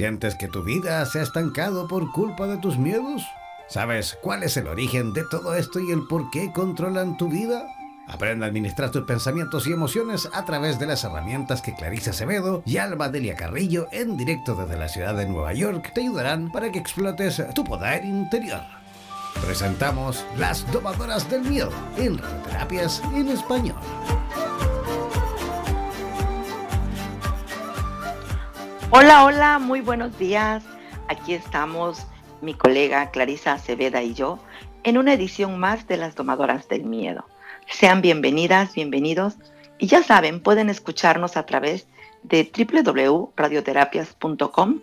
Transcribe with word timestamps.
¿Sientes 0.00 0.34
que 0.34 0.48
tu 0.48 0.62
vida 0.62 1.04
se 1.04 1.18
ha 1.18 1.22
estancado 1.22 1.86
por 1.86 2.10
culpa 2.10 2.46
de 2.46 2.56
tus 2.56 2.78
miedos? 2.78 3.22
¿Sabes 3.68 4.16
cuál 4.22 4.42
es 4.42 4.56
el 4.56 4.66
origen 4.66 5.12
de 5.12 5.24
todo 5.30 5.54
esto 5.54 5.78
y 5.78 5.90
el 5.92 6.06
por 6.06 6.30
qué 6.30 6.50
controlan 6.54 7.18
tu 7.18 7.28
vida? 7.28 7.66
Aprende 8.08 8.46
a 8.46 8.48
administrar 8.48 8.90
tus 8.90 9.02
pensamientos 9.02 9.66
y 9.66 9.72
emociones 9.72 10.26
a 10.32 10.46
través 10.46 10.78
de 10.78 10.86
las 10.86 11.04
herramientas 11.04 11.60
que 11.60 11.74
Clarisa 11.74 12.12
Acevedo 12.12 12.62
y 12.64 12.78
Alba 12.78 13.10
Delia 13.10 13.36
Carrillo 13.36 13.88
en 13.92 14.16
directo 14.16 14.54
desde 14.54 14.78
la 14.78 14.88
ciudad 14.88 15.14
de 15.14 15.26
Nueva 15.26 15.52
York 15.52 15.92
te 15.94 16.00
ayudarán 16.00 16.50
para 16.50 16.72
que 16.72 16.78
explotes 16.78 17.42
tu 17.54 17.62
poder 17.62 18.02
interior. 18.02 18.62
Presentamos 19.44 20.24
Las 20.38 20.64
Domadoras 20.72 21.28
del 21.28 21.42
Miedo 21.42 21.72
en 21.98 22.16
Radioterapias 22.16 23.02
en 23.14 23.28
Español. 23.28 23.76
Hola, 28.92 29.24
hola, 29.24 29.60
muy 29.60 29.82
buenos 29.82 30.18
días. 30.18 30.64
Aquí 31.06 31.32
estamos 31.32 32.08
mi 32.40 32.54
colega 32.54 33.12
Clarisa 33.12 33.52
Aceveda 33.52 34.02
y 34.02 34.14
yo 34.14 34.40
en 34.82 34.98
una 34.98 35.12
edición 35.12 35.60
más 35.60 35.86
de 35.86 35.96
Las 35.96 36.16
Domadoras 36.16 36.66
del 36.66 36.82
Miedo. 36.82 37.24
Sean 37.68 38.02
bienvenidas, 38.02 38.74
bienvenidos 38.74 39.36
y 39.78 39.86
ya 39.86 40.02
saben, 40.02 40.40
pueden 40.40 40.70
escucharnos 40.70 41.36
a 41.36 41.46
través 41.46 41.86
de 42.24 42.50
www.radioterapias.com 42.52 44.80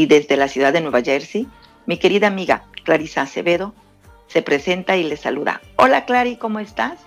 desde 0.07 0.37
la 0.37 0.49
ciudad 0.49 0.73
de 0.73 0.81
Nueva 0.81 1.03
Jersey, 1.03 1.47
mi 1.87 1.99
querida 1.99 2.27
amiga 2.27 2.65
Clarisa 2.85 3.23
Acevedo, 3.23 3.73
se 4.31 4.43
presenta 4.43 4.97
y 4.97 5.03
le 5.03 5.17
saluda. 5.17 5.61
Hola 5.75 6.05
Clary, 6.05 6.37
¿cómo 6.37 6.61
estás? 6.61 7.01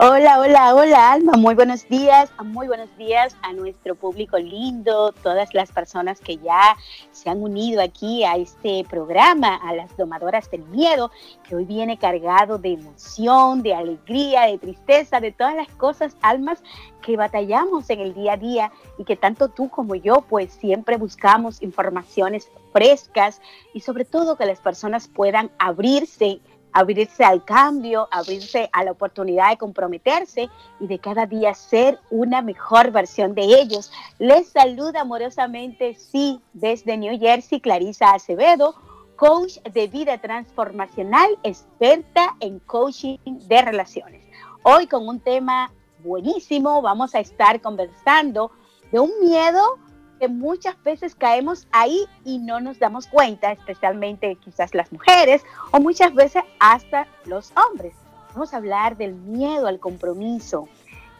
Hola, 0.00 0.40
hola, 0.40 0.74
hola 0.74 1.12
Alma, 1.12 1.32
muy 1.34 1.54
buenos 1.54 1.86
días, 1.88 2.30
muy 2.42 2.66
buenos 2.66 2.88
días 2.96 3.36
a 3.42 3.52
nuestro 3.52 3.94
público 3.94 4.38
lindo, 4.38 5.12
todas 5.22 5.52
las 5.52 5.70
personas 5.72 6.20
que 6.20 6.38
ya 6.38 6.74
se 7.10 7.28
han 7.28 7.42
unido 7.42 7.82
aquí 7.82 8.24
a 8.24 8.36
este 8.36 8.84
programa, 8.88 9.56
a 9.56 9.74
las 9.74 9.94
domadoras 9.98 10.50
del 10.50 10.62
miedo, 10.64 11.10
que 11.46 11.54
hoy 11.54 11.66
viene 11.66 11.98
cargado 11.98 12.56
de 12.56 12.72
emoción, 12.72 13.62
de 13.62 13.74
alegría, 13.74 14.46
de 14.46 14.56
tristeza, 14.56 15.20
de 15.20 15.32
todas 15.32 15.54
las 15.54 15.68
cosas, 15.68 16.16
almas 16.22 16.62
que 17.02 17.16
batallamos 17.16 17.90
en 17.90 18.00
el 18.00 18.14
día 18.14 18.34
a 18.34 18.36
día 18.38 18.72
y 18.96 19.04
que 19.04 19.16
tanto 19.16 19.48
tú 19.48 19.68
como 19.68 19.94
yo 19.94 20.22
pues 20.22 20.52
siempre 20.52 20.96
buscamos 20.96 21.62
informaciones 21.62 22.50
frescas 22.72 23.40
y 23.74 23.80
sobre 23.80 24.04
todo 24.04 24.36
que 24.36 24.46
las 24.46 24.60
personas 24.60 25.08
puedan 25.08 25.50
abrirse, 25.58 26.40
abrirse 26.72 27.24
al 27.24 27.44
cambio, 27.44 28.08
abrirse 28.10 28.68
a 28.72 28.84
la 28.84 28.92
oportunidad 28.92 29.50
de 29.50 29.56
comprometerse 29.56 30.48
y 30.80 30.86
de 30.86 30.98
cada 30.98 31.26
día 31.26 31.54
ser 31.54 31.98
una 32.10 32.42
mejor 32.42 32.90
versión 32.90 33.34
de 33.34 33.42
ellos. 33.42 33.90
Les 34.18 34.48
saluda 34.48 35.00
amorosamente, 35.00 35.94
sí, 35.94 36.40
desde 36.52 36.96
New 36.96 37.18
Jersey, 37.18 37.60
Clarisa 37.60 38.12
Acevedo, 38.12 38.74
coach 39.16 39.58
de 39.72 39.88
vida 39.88 40.18
transformacional, 40.18 41.36
experta 41.42 42.36
en 42.40 42.60
coaching 42.60 43.18
de 43.24 43.62
relaciones. 43.62 44.24
Hoy 44.62 44.86
con 44.86 45.08
un 45.08 45.18
tema 45.18 45.72
buenísimo, 46.04 46.82
vamos 46.82 47.14
a 47.14 47.20
estar 47.20 47.60
conversando 47.60 48.52
de 48.92 49.00
un 49.00 49.10
miedo 49.20 49.78
que 50.18 50.28
muchas 50.28 50.80
veces 50.82 51.14
caemos 51.14 51.66
ahí 51.70 52.06
y 52.24 52.38
no 52.38 52.60
nos 52.60 52.78
damos 52.78 53.06
cuenta, 53.06 53.52
especialmente 53.52 54.36
quizás 54.36 54.74
las 54.74 54.92
mujeres 54.92 55.44
o 55.70 55.80
muchas 55.80 56.14
veces 56.14 56.42
hasta 56.60 57.06
los 57.24 57.52
hombres. 57.56 57.94
Vamos 58.34 58.52
a 58.52 58.58
hablar 58.58 58.96
del 58.96 59.14
miedo 59.14 59.66
al 59.66 59.78
compromiso, 59.78 60.68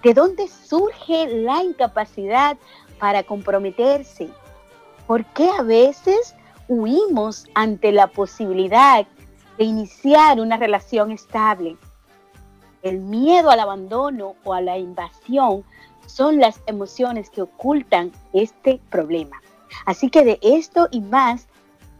de 0.02 0.14
dónde 0.14 0.48
surge 0.48 1.26
la 1.42 1.62
incapacidad 1.62 2.56
para 2.98 3.22
comprometerse, 3.22 4.28
por 5.06 5.24
qué 5.26 5.48
a 5.50 5.62
veces 5.62 6.34
huimos 6.68 7.46
ante 7.54 7.92
la 7.92 8.08
posibilidad 8.08 9.06
de 9.56 9.64
iniciar 9.64 10.40
una 10.40 10.56
relación 10.56 11.10
estable. 11.10 11.76
El 12.82 13.00
miedo 13.00 13.50
al 13.50 13.60
abandono 13.60 14.36
o 14.44 14.54
a 14.54 14.60
la 14.60 14.78
invasión 14.78 15.64
son 16.08 16.38
las 16.38 16.60
emociones 16.66 17.30
que 17.30 17.42
ocultan 17.42 18.12
este 18.32 18.80
problema. 18.90 19.40
Así 19.86 20.10
que 20.10 20.24
de 20.24 20.38
esto 20.42 20.88
y 20.90 21.00
más, 21.00 21.46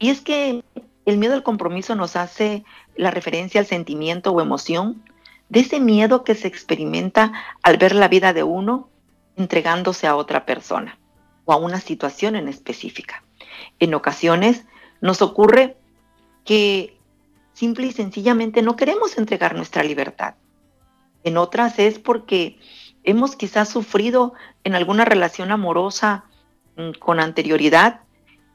Y 0.00 0.10
es 0.10 0.20
que 0.20 0.64
el 1.06 1.16
miedo 1.16 1.34
al 1.34 1.44
compromiso 1.44 1.94
nos 1.94 2.16
hace 2.16 2.64
la 2.96 3.12
referencia 3.12 3.60
al 3.60 3.68
sentimiento 3.68 4.32
o 4.32 4.40
emoción 4.40 5.04
de 5.48 5.60
ese 5.60 5.80
miedo 5.80 6.24
que 6.24 6.34
se 6.34 6.48
experimenta 6.48 7.32
al 7.62 7.78
ver 7.78 7.94
la 7.94 8.08
vida 8.08 8.32
de 8.32 8.42
uno 8.42 8.90
entregándose 9.36 10.06
a 10.06 10.16
otra 10.16 10.44
persona 10.44 10.98
o 11.44 11.52
a 11.52 11.56
una 11.56 11.80
situación 11.80 12.36
en 12.36 12.48
específica. 12.48 13.22
En 13.78 13.94
ocasiones 13.94 14.64
nos 15.00 15.22
ocurre 15.22 15.76
que 16.44 16.98
simple 17.52 17.86
y 17.86 17.92
sencillamente 17.92 18.62
no 18.62 18.76
queremos 18.76 19.16
entregar 19.18 19.54
nuestra 19.54 19.82
libertad. 19.82 20.34
En 21.24 21.36
otras 21.36 21.78
es 21.78 21.98
porque 21.98 22.58
hemos 23.04 23.36
quizás 23.36 23.68
sufrido 23.68 24.34
en 24.64 24.74
alguna 24.74 25.04
relación 25.04 25.50
amorosa 25.50 26.24
mm, 26.76 26.92
con 26.98 27.20
anterioridad 27.20 28.00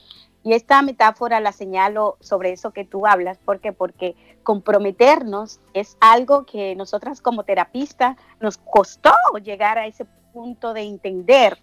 Y 0.43 0.55
esta 0.55 0.81
metáfora 0.83 1.39
la 1.41 1.53
señalo 1.53 2.17
sobre 2.21 2.53
eso 2.53 2.73
que 2.73 2.85
tú 2.85 3.07
hablas, 3.07 3.39
¿por 3.39 3.61
qué? 3.61 3.73
Porque 3.73 4.17
comprometernos 4.43 5.61
es 5.75 5.97
algo 6.01 6.45
que 6.45 6.75
nosotras 6.77 7.21
como 7.21 7.45
terapistas 7.45 8.17
nos 8.41 8.59
costó 8.59 9.13
llegar 9.43 9.79
a 9.79 9.87
ese 9.87 10.05
punto 10.33 10.73
de 10.75 10.83
entender 10.83 11.59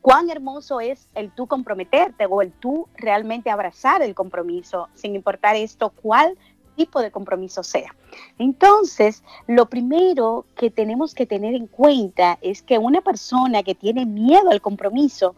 cuán 0.00 0.30
hermoso 0.30 0.80
es 0.80 1.08
el 1.14 1.30
tú 1.32 1.46
comprometerte 1.46 2.26
o 2.26 2.42
el 2.42 2.52
tú 2.52 2.88
realmente 2.96 3.50
abrazar 3.50 4.02
el 4.02 4.14
compromiso, 4.14 4.88
sin 4.94 5.14
importar 5.14 5.56
esto, 5.56 5.90
cuál 5.90 6.36
tipo 6.76 7.02
de 7.02 7.10
compromiso 7.10 7.62
sea. 7.62 7.94
Entonces, 8.38 9.24
lo 9.46 9.66
primero 9.66 10.46
que 10.54 10.70
tenemos 10.70 11.14
que 11.14 11.26
tener 11.26 11.54
en 11.54 11.66
cuenta 11.66 12.38
es 12.40 12.62
que 12.62 12.78
una 12.78 13.00
persona 13.00 13.62
que 13.64 13.74
tiene 13.74 14.06
miedo 14.06 14.50
al 14.50 14.60
compromiso 14.60 15.34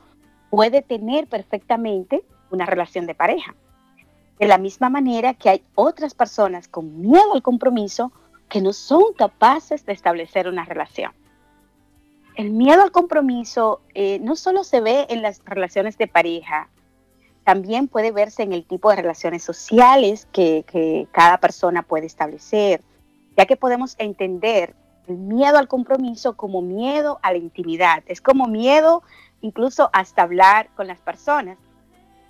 puede 0.51 0.83
tener 0.83 1.27
perfectamente 1.27 2.23
una 2.51 2.67
relación 2.67 3.07
de 3.07 3.15
pareja. 3.15 3.55
De 4.41 4.49
la 4.49 4.59
misma 4.59 4.89
manera 4.89 5.35
que 5.35 5.51
hay 5.51 5.63
otras 5.75 6.15
personas 6.15 6.67
con 6.67 7.03
miedo 7.03 7.35
al 7.35 7.43
compromiso 7.43 8.11
que 8.49 8.63
no 8.63 8.73
son 8.73 9.13
capaces 9.17 9.85
de 9.85 9.93
establecer 9.93 10.49
una 10.49 10.65
relación. 10.65 11.13
El 12.37 12.51
miedo 12.51 12.83
al 12.83 12.91
compromiso 12.91 13.83
eh, 13.95 14.19
no 14.21 14.37
solo 14.37 14.65
se 14.65 14.81
ve 14.81 15.07
en 15.11 15.21
las 15.21 15.43
relaciones 15.45 15.99
de 15.99 16.07
pareja, 16.07 16.71
también 17.45 17.87
puede 17.87 18.13
verse 18.13 18.43
en 18.43 18.55
el 18.55 18.65
tipo 18.65 18.89
de 18.89 18.97
relaciones 18.97 19.45
sociales 19.45 20.27
que, 20.33 20.65
que 20.67 21.07
cada 21.13 21.37
persona 21.37 21.83
puede 21.83 22.07
establecer, 22.07 22.81
ya 23.37 23.45
que 23.45 23.57
podemos 23.57 23.95
entender 23.99 24.75
el 25.07 25.19
miedo 25.19 25.59
al 25.59 25.69
compromiso 25.69 26.35
como 26.35 26.63
miedo 26.63 27.19
a 27.23 27.33
la 27.33 27.39
intimidad, 27.39 28.03
es 28.07 28.23
como 28.23 28.47
miedo 28.47 29.03
incluso 29.43 29.91
hasta 29.93 30.23
hablar 30.23 30.71
con 30.77 30.87
las 30.87 31.01
personas. 31.01 31.59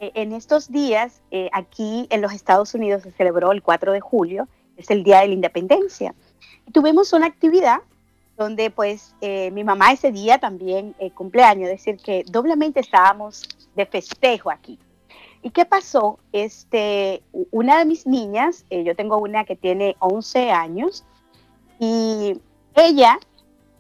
Eh, 0.00 0.12
en 0.14 0.32
estos 0.32 0.72
días, 0.72 1.20
eh, 1.30 1.50
aquí 1.52 2.06
en 2.10 2.22
los 2.22 2.32
Estados 2.32 2.74
Unidos 2.74 3.02
se 3.02 3.12
celebró 3.12 3.52
el 3.52 3.62
4 3.62 3.92
de 3.92 4.00
julio, 4.00 4.48
es 4.78 4.90
el 4.90 5.04
Día 5.04 5.20
de 5.20 5.28
la 5.28 5.34
Independencia. 5.34 6.14
Y 6.66 6.72
tuvimos 6.72 7.12
una 7.12 7.26
actividad 7.26 7.80
donde 8.38 8.70
pues 8.70 9.14
eh, 9.20 9.50
mi 9.50 9.62
mamá 9.62 9.92
ese 9.92 10.10
día 10.10 10.38
también 10.38 10.94
cumpleaños, 11.14 11.68
es 11.68 11.84
decir, 11.84 11.98
que 11.98 12.24
doblemente 12.26 12.80
estábamos 12.80 13.46
de 13.76 13.84
festejo 13.84 14.50
aquí. 14.50 14.78
¿Y 15.42 15.50
qué 15.50 15.66
pasó? 15.66 16.18
Este, 16.32 17.22
una 17.50 17.78
de 17.78 17.84
mis 17.84 18.06
niñas, 18.06 18.64
yo 18.70 18.96
tengo 18.96 19.18
una 19.18 19.44
que 19.44 19.56
tiene 19.56 19.96
11 19.98 20.50
años, 20.50 21.04
y 21.78 22.40
ella 22.74 23.18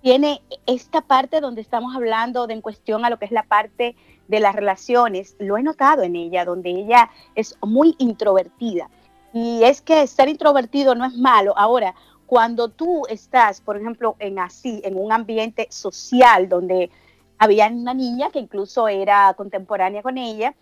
tiene 0.02 0.42
esta 0.66 1.00
parte 1.00 1.40
donde 1.40 1.62
estamos 1.62 1.94
hablando 1.94 2.46
de 2.46 2.54
en 2.54 2.60
cuestión 2.60 3.04
a 3.04 3.10
lo 3.10 3.18
que 3.18 3.26
es 3.26 3.30
la 3.30 3.44
parte 3.44 3.94
de 4.30 4.40
las 4.40 4.54
relaciones, 4.54 5.34
lo 5.40 5.58
he 5.58 5.62
notado 5.62 6.02
en 6.02 6.14
ella, 6.14 6.44
donde 6.44 6.70
ella 6.70 7.10
es 7.34 7.56
muy 7.62 7.96
introvertida. 7.98 8.88
Y 9.32 9.64
es 9.64 9.82
que 9.82 10.06
ser 10.06 10.28
introvertido 10.28 10.94
no 10.94 11.04
es 11.04 11.16
malo. 11.16 11.52
Ahora, 11.58 11.94
cuando 12.26 12.68
tú 12.68 13.02
estás, 13.08 13.60
por 13.60 13.76
ejemplo, 13.76 14.14
en 14.20 14.38
así, 14.38 14.80
en 14.84 14.96
un 14.96 15.10
ambiente 15.10 15.66
social 15.70 16.48
donde 16.48 16.90
había 17.38 17.66
una 17.66 17.92
niña 17.92 18.30
que 18.30 18.38
incluso 18.38 18.86
era 18.86 19.34
contemporánea 19.34 20.02
con 20.02 20.16
ella, 20.16 20.54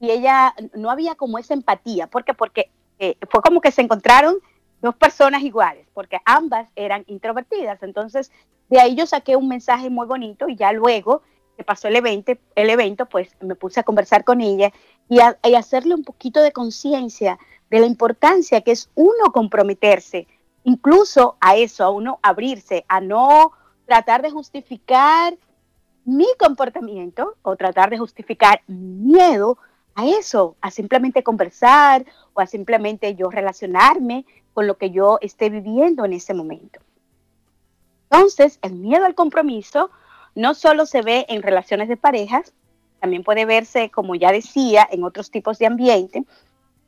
y 0.00 0.10
ella 0.10 0.52
no 0.74 0.90
había 0.90 1.14
como 1.14 1.38
esa 1.38 1.54
empatía. 1.54 2.08
¿Por 2.08 2.24
qué? 2.24 2.34
Porque 2.34 2.70
eh, 2.98 3.16
fue 3.30 3.40
como 3.40 3.60
que 3.60 3.70
se 3.70 3.82
encontraron 3.82 4.34
dos 4.80 4.96
personas 4.96 5.42
iguales, 5.42 5.86
porque 5.94 6.18
ambas 6.24 6.68
eran 6.74 7.04
introvertidas. 7.06 7.80
Entonces, 7.84 8.32
de 8.68 8.80
ahí 8.80 8.96
yo 8.96 9.06
saqué 9.06 9.36
un 9.36 9.46
mensaje 9.46 9.90
muy 9.90 10.08
bonito 10.08 10.48
y 10.48 10.56
ya 10.56 10.72
luego 10.72 11.22
que 11.56 11.64
pasó 11.64 11.88
el 11.88 11.96
evento, 11.96 12.32
el 12.54 12.70
evento, 12.70 13.06
pues 13.06 13.30
me 13.40 13.54
puse 13.54 13.80
a 13.80 13.84
conversar 13.84 14.24
con 14.24 14.40
ella 14.40 14.72
y, 15.08 15.20
a, 15.20 15.38
hacerle 15.56 15.94
un 15.94 16.04
poquito 16.04 16.40
de 16.40 16.52
conciencia 16.52 17.38
de 17.70 17.80
la 17.80 17.86
importancia 17.86 18.60
que 18.60 18.72
es 18.72 18.90
uno 18.94 19.32
comprometerse, 19.32 20.26
incluso 20.64 21.36
a 21.40 21.56
eso, 21.56 21.84
a 21.84 21.90
uno 21.90 22.18
abrirse, 22.22 22.84
a 22.88 23.00
no 23.00 23.52
tratar 23.86 24.22
de 24.22 24.30
justificar 24.30 25.36
mi 26.04 26.26
comportamiento 26.38 27.36
o 27.42 27.56
tratar 27.56 27.90
de 27.90 27.98
justificar 27.98 28.62
miedo 28.66 29.58
a 29.94 30.06
eso, 30.06 30.56
a 30.60 30.70
simplemente 30.70 31.22
conversar 31.22 32.04
o 32.32 32.40
a 32.40 32.46
simplemente 32.46 33.14
yo 33.14 33.30
relacionarme 33.30 34.24
con 34.54 34.66
lo 34.66 34.76
que 34.76 34.90
yo 34.90 35.18
esté 35.20 35.50
viviendo 35.50 36.04
en 36.04 36.12
ese 36.14 36.34
momento. 36.34 36.80
Entonces, 38.10 38.58
el 38.62 38.74
miedo 38.74 39.06
al 39.06 39.14
compromiso 39.14 39.90
no 40.34 40.54
solo 40.54 40.86
se 40.86 41.02
ve 41.02 41.26
en 41.28 41.42
relaciones 41.42 41.88
de 41.88 41.96
parejas, 41.96 42.52
también 43.00 43.24
puede 43.24 43.44
verse, 43.44 43.90
como 43.90 44.14
ya 44.14 44.30
decía, 44.30 44.88
en 44.90 45.04
otros 45.04 45.30
tipos 45.30 45.58
de 45.58 45.66
ambiente. 45.66 46.24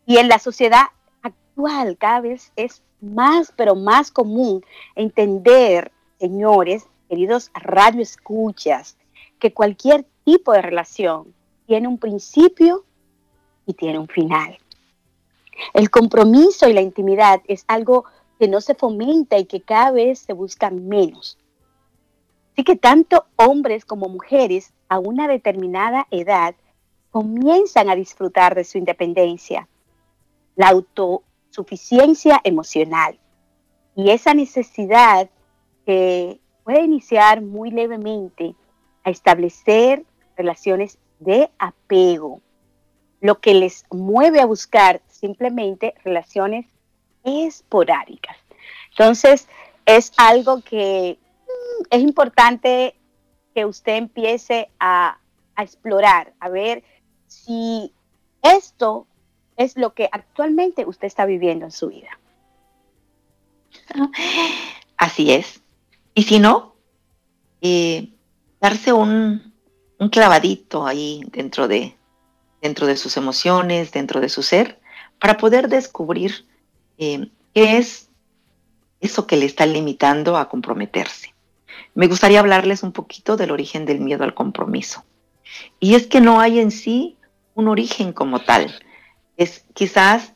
Y 0.07 0.19
en 0.19 0.29
la 0.29 0.39
sociedad 0.39 0.85
actual 1.23 1.97
cada 1.99 2.21
vez 2.21 2.53
es 2.57 2.83
más, 3.01 3.53
pero 3.57 3.75
más 3.75 4.11
común 4.11 4.65
entender, 4.95 5.91
señores, 6.19 6.87
queridos 7.09 7.51
radioescuchas, 7.55 8.97
que 9.39 9.53
cualquier 9.53 10.07
tipo 10.25 10.53
de 10.53 10.63
relación 10.63 11.35
tiene 11.67 11.89
un 11.89 11.99
principio 11.99 12.85
y 13.67 13.75
tiene 13.75 13.99
un 13.99 14.09
final. 14.09 14.59
El 15.73 15.91
compromiso 15.91 16.69
y 16.69 16.73
la 16.73 16.81
intimidad 16.81 17.43
es 17.47 17.65
algo 17.69 18.05
que 18.39 18.49
no 18.49 18.61
se 18.61 18.75
fomenta 18.75 19.39
y 19.39 19.47
que 19.47 19.61
cada 19.61 19.91
vez 19.91 20.21
se 20.21 20.33
busca 20.33 20.71
menos. 20.71 21.39
Así 22.55 22.63
que 22.63 22.77
tanto 22.77 23.27
hombres 23.35 23.85
como 23.85 24.09
mujeres 24.09 24.73
a 24.89 25.01
una 25.01 25.27
determinada 25.27 26.07
edad 26.13 26.55
comienzan 27.11 27.91
a 27.91 27.97
disfrutar 27.97 28.55
de 28.55 28.63
su 28.63 28.79
independencia, 28.79 29.69
la 30.55 30.69
autosuficiencia 30.69 32.41
emocional 32.45 33.19
y 33.97 34.11
esa 34.11 34.35
necesidad 34.35 35.29
que 35.85 36.39
puede 36.63 36.83
iniciar 36.83 37.43
muy 37.43 37.73
levemente 37.73 38.55
a 39.03 39.11
establecer 39.11 40.05
relaciones 40.37 40.99
de 41.19 41.51
apego, 41.59 42.41
lo 43.21 43.41
que 43.41 43.55
les 43.55 43.85
mueve 43.91 44.41
a 44.41 44.47
buscar 44.47 45.03
simplemente 45.09 45.95
relaciones 46.05 46.67
esporádicas. 47.25 48.37
Entonces, 48.91 49.49
es 49.87 50.13
algo 50.17 50.61
que 50.63 51.19
es 51.91 52.03
importante 52.03 52.97
que 53.55 53.65
usted 53.65 53.97
empiece 53.97 54.71
a, 54.79 55.19
explorar, 55.57 56.35
a 56.41 56.49
ver 56.49 56.83
si 57.29 57.93
esto 58.43 59.07
es 59.57 59.77
lo 59.77 59.95
que 59.95 60.09
actualmente 60.11 60.85
usted 60.85 61.07
está 61.07 61.27
viviendo 61.27 61.65
en 61.65 61.71
su 61.71 61.91
vida. 61.91 62.19
Así 64.97 65.31
es. 65.31 65.63
Y 66.13 66.25
si 66.25 66.41
no, 66.41 66.75
eh, 67.61 68.13
darse 68.61 68.93
un, 68.93 69.53
clavadito 70.11 70.87
ahí 70.87 71.23
dentro 71.31 71.69
de, 71.69 71.97
dentro 72.61 72.89
de 72.89 72.97
sus 72.97 73.17
emociones, 73.17 73.93
dentro 73.93 74.21
de 74.21 74.29
su 74.29 74.43
ser, 74.43 74.81
para 75.21 75.37
poder 75.37 75.69
descubrir 75.69 76.47
eh, 76.99 77.31
qué 77.55 77.79
es 77.79 78.11
eso 79.01 79.27
que 79.29 79.37
le 79.37 79.47
está 79.47 79.67
limitando 79.67 80.37
a 80.37 80.49
comprometerse 80.49 81.34
me 81.95 82.07
gustaría 82.07 82.41
hablarles 82.41 82.83
un 82.83 82.93
poquito 82.93 83.37
del 83.37 83.51
origen 83.51 83.87
del 83.87 84.01
miedo 84.01 84.25
al 84.25 84.35
compromiso. 84.35 85.05
Y 85.81 85.95
es 85.95 86.07
que 86.07 86.21
no 86.21 86.41
hay 86.41 86.59
en 86.59 86.71
sí 86.71 87.17
un 87.55 87.69
origen 87.69 88.13
como 88.13 88.41
tal. 88.41 88.75
Es 89.37 89.65
quizás 89.75 90.33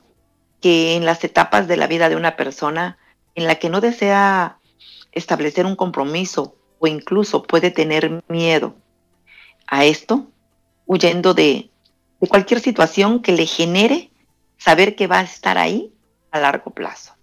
que 0.61 0.97
en 0.97 1.05
las 1.05 1.25
etapas 1.25 1.69
de 1.69 1.77
la 1.77 1.87
vida 1.87 2.09
de 2.09 2.17
una 2.17 2.37
persona 2.37 2.99
en 3.35 3.47
la 3.47 3.57
que 3.57 3.71
no 3.71 3.81
desea 3.81 4.59
establecer 5.13 5.67
un 5.67 5.77
compromiso 5.77 6.57
o 6.79 6.87
incluso 6.87 7.43
puede 7.43 7.71
tener 7.71 8.23
miedo 8.29 8.75
a 9.67 9.85
esto, 9.85 10.27
huyendo 10.87 11.35
de, 11.35 11.71
cualquier 12.29 12.61
situación 12.61 13.23
que 13.23 13.33
le 13.33 13.47
genere 13.47 14.11
saber 14.57 14.97
que 14.97 15.07
va 15.07 15.21
a 15.21 15.23
estar 15.23 15.57
ahí 15.57 15.93
a 16.31 16.41
largo 16.41 16.73
plazo. 16.73 17.15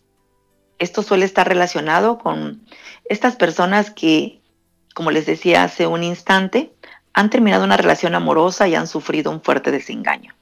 Esto 0.80 1.04
suele 1.04 1.26
estar 1.26 1.48
relacionado 1.48 2.18
con 2.18 2.66
estas 3.06 3.36
personas 3.36 3.92
que, 3.92 4.42
como 4.94 5.12
les 5.12 5.26
decía 5.26 5.64
hace 5.64 5.88
un 5.88 6.04
instante, 6.04 6.74
han 7.14 7.30
terminado 7.30 7.64
una 7.64 7.78
relación 7.78 8.14
amorosa 8.14 8.68
y 8.68 8.76
han 8.76 8.88
sufrido 8.88 9.32
un 9.32 9.42
fuerte 9.42 9.72
desengaño. 9.72 10.36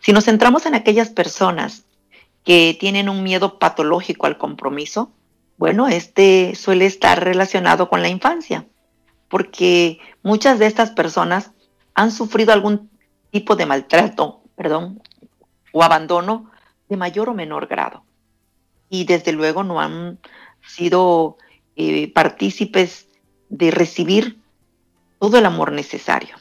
Si 0.00 0.12
nos 0.12 0.24
centramos 0.24 0.66
en 0.66 0.74
aquellas 0.74 1.10
personas 1.10 1.84
que 2.44 2.76
tienen 2.78 3.08
un 3.08 3.22
miedo 3.22 3.58
patológico 3.58 4.26
al 4.26 4.38
compromiso, 4.38 5.12
bueno, 5.56 5.88
este 5.88 6.54
suele 6.54 6.86
estar 6.86 7.22
relacionado 7.22 7.88
con 7.88 8.02
la 8.02 8.08
infancia, 8.08 8.66
porque 9.28 10.00
muchas 10.22 10.58
de 10.58 10.66
estas 10.66 10.90
personas 10.90 11.52
han 11.94 12.10
sufrido 12.10 12.52
algún 12.52 12.90
tipo 13.30 13.56
de 13.56 13.66
maltrato, 13.66 14.40
perdón, 14.56 15.02
o 15.72 15.82
abandono 15.82 16.50
de 16.88 16.96
mayor 16.96 17.28
o 17.28 17.34
menor 17.34 17.66
grado. 17.66 18.02
Y 18.90 19.04
desde 19.04 19.32
luego 19.32 19.64
no 19.64 19.80
han 19.80 20.18
sido 20.66 21.38
eh, 21.76 22.12
partícipes 22.12 23.06
de 23.48 23.70
recibir 23.70 24.38
todo 25.18 25.38
el 25.38 25.46
amor 25.46 25.72
necesario, 25.72 26.36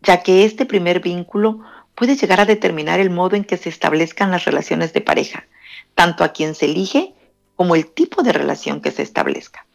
ya 0.00 0.22
que 0.22 0.44
este 0.44 0.64
primer 0.64 1.00
vínculo 1.00 1.60
puede 1.94 2.16
llegar 2.16 2.40
a 2.40 2.46
determinar 2.46 3.00
el 3.00 3.10
modo 3.10 3.36
en 3.36 3.44
que 3.44 3.56
se 3.56 3.68
establezcan 3.68 4.30
las 4.30 4.44
relaciones 4.44 4.92
de 4.92 5.00
pareja, 5.00 5.46
tanto 5.94 6.24
a 6.24 6.32
quien 6.32 6.54
se 6.54 6.66
elige 6.66 7.14
como 7.56 7.74
el 7.76 7.86
tipo 7.86 8.22
de 8.22 8.32
relación 8.32 8.80
que 8.80 8.90
se 8.90 9.02
establezca. 9.02 9.66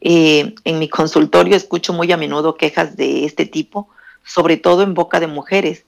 Eh, 0.00 0.54
en 0.64 0.78
mi 0.78 0.88
consultorio 0.88 1.56
escucho 1.56 1.92
muy 1.92 2.10
a 2.12 2.16
menudo 2.16 2.56
quejas 2.56 2.96
de 2.96 3.24
este 3.24 3.46
tipo, 3.46 3.88
sobre 4.24 4.56
todo 4.56 4.82
en 4.82 4.94
boca 4.94 5.20
de 5.20 5.26
mujeres, 5.26 5.84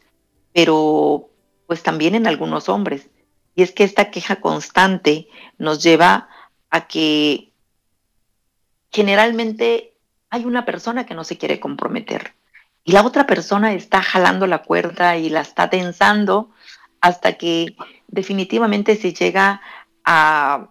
pero 0.52 1.28
pues 1.66 1.82
también 1.82 2.14
en 2.14 2.26
algunos 2.26 2.68
hombres. 2.68 3.08
Y 3.55 3.62
es 3.62 3.73
que 3.73 3.85
esta 3.85 4.11
queja 4.11 4.37
constante 4.37 5.28
nos 5.59 5.83
lleva 5.83 6.28
a 6.71 6.87
que 6.87 7.52
generalmente 8.90 9.95
hay 10.31 10.45
una 10.45 10.64
persona 10.64 11.07
que 11.07 11.14
no 11.14 11.25
se 11.25 11.38
quiere 11.38 11.61
comprometer 11.61 12.35
y 12.88 12.93
la 12.93 13.05
otra 13.05 13.26
persona 13.26 13.75
está 13.75 14.00
jalando 14.00 14.47
la 14.47 14.62
cuerda 14.62 15.19
y 15.19 15.28
la 15.28 15.43
está 15.43 15.69
tensando 15.69 16.50
hasta 17.02 17.35
que 17.35 17.76
definitivamente 18.07 18.97
se 18.97 19.12
llega 19.12 19.61
a, 20.07 20.71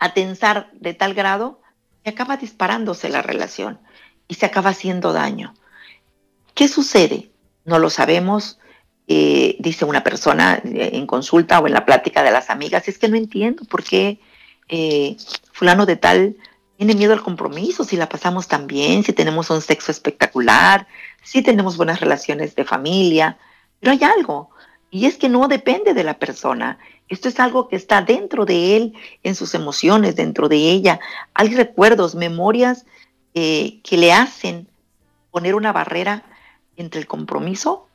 a 0.00 0.12
tensar 0.12 0.72
de 0.72 0.92
tal 0.92 1.14
grado 1.14 1.60
que 2.02 2.10
acaba 2.10 2.36
disparándose 2.36 3.08
la 3.10 3.22
relación 3.22 3.78
y 4.26 4.34
se 4.34 4.46
acaba 4.46 4.70
haciendo 4.70 5.12
daño. 5.12 5.54
¿Qué 6.52 6.66
sucede? 6.66 7.30
No 7.64 7.78
lo 7.78 7.90
sabemos, 7.90 8.58
eh, 9.06 9.56
dice 9.58 9.84
una 9.84 10.02
persona 10.02 10.60
eh, 10.64 10.90
en 10.94 11.06
consulta 11.06 11.58
o 11.60 11.66
en 11.66 11.74
la 11.74 11.84
plática 11.84 12.22
de 12.22 12.30
las 12.30 12.50
amigas, 12.50 12.88
es 12.88 12.98
que 12.98 13.08
no 13.08 13.16
entiendo 13.16 13.64
por 13.64 13.82
qué 13.82 14.18
eh, 14.68 15.16
fulano 15.52 15.86
de 15.86 15.96
tal 15.96 16.36
tiene 16.76 16.94
miedo 16.94 17.12
al 17.12 17.22
compromiso, 17.22 17.84
si 17.84 17.96
la 17.96 18.08
pasamos 18.08 18.48
tan 18.48 18.66
bien, 18.66 19.04
si 19.04 19.12
tenemos 19.12 19.50
un 19.50 19.60
sexo 19.60 19.92
espectacular, 19.92 20.86
si 21.22 21.42
tenemos 21.42 21.76
buenas 21.76 22.00
relaciones 22.00 22.54
de 22.54 22.64
familia, 22.64 23.38
pero 23.80 23.92
hay 23.92 24.02
algo, 24.02 24.50
y 24.90 25.06
es 25.06 25.16
que 25.16 25.28
no 25.28 25.48
depende 25.48 25.94
de 25.94 26.04
la 26.04 26.18
persona, 26.18 26.78
esto 27.08 27.28
es 27.28 27.38
algo 27.38 27.68
que 27.68 27.76
está 27.76 28.02
dentro 28.02 28.44
de 28.46 28.76
él, 28.76 28.94
en 29.22 29.34
sus 29.34 29.54
emociones, 29.54 30.16
dentro 30.16 30.48
de 30.48 30.56
ella. 30.56 31.00
Hay 31.34 31.54
recuerdos, 31.54 32.14
memorias 32.14 32.86
eh, 33.34 33.80
que 33.82 33.98
le 33.98 34.12
hacen 34.12 34.68
poner 35.30 35.54
una 35.54 35.72
barrera 35.72 36.24
entre 36.76 37.00
el 37.00 37.06
compromiso 37.06 37.88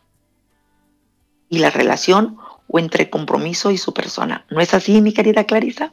y 1.50 1.60
la 1.60 1.70
relación 1.70 2.38
o 2.68 2.80
entre 2.80 3.10
compromiso 3.10 3.72
y 3.72 3.78
su 3.78 3.94
persona. 3.94 4.46
¿No 4.50 4.62
es 4.62 4.74
así, 4.74 5.02
mi 5.02 5.14
querida 5.14 5.44
Clarisa? 5.46 5.92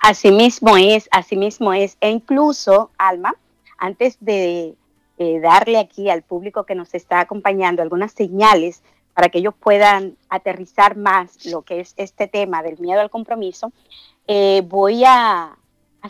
Así 0.00 0.30
mismo 0.30 0.76
es, 0.76 1.08
así 1.10 1.36
mismo 1.36 1.72
es. 1.72 1.96
E 2.00 2.10
incluso, 2.10 2.90
Alma, 2.98 3.34
antes 3.78 4.16
de 4.20 4.74
eh, 5.18 5.40
darle 5.40 5.78
aquí 5.78 6.10
al 6.10 6.22
público 6.22 6.64
que 6.64 6.74
nos 6.74 6.94
está 6.94 7.20
acompañando 7.20 7.82
algunas 7.82 8.12
señales 8.12 8.82
para 9.14 9.28
que 9.28 9.38
ellos 9.38 9.54
puedan 9.58 10.16
aterrizar 10.28 10.96
más 10.96 11.44
lo 11.46 11.62
que 11.62 11.80
es 11.80 11.94
este 11.96 12.28
tema 12.28 12.62
del 12.62 12.78
miedo 12.78 13.00
al 13.00 13.10
compromiso, 13.10 13.72
eh, 14.26 14.62
voy 14.66 15.04
a, 15.06 15.56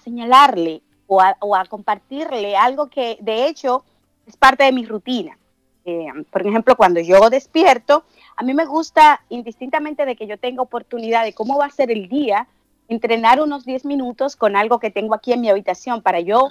señalarle 0.02 0.82
o 1.06 1.20
a, 1.20 1.64
compartirle 1.66 2.56
algo 2.56 2.88
que 2.88 3.18
de 3.20 3.46
hecho 3.46 3.84
es 4.26 4.36
parte 4.36 4.64
de 4.64 4.72
mi 4.72 4.86
rutina. 4.86 5.36
Eh, 5.84 6.06
por 6.30 6.46
ejemplo, 6.46 6.76
cuando 6.76 7.00
yo 7.00 7.28
despierto, 7.30 8.04
a 8.36 8.42
mí 8.42 8.54
me 8.54 8.64
gusta, 8.64 9.20
indistintamente 9.28 10.06
de 10.06 10.16
que 10.16 10.26
yo 10.26 10.38
tenga 10.38 10.62
oportunidad 10.62 11.24
de 11.24 11.34
cómo 11.34 11.58
va 11.58 11.66
a 11.66 11.70
ser 11.70 11.90
el 11.90 12.08
día, 12.08 12.46
entrenar 12.88 13.40
unos 13.40 13.64
10 13.64 13.84
minutos 13.84 14.36
con 14.36 14.56
algo 14.56 14.78
que 14.78 14.90
tengo 14.90 15.14
aquí 15.14 15.32
en 15.32 15.40
mi 15.40 15.48
habitación 15.48 16.02
para 16.02 16.20
yo 16.20 16.48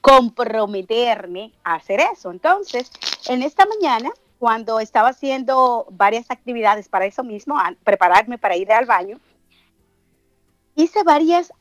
comprometerme 0.00 1.52
a 1.62 1.74
hacer 1.74 2.00
eso. 2.00 2.30
Entonces, 2.30 2.90
en 3.28 3.42
esta 3.42 3.64
mañana, 3.66 4.10
cuando 4.38 4.80
estaba 4.80 5.08
haciendo 5.08 5.86
varias 5.90 6.30
actividades 6.30 6.88
para 6.88 7.06
eso 7.06 7.24
mismo, 7.24 7.56
prepararme 7.84 8.38
para 8.38 8.56
ir 8.56 8.70
al 8.72 8.86
baño, 8.86 9.18
hice 10.76 11.02
varias 11.02 11.52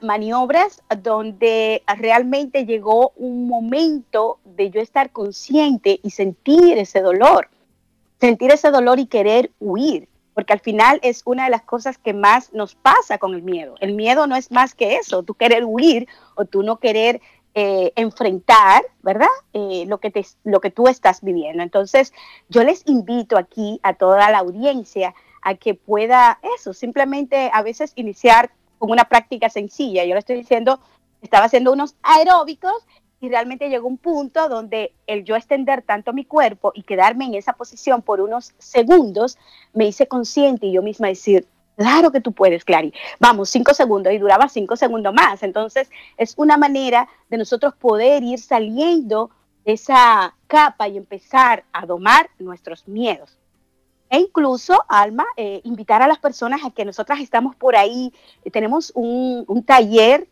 maniobras 0.00 0.82
donde 1.02 1.82
realmente 1.98 2.66
llegó 2.66 3.12
un 3.16 3.46
momento 3.46 4.38
de 4.44 4.70
yo 4.70 4.80
estar 4.80 5.10
consciente 5.10 6.00
y 6.02 6.10
sentir 6.10 6.78
ese 6.78 7.00
dolor, 7.00 7.48
sentir 8.20 8.50
ese 8.50 8.70
dolor 8.70 8.98
y 8.98 9.06
querer 9.06 9.50
huir 9.60 10.08
porque 10.36 10.52
al 10.52 10.60
final 10.60 11.00
es 11.02 11.22
una 11.24 11.44
de 11.44 11.50
las 11.50 11.62
cosas 11.62 11.96
que 11.96 12.12
más 12.12 12.52
nos 12.52 12.74
pasa 12.74 13.16
con 13.16 13.32
el 13.32 13.40
miedo. 13.40 13.74
El 13.80 13.94
miedo 13.94 14.26
no 14.26 14.36
es 14.36 14.50
más 14.50 14.74
que 14.74 14.96
eso, 14.96 15.22
tú 15.22 15.32
querer 15.32 15.64
huir 15.64 16.08
o 16.34 16.44
tú 16.44 16.62
no 16.62 16.76
querer 16.76 17.22
eh, 17.54 17.90
enfrentar, 17.96 18.82
¿verdad? 19.00 19.30
Eh, 19.54 19.86
lo, 19.88 19.96
que 19.96 20.10
te, 20.10 20.26
lo 20.44 20.60
que 20.60 20.70
tú 20.70 20.88
estás 20.88 21.22
viviendo. 21.22 21.62
Entonces, 21.62 22.12
yo 22.50 22.64
les 22.64 22.82
invito 22.86 23.38
aquí 23.38 23.80
a 23.82 23.94
toda 23.94 24.30
la 24.30 24.40
audiencia 24.40 25.14
a 25.46 25.54
que 25.54 25.74
pueda 25.74 26.40
eso, 26.56 26.74
simplemente 26.74 27.50
a 27.52 27.62
veces 27.62 27.92
iniciar 27.94 28.50
con 28.78 28.90
una 28.90 29.04
práctica 29.04 29.48
sencilla. 29.48 30.04
Yo 30.04 30.14
le 30.14 30.18
estoy 30.18 30.34
diciendo, 30.34 30.80
estaba 31.22 31.44
haciendo 31.44 31.72
unos 31.72 31.94
aeróbicos 32.02 32.74
y 33.20 33.28
realmente 33.28 33.68
llegó 33.68 33.86
un 33.86 33.96
punto 33.96 34.48
donde 34.48 34.92
el 35.06 35.22
yo 35.24 35.36
extender 35.36 35.82
tanto 35.82 36.12
mi 36.12 36.24
cuerpo 36.24 36.72
y 36.74 36.82
quedarme 36.82 37.26
en 37.26 37.34
esa 37.34 37.52
posición 37.52 38.02
por 38.02 38.20
unos 38.20 38.54
segundos, 38.58 39.38
me 39.72 39.86
hice 39.86 40.08
consciente 40.08 40.66
y 40.66 40.72
yo 40.72 40.82
misma 40.82 41.06
decir, 41.06 41.46
claro 41.76 42.10
que 42.10 42.20
tú 42.20 42.32
puedes, 42.32 42.64
Clary, 42.64 42.92
vamos, 43.20 43.48
cinco 43.48 43.72
segundos 43.72 44.12
y 44.12 44.18
duraba 44.18 44.48
cinco 44.48 44.74
segundos 44.74 45.14
más. 45.14 45.44
Entonces 45.44 45.88
es 46.16 46.34
una 46.36 46.56
manera 46.56 47.08
de 47.28 47.38
nosotros 47.38 47.72
poder 47.76 48.24
ir 48.24 48.40
saliendo 48.40 49.30
de 49.64 49.74
esa 49.74 50.34
capa 50.48 50.88
y 50.88 50.96
empezar 50.96 51.62
a 51.72 51.86
domar 51.86 52.30
nuestros 52.40 52.88
miedos. 52.88 53.38
E 54.08 54.18
incluso, 54.18 54.84
Alma, 54.88 55.24
eh, 55.36 55.60
invitar 55.64 56.02
a 56.02 56.06
las 56.06 56.18
personas 56.18 56.64
a 56.64 56.70
que 56.70 56.84
nosotras 56.84 57.20
estamos 57.20 57.56
por 57.56 57.76
ahí, 57.76 58.12
tenemos 58.52 58.92
un, 58.94 59.44
un 59.48 59.64
taller 59.64 60.28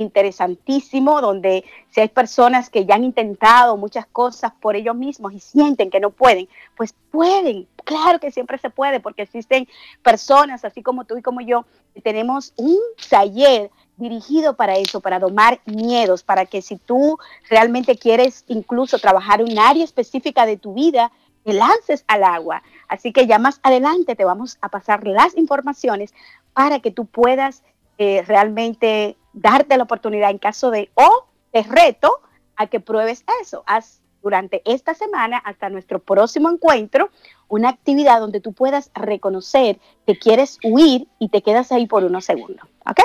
interesantísimo, 0.00 1.20
donde 1.20 1.64
si 1.90 2.00
hay 2.00 2.08
personas 2.08 2.70
que 2.70 2.86
ya 2.86 2.94
han 2.94 3.04
intentado 3.04 3.76
muchas 3.76 4.06
cosas 4.06 4.52
por 4.60 4.76
ellos 4.76 4.96
mismos 4.96 5.32
y 5.32 5.40
sienten 5.40 5.90
que 5.90 6.00
no 6.00 6.10
pueden, 6.10 6.48
pues 6.76 6.94
pueden, 7.10 7.68
claro 7.84 8.18
que 8.18 8.30
siempre 8.30 8.58
se 8.58 8.70
puede, 8.70 9.00
porque 9.00 9.22
existen 9.22 9.68
personas 10.02 10.64
así 10.64 10.82
como 10.82 11.04
tú 11.04 11.18
y 11.18 11.22
como 11.22 11.40
yo, 11.40 11.66
que 11.94 12.00
tenemos 12.00 12.52
un 12.56 12.78
taller 13.08 13.70
dirigido 13.96 14.56
para 14.56 14.76
eso, 14.76 15.00
para 15.00 15.18
domar 15.18 15.60
miedos, 15.66 16.22
para 16.22 16.46
que 16.46 16.62
si 16.62 16.76
tú 16.76 17.18
realmente 17.50 17.96
quieres 17.96 18.44
incluso 18.48 18.98
trabajar 18.98 19.42
un 19.42 19.58
área 19.58 19.84
específica 19.84 20.46
de 20.46 20.56
tu 20.56 20.72
vida, 20.72 21.12
te 21.44 21.52
lances 21.52 22.04
al 22.06 22.24
agua. 22.24 22.62
Así 22.90 23.12
que 23.12 23.28
ya 23.28 23.38
más 23.38 23.60
adelante 23.62 24.16
te 24.16 24.24
vamos 24.24 24.58
a 24.60 24.68
pasar 24.68 25.06
las 25.06 25.36
informaciones 25.36 26.12
para 26.52 26.80
que 26.80 26.90
tú 26.90 27.06
puedas 27.06 27.62
eh, 27.98 28.24
realmente 28.26 29.16
darte 29.32 29.76
la 29.76 29.84
oportunidad 29.84 30.30
en 30.30 30.38
caso 30.38 30.72
de 30.72 30.90
o 30.94 31.26
te 31.52 31.62
reto 31.62 32.20
a 32.56 32.66
que 32.66 32.80
pruebes 32.80 33.24
eso. 33.40 33.62
Haz 33.66 34.02
durante 34.22 34.60
esta 34.64 34.94
semana 34.94 35.38
hasta 35.38 35.70
nuestro 35.70 36.00
próximo 36.00 36.50
encuentro 36.50 37.10
una 37.46 37.68
actividad 37.68 38.18
donde 38.18 38.40
tú 38.40 38.52
puedas 38.52 38.90
reconocer 38.92 39.78
que 40.04 40.18
quieres 40.18 40.58
huir 40.64 41.06
y 41.20 41.28
te 41.28 41.42
quedas 41.42 41.70
ahí 41.70 41.86
por 41.86 42.02
unos 42.02 42.24
segundos. 42.24 42.68
¿Ok? 42.86 43.00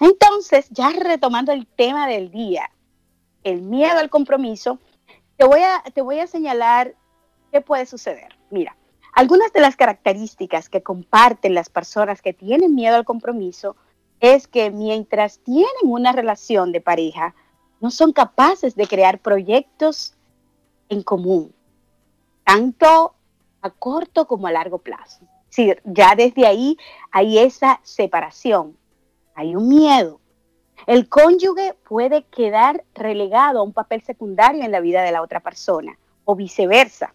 Entonces, 0.00 0.68
ya 0.70 0.90
retomando 0.90 1.50
el 1.50 1.66
tema 1.66 2.06
del 2.06 2.30
día, 2.30 2.70
el 3.42 3.62
miedo 3.62 3.98
al 3.98 4.10
compromiso, 4.10 4.78
te 5.36 5.44
voy 5.44 5.60
a, 5.62 5.82
te 5.92 6.02
voy 6.02 6.20
a 6.20 6.28
señalar 6.28 6.94
qué 7.50 7.60
puede 7.60 7.84
suceder. 7.84 8.38
Mira, 8.50 8.76
algunas 9.14 9.52
de 9.52 9.60
las 9.60 9.76
características 9.76 10.68
que 10.68 10.82
comparten 10.82 11.54
las 11.54 11.68
personas 11.68 12.22
que 12.22 12.32
tienen 12.32 12.74
miedo 12.74 12.96
al 12.96 13.04
compromiso 13.04 13.76
es 14.20 14.48
que 14.48 14.70
mientras 14.70 15.38
tienen 15.40 15.66
una 15.82 16.12
relación 16.12 16.72
de 16.72 16.80
pareja, 16.80 17.34
no 17.80 17.90
son 17.90 18.12
capaces 18.12 18.74
de 18.74 18.86
crear 18.86 19.20
proyectos 19.20 20.14
en 20.88 21.02
común, 21.02 21.54
tanto 22.44 23.14
a 23.62 23.70
corto 23.70 24.26
como 24.26 24.46
a 24.46 24.52
largo 24.52 24.78
plazo. 24.78 25.20
Sí, 25.50 25.72
ya 25.84 26.14
desde 26.14 26.46
ahí 26.46 26.76
hay 27.10 27.38
esa 27.38 27.80
separación, 27.82 28.76
hay 29.34 29.56
un 29.56 29.68
miedo. 29.68 30.20
El 30.86 31.08
cónyuge 31.08 31.74
puede 31.88 32.24
quedar 32.24 32.84
relegado 32.94 33.60
a 33.60 33.62
un 33.62 33.72
papel 33.72 34.02
secundario 34.02 34.62
en 34.64 34.70
la 34.70 34.80
vida 34.80 35.02
de 35.02 35.12
la 35.12 35.22
otra 35.22 35.40
persona 35.40 35.98
o 36.24 36.34
viceversa. 36.34 37.14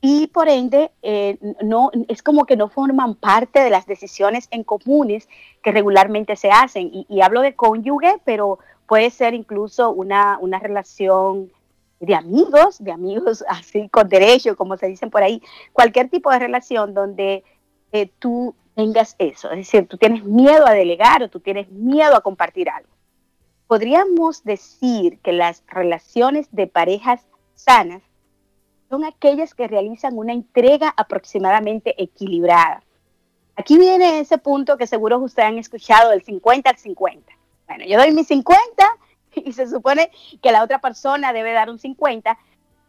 Y 0.00 0.28
por 0.28 0.48
ende, 0.48 0.92
eh, 1.02 1.38
no, 1.62 1.90
es 2.08 2.22
como 2.22 2.46
que 2.46 2.56
no 2.56 2.68
forman 2.68 3.16
parte 3.16 3.60
de 3.60 3.70
las 3.70 3.86
decisiones 3.86 4.46
en 4.50 4.62
comunes 4.62 5.28
que 5.62 5.72
regularmente 5.72 6.36
se 6.36 6.50
hacen. 6.50 6.90
Y, 6.92 7.20
hablo 7.20 7.40
de 7.40 7.56
cónyuge, 7.56 8.20
pero 8.24 8.60
puede 8.86 9.10
ser 9.10 9.34
incluso 9.34 9.90
una, 9.90 10.38
una 10.40 10.60
relación 10.60 11.50
de 11.98 12.14
amigos, 12.14 12.82
de 12.82 12.92
amigos 12.92 13.44
así 13.48 13.88
con 13.88 14.08
derecho, 14.08 14.56
como 14.56 14.76
se 14.76 14.86
dicen 14.86 15.10
por 15.10 15.22
ahí, 15.22 15.42
cualquier 15.72 16.08
tipo 16.08 16.30
de 16.30 16.38
relación 16.38 16.94
donde 16.94 17.42
eh, 17.90 18.08
tú 18.20 18.54
tengas 18.76 19.16
eso, 19.18 19.50
es 19.50 19.56
decir, 19.56 19.88
tú 19.88 19.96
tienes 19.96 20.22
miedo 20.22 20.64
a 20.64 20.72
delegar 20.72 21.20
o 21.24 21.28
tú 21.28 21.40
tienes 21.40 21.68
miedo 21.70 22.14
a 22.14 22.20
compartir 22.20 22.70
algo. 22.70 22.88
Podríamos 23.66 24.44
decir 24.44 25.18
que 25.18 25.32
las 25.32 25.64
relaciones 25.66 26.46
de 26.52 26.68
parejas 26.68 27.26
sanas 27.56 28.02
son 28.88 29.04
aquellas 29.04 29.54
que 29.54 29.68
realizan 29.68 30.16
una 30.16 30.32
entrega 30.32 30.94
aproximadamente 30.96 31.94
equilibrada. 32.02 32.82
Aquí 33.56 33.76
viene 33.76 34.20
ese 34.20 34.38
punto 34.38 34.76
que 34.76 34.86
seguro 34.86 35.18
ustedes 35.18 35.48
han 35.48 35.58
escuchado 35.58 36.10
del 36.10 36.22
50 36.22 36.70
al 36.70 36.78
50. 36.78 37.32
Bueno, 37.66 37.84
yo 37.86 37.98
doy 37.98 38.12
mi 38.12 38.24
50 38.24 38.62
y 39.34 39.52
se 39.52 39.68
supone 39.68 40.10
que 40.40 40.52
la 40.52 40.62
otra 40.62 40.80
persona 40.80 41.32
debe 41.32 41.52
dar 41.52 41.68
un 41.68 41.78
50. 41.78 42.38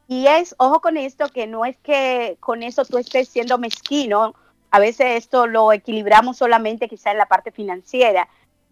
Y 0.08 0.28
es, 0.28 0.56
ojo 0.58 0.80
con 0.80 0.98
esto, 0.98 1.30
que 1.30 1.48
no 1.48 1.66
es 1.66 1.78
que 1.78 2.38
con 2.40 2.64
eso 2.64 2.86
tú 2.86 2.98
estés 2.98 3.30
siendo 3.30 3.58
mezquino. 3.58 4.34
A 4.72 4.80
veces 4.80 5.18
esto 5.18 5.48
lo 5.48 5.74
equilibramos 5.74 6.38
solamente 6.38 6.88
quizá 6.88 7.12
en 7.12 7.18
la 7.18 7.26
parte 7.26 7.52
financiera. 7.52 8.28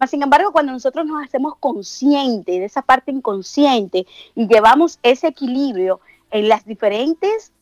Sin 0.06 0.22
embargo, 0.22 0.52
cuando 0.52 0.72
nosotros 0.72 1.04
nos 1.04 1.24
hacemos 1.24 1.56
conscientes 1.58 2.60
de 2.60 2.64
esa 2.64 2.82
parte 2.82 3.10
inconsciente 3.10 4.06
y 4.36 4.46
llevamos 4.46 5.00
ese 5.02 5.26
equilibrio 5.26 6.00
en 6.30 6.48
las 6.48 6.64
diferentes 6.64 7.52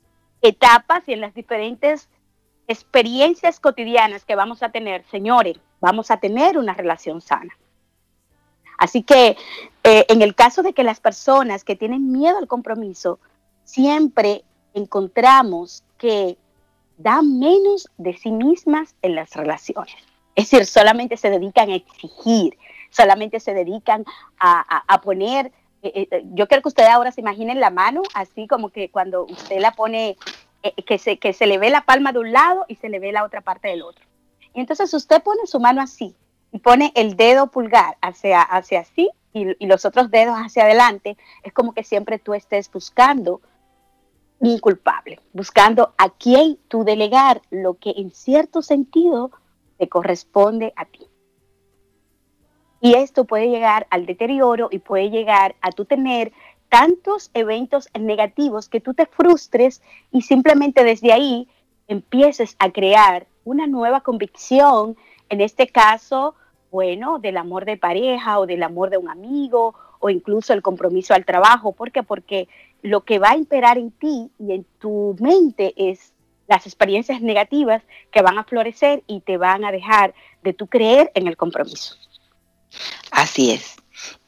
etapas 0.42 1.02
y 1.06 1.12
en 1.12 1.20
las 1.20 1.34
diferentes 1.34 2.08
experiencias 2.68 3.60
cotidianas 3.60 4.24
que 4.24 4.34
vamos 4.34 4.62
a 4.62 4.70
tener, 4.70 5.04
señores, 5.10 5.58
vamos 5.80 6.10
a 6.10 6.16
tener 6.18 6.58
una 6.58 6.74
relación 6.74 7.20
sana. 7.20 7.56
Así 8.78 9.02
que 9.02 9.36
eh, 9.84 10.04
en 10.08 10.22
el 10.22 10.34
caso 10.34 10.62
de 10.62 10.72
que 10.72 10.82
las 10.82 11.00
personas 11.00 11.64
que 11.64 11.76
tienen 11.76 12.12
miedo 12.12 12.38
al 12.38 12.46
compromiso, 12.46 13.18
siempre 13.64 14.44
encontramos 14.74 15.82
que 15.98 16.36
dan 16.98 17.38
menos 17.38 17.88
de 17.96 18.16
sí 18.16 18.30
mismas 18.30 18.94
en 19.02 19.14
las 19.14 19.34
relaciones. 19.34 19.94
Es 20.34 20.50
decir, 20.50 20.66
solamente 20.66 21.16
se 21.16 21.30
dedican 21.30 21.70
a 21.70 21.76
exigir, 21.76 22.58
solamente 22.90 23.40
se 23.40 23.54
dedican 23.54 24.04
a, 24.38 25.00
poner, 25.02 25.46
eh, 25.46 25.50
eh, 25.50 25.65
yo 25.82 26.48
quiero 26.48 26.62
que 26.62 26.68
ustedes 26.68 26.90
ahora 26.90 27.12
se 27.12 27.20
imaginen 27.20 27.60
la 27.60 27.70
mano, 27.70 28.02
así 28.14 28.46
como 28.46 28.70
que 28.70 28.90
cuando 28.90 29.24
usted 29.24 29.58
la 29.60 29.72
pone, 29.72 30.16
que, 30.86 30.98
se, 30.98 31.18
que 31.18 31.32
se 31.32 31.46
le 31.46 31.58
ve 31.58 31.70
la 31.70 31.82
palma 31.82 32.12
de 32.12 32.18
un 32.18 32.32
lado 32.32 32.64
y 32.68 32.76
se 32.76 32.88
le 32.88 32.98
ve 32.98 33.12
la 33.12 33.24
otra 33.24 33.40
parte 33.40 33.68
del 33.68 33.82
otro. 33.82 34.04
Y 34.54 34.60
entonces 34.60 34.92
usted 34.94 35.22
pone 35.22 35.46
su 35.46 35.60
mano 35.60 35.82
así, 35.82 36.16
y 36.52 36.58
pone 36.58 36.92
el 36.94 37.16
dedo 37.16 37.48
pulgar 37.48 37.96
hacia, 38.00 38.40
hacia 38.40 38.80
así 38.80 39.10
y, 39.32 39.66
los 39.66 39.84
otros 39.84 40.10
dedos 40.10 40.36
hacia 40.36 40.64
adelante, 40.64 41.16
es 41.42 41.52
como 41.52 41.74
que 41.74 41.84
siempre 41.84 42.18
tú 42.18 42.32
estés 42.32 42.70
buscando 42.70 43.42
un 44.38 44.58
culpable, 44.58 45.20
buscando 45.32 45.94
a 45.98 46.08
quién 46.10 46.58
tú 46.68 46.84
delegar 46.84 47.42
lo 47.50 47.74
que 47.74 47.90
en 47.96 48.10
cierto 48.10 48.62
sentido 48.62 49.30
te 49.78 49.88
corresponde 49.88 50.72
a 50.76 50.86
ti. 50.86 51.05
Y 52.80 52.94
esto 52.94 53.24
puede 53.24 53.48
llegar 53.48 53.86
al 53.90 54.06
deterioro 54.06 54.68
y 54.70 54.78
puede 54.78 55.10
llegar 55.10 55.54
a 55.60 55.72
tú 55.72 55.84
tener 55.84 56.32
tantos 56.68 57.30
eventos 57.34 57.88
negativos 57.98 58.68
que 58.68 58.80
tú 58.80 58.94
te 58.94 59.06
frustres 59.06 59.82
y 60.12 60.22
simplemente 60.22 60.84
desde 60.84 61.12
ahí 61.12 61.48
empieces 61.88 62.56
a 62.58 62.70
crear 62.70 63.26
una 63.44 63.66
nueva 63.66 64.00
convicción 64.00 64.96
en 65.28 65.40
este 65.40 65.68
caso, 65.68 66.34
bueno, 66.70 67.18
del 67.18 67.36
amor 67.36 67.64
de 67.64 67.76
pareja 67.76 68.38
o 68.38 68.46
del 68.46 68.62
amor 68.62 68.90
de 68.90 68.98
un 68.98 69.08
amigo 69.08 69.74
o 70.00 70.10
incluso 70.10 70.52
el 70.52 70.62
compromiso 70.62 71.14
al 71.14 71.24
trabajo. 71.24 71.72
¿Por 71.72 71.92
qué? 71.92 72.02
Porque 72.02 72.48
lo 72.82 73.02
que 73.02 73.18
va 73.18 73.30
a 73.30 73.36
imperar 73.36 73.78
en 73.78 73.90
ti 73.90 74.30
y 74.38 74.52
en 74.52 74.66
tu 74.78 75.16
mente 75.20 75.72
es 75.76 76.12
las 76.48 76.66
experiencias 76.66 77.22
negativas 77.22 77.82
que 78.10 78.22
van 78.22 78.38
a 78.38 78.44
florecer 78.44 79.02
y 79.06 79.20
te 79.20 79.36
van 79.36 79.64
a 79.64 79.72
dejar 79.72 80.14
de 80.42 80.52
tu 80.52 80.66
creer 80.66 81.10
en 81.14 81.26
el 81.26 81.36
compromiso. 81.36 81.96
Así 83.10 83.50
es. 83.52 83.76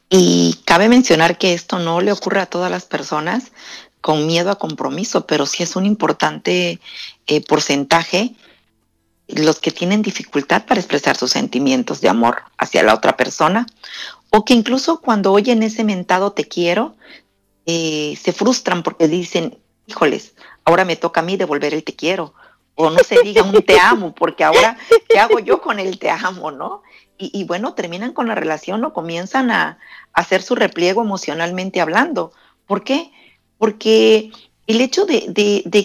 Y 0.09 0.59
cabe 0.65 0.89
mencionar 0.89 1.37
que 1.37 1.53
esto 1.53 1.79
no 1.79 2.01
le 2.01 2.11
ocurre 2.11 2.41
a 2.41 2.47
todas 2.47 2.71
las 2.71 2.85
personas 2.85 3.51
con 4.01 4.25
miedo 4.25 4.49
a 4.49 4.57
compromiso, 4.57 5.27
pero 5.27 5.45
sí 5.45 5.63
es 5.63 5.75
un 5.75 5.85
importante 5.85 6.79
eh, 7.27 7.41
porcentaje 7.45 8.35
los 9.27 9.59
que 9.59 9.71
tienen 9.71 10.01
dificultad 10.01 10.65
para 10.65 10.79
expresar 10.79 11.15
sus 11.15 11.31
sentimientos 11.31 12.01
de 12.01 12.09
amor 12.09 12.43
hacia 12.57 12.81
la 12.81 12.95
otra 12.95 13.15
persona, 13.15 13.67
o 14.31 14.43
que 14.43 14.53
incluso 14.53 15.01
cuando 15.01 15.31
oyen 15.31 15.61
ese 15.61 15.83
mentado 15.83 16.31
te 16.31 16.47
quiero, 16.47 16.95
eh, 17.65 18.17
se 18.19 18.33
frustran 18.33 18.81
porque 18.81 19.07
dicen, 19.07 19.59
híjoles, 19.85 20.33
ahora 20.65 20.85
me 20.85 20.95
toca 20.95 21.19
a 21.19 21.23
mí 21.23 21.37
devolver 21.37 21.73
el 21.73 21.83
te 21.83 21.95
quiero, 21.95 22.33
o 22.73 22.89
no 22.89 22.99
se 22.99 23.21
diga 23.21 23.43
un 23.43 23.61
te 23.61 23.79
amo, 23.79 24.15
porque 24.15 24.43
ahora, 24.43 24.77
¿qué 25.07 25.19
hago 25.19 25.39
yo 25.39 25.61
con 25.61 25.79
el 25.79 25.99
te 25.99 26.09
amo, 26.09 26.49
no? 26.49 26.81
Y, 27.21 27.43
bueno, 27.43 27.73
terminan 27.73 28.13
con 28.13 28.29
la 28.29 28.35
relación 28.35 28.83
o 28.85 28.93
comienzan 28.93 29.51
a, 29.51 29.77
hacer 30.13 30.41
su 30.41 30.55
repliego 30.55 31.01
emocionalmente 31.01 31.81
hablando. 31.81 32.31
¿Por 32.65 32.83
qué? 32.83 33.11
Porque 33.57 34.31
el 34.67 34.79
hecho 34.79 35.05
de, 35.05 35.31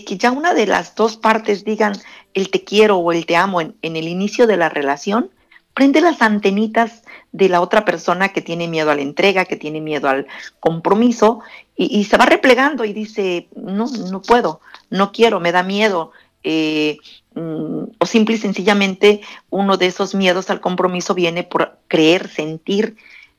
que 0.06 0.16
ya 0.16 0.30
una 0.30 0.54
de 0.54 0.66
las 0.66 0.94
dos 0.94 1.16
partes 1.16 1.64
digan 1.64 1.94
el 2.34 2.50
te 2.50 2.62
quiero 2.62 2.98
o 2.98 3.12
el 3.12 3.26
te 3.26 3.34
amo 3.34 3.60
en, 3.60 3.74
el 3.82 4.06
inicio 4.06 4.46
de 4.46 4.56
la 4.56 4.68
relación, 4.68 5.30
prende 5.74 6.00
las 6.00 6.22
antenitas 6.22 7.02
de 7.32 7.48
la 7.48 7.60
otra 7.60 7.84
persona 7.84 8.28
que 8.28 8.40
tiene 8.40 8.68
miedo 8.68 8.92
a 8.92 8.94
la 8.94 9.02
entrega, 9.02 9.44
que 9.44 9.56
tiene 9.56 9.80
miedo 9.80 10.08
al 10.08 10.26
compromiso 10.60 11.40
y, 11.76 12.04
se 12.04 12.16
va 12.16 12.26
replegando 12.26 12.84
y 12.84 12.92
dice, 12.92 13.48
no, 13.56 13.86
no 13.86 14.22
puedo, 14.22 14.60
no 14.88 15.10
quiero, 15.10 15.40
me 15.40 15.50
da 15.50 15.64
miedo. 15.64 16.12
Eh, 16.44 16.98
mm, 17.34 17.84
o 17.98 18.06
simple 18.06 18.36
y 18.36 18.38
sencillamente 18.38 19.20
uno 19.50 19.76
de 19.76 19.86
esos 19.86 20.14
miedos 20.14 20.50
al 20.50 20.60
compromiso 20.60 21.14
viene 21.14 21.44
por 21.44 21.78
creer, 21.88 22.28
sentir, 22.28 22.96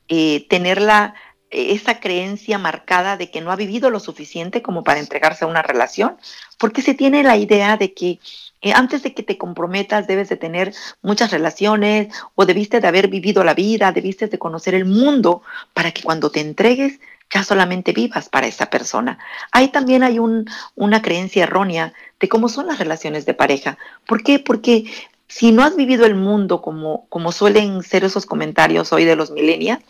eh, 0.08 0.46
tener 0.48 0.80
la, 0.80 1.14
esa 1.50 2.00
creencia 2.00 2.58
marcada 2.58 3.16
de 3.16 3.30
que 3.30 3.40
no 3.40 3.52
ha 3.52 3.56
vivido 3.56 3.90
lo 3.90 4.00
suficiente 4.00 4.62
como 4.62 4.84
para 4.84 5.00
entregarse 5.00 5.44
a 5.44 5.48
una 5.48 5.62
relación, 5.62 6.16
porque 6.58 6.82
se 6.82 6.94
tiene 6.94 7.22
la 7.22 7.36
idea 7.36 7.76
de 7.76 7.94
que 7.94 8.18
eh, 8.62 8.72
antes 8.74 9.02
de 9.02 9.14
que 9.14 9.22
te 9.22 9.38
comprometas 9.38 10.06
debes 10.06 10.28
de 10.28 10.36
tener 10.36 10.74
muchas 11.02 11.30
relaciones 11.30 12.08
o 12.34 12.46
debiste 12.46 12.80
de 12.80 12.88
haber 12.88 13.08
vivido 13.08 13.44
la 13.44 13.54
vida, 13.54 13.92
debiste 13.92 14.28
de 14.28 14.38
conocer 14.38 14.74
el 14.74 14.86
mundo 14.86 15.42
para 15.72 15.92
que 15.92 16.02
cuando 16.02 16.30
te 16.30 16.40
entregues 16.40 16.98
ya 17.30 17.44
solamente 17.44 17.92
vivas 17.92 18.28
para 18.28 18.46
esa 18.46 18.70
persona. 18.70 19.18
Ahí 19.52 19.68
también 19.68 20.02
hay 20.02 20.18
una 20.18 21.02
creencia 21.02 21.44
errónea 21.44 21.92
de 22.20 22.28
cómo 22.28 22.48
son 22.48 22.66
las 22.66 22.78
relaciones 22.78 23.26
de 23.26 23.34
pareja. 23.34 23.78
¿Por 24.06 24.22
qué? 24.22 24.38
Porque 24.38 24.84
si 25.28 25.52
no 25.52 25.62
has 25.64 25.76
vivido 25.76 26.06
el 26.06 26.14
mundo 26.14 26.62
como, 26.62 27.06
como 27.08 27.32
suelen 27.32 27.82
ser 27.82 28.04
esos 28.04 28.26
comentarios 28.26 28.92
hoy 28.92 29.04
de 29.04 29.16
los 29.16 29.30
millennials, 29.30 29.82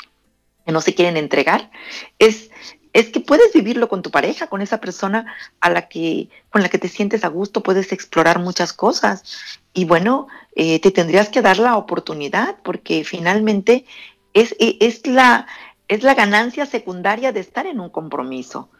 que 0.64 0.72
no 0.72 0.80
se 0.80 0.94
quieren 0.94 1.16
entregar, 1.16 1.70
es, 2.18 2.50
es 2.92 3.10
que 3.10 3.20
puedes 3.20 3.52
vivirlo 3.52 3.88
con 3.88 4.02
tu 4.02 4.10
pareja, 4.10 4.48
con 4.48 4.62
esa 4.62 4.80
persona 4.80 5.32
a 5.60 5.70
la 5.70 5.88
que, 5.88 6.28
con 6.50 6.62
la 6.62 6.68
que 6.68 6.78
te 6.78 6.88
sientes 6.88 7.24
a 7.24 7.28
gusto, 7.28 7.62
puedes 7.62 7.92
explorar 7.92 8.40
muchas 8.40 8.72
cosas. 8.72 9.22
Y 9.74 9.84
bueno, 9.84 10.26
eh, 10.56 10.80
te 10.80 10.90
tendrías 10.90 11.28
que 11.28 11.42
dar 11.42 11.58
la 11.58 11.76
oportunidad 11.76 12.56
porque 12.64 13.04
finalmente 13.04 13.84
es, 14.36 14.56
es, 14.58 15.06
la, 15.06 15.46
es 15.88 16.02
la 16.02 16.14
ganancia 16.14 16.66
secundaria 16.66 17.32
de 17.32 17.40
estar 17.40 17.66
en 17.66 17.80
un 17.80 17.90
compromiso. 17.90 18.70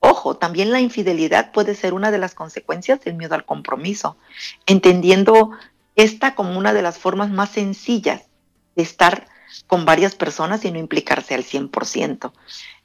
Ojo, 0.00 0.36
también 0.36 0.72
la 0.72 0.80
infidelidad 0.80 1.52
puede 1.52 1.74
ser 1.74 1.92
una 1.94 2.10
de 2.10 2.18
las 2.18 2.34
consecuencias 2.34 3.00
del 3.00 3.14
miedo 3.14 3.34
al 3.34 3.44
compromiso, 3.44 4.16
entendiendo 4.66 5.50
esta 5.96 6.34
como 6.34 6.58
una 6.58 6.72
de 6.72 6.82
las 6.82 6.98
formas 6.98 7.30
más 7.30 7.50
sencillas 7.50 8.22
de 8.76 8.82
estar 8.82 9.26
con 9.66 9.84
varias 9.84 10.14
personas 10.14 10.64
y 10.64 10.70
no 10.70 10.78
implicarse 10.78 11.34
al 11.34 11.44
100%. 11.44 12.32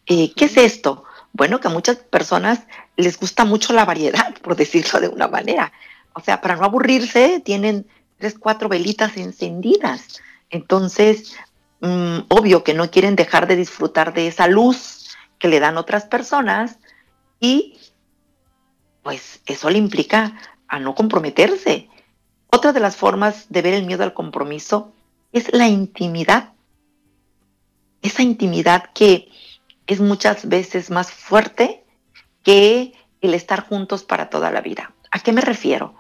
Eh, 0.08 0.34
¿Qué 0.36 0.46
es 0.46 0.58
esto? 0.58 1.06
Bueno, 1.32 1.60
que 1.60 1.68
a 1.68 1.72
muchas 1.72 1.98
personas 1.98 2.62
les 2.96 3.20
gusta 3.20 3.46
mucho 3.46 3.74
la 3.74 3.86
variedad, 3.86 4.34
por 4.42 4.56
decirlo 4.56 5.00
de 5.00 5.08
una 5.08 5.28
manera. 5.28 5.72
O 6.14 6.22
sea, 6.22 6.42
para 6.42 6.56
no 6.56 6.64
aburrirse, 6.64 7.42
tienen 7.44 7.88
tres, 8.18 8.38
cuatro 8.38 8.70
velitas 8.70 9.18
encendidas. 9.18 10.22
Entonces, 10.50 11.36
mm, 11.86 12.26
obvio 12.30 12.64
que 12.64 12.74
no 12.74 12.90
quieren 12.90 13.16
dejar 13.16 13.48
de 13.48 13.56
disfrutar 13.56 14.14
de 14.14 14.28
esa 14.28 14.48
luz 14.48 15.16
que 15.40 15.48
le 15.48 15.60
dan 15.60 15.78
otras 15.78 16.06
personas 16.06 16.80
y 17.40 17.78
pues 19.04 19.42
eso 19.46 19.70
le 19.70 19.78
implica 19.78 20.34
a 20.68 20.80
no 20.80 20.96
comprometerse. 20.96 21.90
Otra 22.52 22.74
de 22.74 22.80
las 22.80 22.96
formas 22.96 23.48
de 23.50 23.62
ver 23.62 23.74
el 23.76 23.86
miedo 23.86 24.04
al 24.04 24.14
compromiso 24.14 24.94
es 25.32 25.54
la 25.54 25.68
intimidad. 25.68 26.54
Esa 28.02 28.24
intimidad 28.24 28.92
que 28.94 29.30
es 29.88 30.00
muchas 30.00 30.48
veces 30.48 30.90
más 30.90 31.12
fuerte 31.12 31.84
que 32.44 32.94
el 33.22 33.34
estar 33.34 33.68
juntos 33.68 34.04
para 34.04 34.30
toda 34.30 34.52
la 34.52 34.62
vida. 34.62 34.94
¿A 35.12 35.20
qué 35.20 35.32
me 35.32 35.42
refiero? 35.42 35.96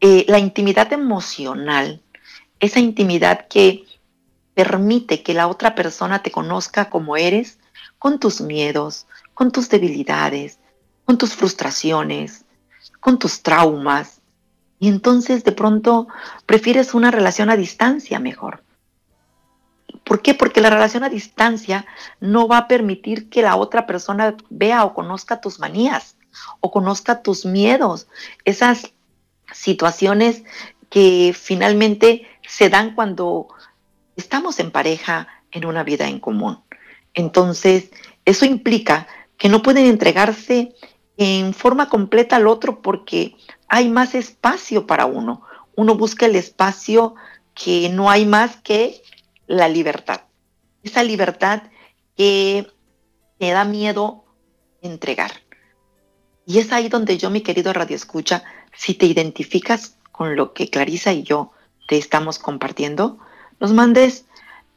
Eh, 0.00 0.24
la 0.28 0.38
intimidad 0.38 0.92
emocional, 0.92 2.00
esa 2.60 2.80
intimidad 2.80 3.48
que 3.48 3.84
permite 4.58 5.22
que 5.22 5.34
la 5.34 5.46
otra 5.46 5.76
persona 5.76 6.20
te 6.20 6.32
conozca 6.32 6.90
como 6.90 7.16
eres, 7.16 7.60
con 8.00 8.18
tus 8.18 8.40
miedos, 8.40 9.06
con 9.32 9.52
tus 9.52 9.68
debilidades, 9.68 10.58
con 11.04 11.16
tus 11.16 11.36
frustraciones, 11.36 12.44
con 12.98 13.20
tus 13.20 13.44
traumas. 13.44 14.20
Y 14.80 14.88
entonces 14.88 15.44
de 15.44 15.52
pronto 15.52 16.08
prefieres 16.44 16.92
una 16.92 17.12
relación 17.12 17.50
a 17.50 17.56
distancia 17.56 18.18
mejor. 18.18 18.64
¿Por 20.02 20.22
qué? 20.22 20.34
Porque 20.34 20.60
la 20.60 20.70
relación 20.70 21.04
a 21.04 21.08
distancia 21.08 21.86
no 22.18 22.48
va 22.48 22.58
a 22.58 22.66
permitir 22.66 23.30
que 23.30 23.42
la 23.42 23.54
otra 23.54 23.86
persona 23.86 24.36
vea 24.50 24.84
o 24.84 24.92
conozca 24.92 25.40
tus 25.40 25.60
manías 25.60 26.16
o 26.58 26.72
conozca 26.72 27.22
tus 27.22 27.46
miedos, 27.46 28.08
esas 28.44 28.92
situaciones 29.52 30.42
que 30.90 31.32
finalmente 31.32 32.26
se 32.42 32.68
dan 32.70 32.96
cuando 32.96 33.46
estamos 34.18 34.58
en 34.58 34.70
pareja 34.70 35.28
en 35.52 35.64
una 35.64 35.84
vida 35.84 36.08
en 36.08 36.20
común. 36.20 36.60
Entonces, 37.14 37.90
eso 38.24 38.44
implica 38.44 39.06
que 39.38 39.48
no 39.48 39.62
pueden 39.62 39.86
entregarse 39.86 40.74
en 41.16 41.54
forma 41.54 41.88
completa 41.88 42.36
al 42.36 42.46
otro 42.46 42.82
porque 42.82 43.36
hay 43.68 43.88
más 43.88 44.14
espacio 44.14 44.86
para 44.86 45.06
uno. 45.06 45.42
Uno 45.76 45.94
busca 45.94 46.26
el 46.26 46.36
espacio 46.36 47.14
que 47.54 47.88
no 47.88 48.10
hay 48.10 48.26
más 48.26 48.56
que 48.56 49.00
la 49.46 49.68
libertad. 49.68 50.22
Esa 50.82 51.02
libertad 51.02 51.62
que 52.16 52.66
te 53.38 53.50
da 53.50 53.64
miedo 53.64 54.24
entregar. 54.82 55.30
Y 56.44 56.58
es 56.58 56.72
ahí 56.72 56.88
donde 56.88 57.18
yo, 57.18 57.30
mi 57.30 57.42
querido 57.42 57.72
Radio 57.72 57.94
Escucha, 57.94 58.42
si 58.76 58.94
te 58.94 59.06
identificas 59.06 59.96
con 60.10 60.34
lo 60.34 60.52
que 60.54 60.70
Clarisa 60.70 61.12
y 61.12 61.22
yo 61.22 61.52
te 61.86 61.98
estamos 61.98 62.38
compartiendo, 62.38 63.18
nos 63.60 63.72
mandes 63.72 64.24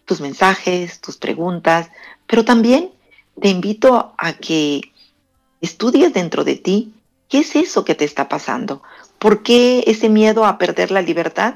tus 0.06 0.22
mensajes, 0.22 1.00
tus 1.02 1.18
preguntas, 1.18 1.90
pero 2.28 2.44
también 2.46 2.92
te 3.40 3.50
invito 3.50 4.14
a 4.18 4.34
que 4.34 4.82
estudies 5.62 6.14
dentro 6.14 6.44
de 6.44 6.56
ti 6.56 6.94
qué 7.30 7.40
es 7.40 7.56
eso 7.56 7.86
que 7.86 7.96
te 7.96 8.06
está 8.06 8.28
pasando, 8.28 8.82
por 9.20 9.44
qué 9.44 9.84
ese 9.88 10.10
miedo 10.10 10.46
a 10.46 10.58
perder 10.58 10.92
la 10.92 11.02
libertad 11.02 11.56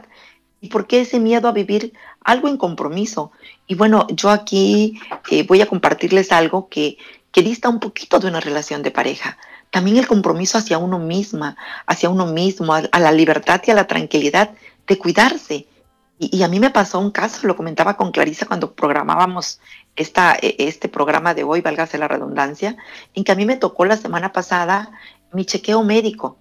y 0.62 0.70
por 0.70 0.88
qué 0.88 1.02
ese 1.02 1.20
miedo 1.20 1.48
a 1.48 1.52
vivir 1.52 1.94
algo 2.24 2.48
en 2.48 2.58
compromiso. 2.58 3.32
Y 3.68 3.76
bueno, 3.76 4.08
yo 4.10 4.30
aquí 4.30 5.00
eh, 5.30 5.44
voy 5.44 5.62
a 5.62 5.68
compartirles 5.68 6.32
algo 6.32 6.70
que, 6.70 6.98
que 7.32 7.42
dista 7.42 7.70
un 7.70 7.80
poquito 7.80 8.20
de 8.20 8.28
una 8.28 8.40
relación 8.40 8.84
de 8.84 8.92
pareja 8.92 9.38
también 9.76 9.98
el 9.98 10.08
compromiso 10.08 10.58
hacia 10.58 10.78
uno 10.78 11.00
misma, 11.00 11.58
hacia 11.86 12.10
uno 12.10 12.28
mismo, 12.28 12.74
a, 12.74 12.98
la 12.98 13.12
libertad 13.12 13.62
y 13.68 13.72
a 13.72 13.74
la 13.74 13.88
tranquilidad 13.88 14.52
de 14.88 14.98
cuidarse. 14.98 15.68
Y, 16.18 16.44
a 16.44 16.48
mí 16.48 16.60
me 16.60 16.70
pasó 16.70 17.00
un 17.00 17.12
caso, 17.12 17.46
lo 17.46 17.58
comentaba 17.58 17.98
con 17.98 18.12
Clarisa 18.12 18.46
cuando 18.46 18.74
programábamos 18.74 19.60
esta, 19.98 20.38
e, 20.42 20.56
este 20.60 20.88
programa 20.88 21.34
de 21.34 21.44
hoy, 21.44 21.62
válgase 21.62 21.98
la 21.98 22.08
redundancia, 22.08 22.78
en 23.14 23.24
que 23.26 23.34
a 23.34 23.36
mí 23.36 23.46
me 23.46 23.58
tocó 23.58 23.84
la 23.86 23.98
semana 23.98 24.32
pasada 24.32 24.92
mi 25.34 25.46
chequeo 25.46 25.84
médico. 25.84 26.38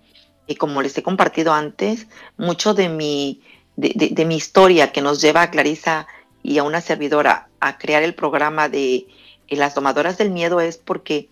Y 0.46 0.54
como 0.56 0.80
les 0.80 0.96
he 0.96 1.02
compartido 1.02 1.52
antes, 1.52 2.06
mucho 2.36 2.74
de 2.74 2.88
mi, 2.88 3.42
de, 3.76 4.24
mi 4.24 4.36
historia 4.36 4.92
que 4.92 5.02
nos 5.02 5.20
lleva 5.20 5.42
a 5.42 5.50
Clarisa 5.50 6.06
y 6.42 6.58
a 6.58 6.62
una 6.62 6.80
servidora 6.80 7.48
a 7.60 7.78
crear 7.78 8.02
el 8.02 8.14
programa 8.14 8.68
de 8.68 9.06
eh, 9.48 9.56
las 9.56 9.74
domadoras 9.74 10.18
del 10.18 10.30
miedo 10.30 10.60
es 10.60 10.76
porque 10.76 11.28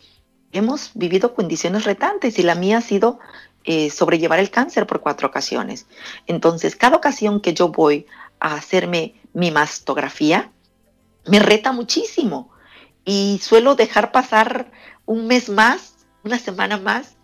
hemos 0.52 0.90
vivido 0.94 1.34
condiciones 1.34 1.84
retantes 1.84 2.38
y 2.38 2.42
la 2.42 2.54
mía 2.54 2.78
ha 2.78 2.80
sido 2.80 3.20
eh, 3.64 3.90
sobrellevar 3.90 4.40
el 4.40 4.50
cáncer 4.50 4.86
por 4.86 5.00
cuatro 5.00 5.28
ocasiones. 5.28 5.86
Entonces, 6.26 6.74
cada 6.74 6.96
ocasión 6.96 7.40
que 7.40 7.54
yo 7.54 7.68
voy 7.68 8.06
a 8.42 8.54
hacerme 8.54 9.14
mi 9.32 9.50
mastografía, 9.50 10.50
me 11.26 11.38
reta 11.38 11.70
muchísimo 11.70 12.50
y 13.04 13.40
suelo 13.40 13.76
dejar 13.76 14.10
pasar 14.10 14.70
un 15.06 15.28
mes 15.28 15.48
más, 15.48 16.06
una 16.24 16.38
semana 16.38 16.76
más. 16.76 17.16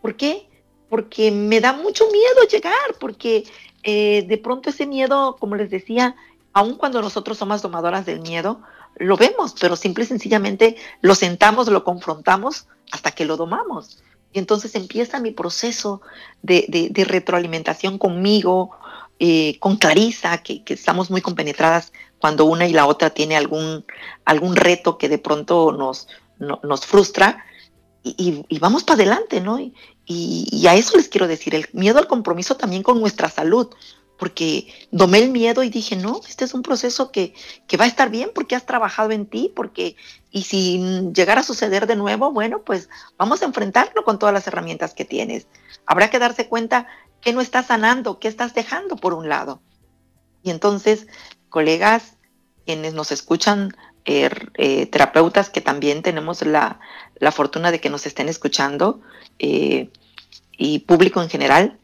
¿Por 0.00 0.16
qué? 0.16 0.48
Porque 0.88 1.32
me 1.32 1.60
da 1.60 1.72
mucho 1.72 2.04
miedo 2.10 2.48
llegar, 2.48 2.94
porque 3.00 3.44
eh, 3.82 4.24
de 4.28 4.38
pronto 4.38 4.70
ese 4.70 4.86
miedo, 4.86 5.36
como 5.40 5.56
les 5.56 5.70
decía, 5.70 6.14
aun 6.52 6.76
cuando 6.76 7.02
nosotros 7.02 7.36
somos 7.36 7.60
domadoras 7.60 8.06
del 8.06 8.20
miedo, 8.20 8.62
lo 8.96 9.16
vemos, 9.16 9.54
pero 9.60 9.74
simple 9.74 10.04
y 10.04 10.06
sencillamente 10.06 10.76
lo 11.00 11.16
sentamos, 11.16 11.66
lo 11.68 11.82
confrontamos 11.82 12.68
hasta 12.92 13.10
que 13.10 13.24
lo 13.24 13.36
domamos. 13.36 13.98
Y 14.32 14.38
entonces 14.38 14.74
empieza 14.74 15.20
mi 15.20 15.30
proceso 15.30 16.00
de, 16.42 16.92
retroalimentación 17.08 17.98
conmigo, 17.98 18.70
eh, 19.18 19.58
con 19.60 19.76
Clarisa, 19.76 20.38
que, 20.38 20.62
estamos 20.66 21.10
muy 21.10 21.20
compenetradas 21.20 21.92
cuando 22.18 22.44
una 22.44 22.66
y 22.66 22.72
la 22.72 22.86
otra 22.86 23.10
tiene 23.10 23.36
algún, 23.36 23.84
algún 24.24 24.56
reto 24.56 24.98
que 24.98 25.08
de 25.08 25.18
pronto 25.18 25.72
nos, 25.72 26.08
nos 26.38 26.86
frustra. 26.86 27.44
Y, 28.02 28.44
vamos 28.58 28.84
para 28.84 28.96
adelante, 28.96 29.40
¿no? 29.40 29.58
y 30.06 30.66
a 30.66 30.74
eso 30.74 30.98
les 30.98 31.08
quiero 31.08 31.26
decir, 31.26 31.54
el 31.54 31.66
miedo 31.72 31.98
al 31.98 32.06
compromiso 32.06 32.56
también 32.56 32.82
con 32.82 33.00
nuestra 33.00 33.30
salud, 33.30 33.70
porque 34.18 34.72
domé 34.90 35.18
el 35.18 35.30
miedo 35.30 35.62
y 35.62 35.70
dije, 35.70 35.96
no, 35.96 36.20
este 36.28 36.44
es 36.44 36.54
un 36.54 36.62
proceso 36.62 37.10
que, 37.10 37.34
va 37.78 37.84
a 37.84 37.88
estar 37.88 38.10
bien 38.10 38.30
porque 38.34 38.54
has 38.54 38.66
trabajado 38.66 39.10
en 39.10 39.26
ti, 39.26 39.52
porque, 39.54 39.96
y 40.30 40.44
si 40.44 40.80
llegara 41.14 41.40
a 41.40 41.44
suceder 41.44 41.86
de 41.86 41.96
nuevo, 41.96 42.32
bueno, 42.32 42.62
pues 42.62 42.88
vamos 43.18 43.42
a 43.42 43.46
enfrentarlo 43.46 44.04
con 44.04 44.18
todas 44.18 44.32
las 44.32 44.46
herramientas 44.46 44.94
que 44.94 45.04
tienes. 45.04 45.46
Habrá 45.86 46.10
que 46.10 46.18
darse 46.18 46.48
cuenta 46.48 46.86
que 47.24 47.32
no 47.32 47.40
estás 47.40 47.66
sanando, 47.66 48.18
que 48.20 48.28
estás 48.28 48.54
dejando 48.54 48.96
por 48.96 49.14
un 49.14 49.28
lado. 49.28 49.62
Y 50.42 50.50
entonces, 50.50 51.06
colegas, 51.48 52.16
quienes 52.66 52.92
nos 52.94 53.10
escuchan, 53.10 53.74
er, 54.04 54.52
eh, 54.54 54.86
terapeutas 54.86 55.48
que 55.48 55.62
también 55.62 56.02
tenemos 56.02 56.42
la, 56.42 56.78
fortuna 57.32 57.70
de 57.70 57.80
que 57.80 57.88
nos 57.88 58.06
estén 58.06 58.28
escuchando, 58.28 59.00
eh, 59.38 59.90
y 60.56 60.80
público 60.80 61.22
en 61.22 61.30
general, 61.30 61.78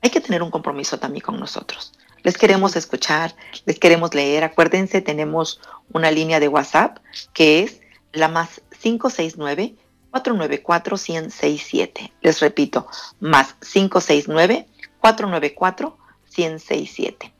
hay 0.00 0.10
que 0.10 0.20
tener 0.20 0.42
un 0.42 0.50
compromiso 0.50 0.98
también 0.98 1.22
con 1.22 1.38
nosotros. 1.38 1.92
Les 2.22 2.38
queremos 2.38 2.76
escuchar, 2.76 3.34
les 3.66 3.78
queremos 3.78 4.14
leer. 4.14 4.44
Acuérdense, 4.44 5.00
tenemos 5.00 5.60
una 5.92 6.10
línea 6.10 6.40
de 6.40 6.48
WhatsApp 6.48 6.98
que 7.32 7.62
es 7.62 7.80
la 8.12 8.28
más 8.28 8.62
569 8.80 9.76
494 10.10 10.96
1067. 10.96 12.12
Les 12.20 12.40
repito, 12.40 12.86
más 13.20 13.54
569 13.60 14.66
494 15.00 15.96
1067. 16.36 17.32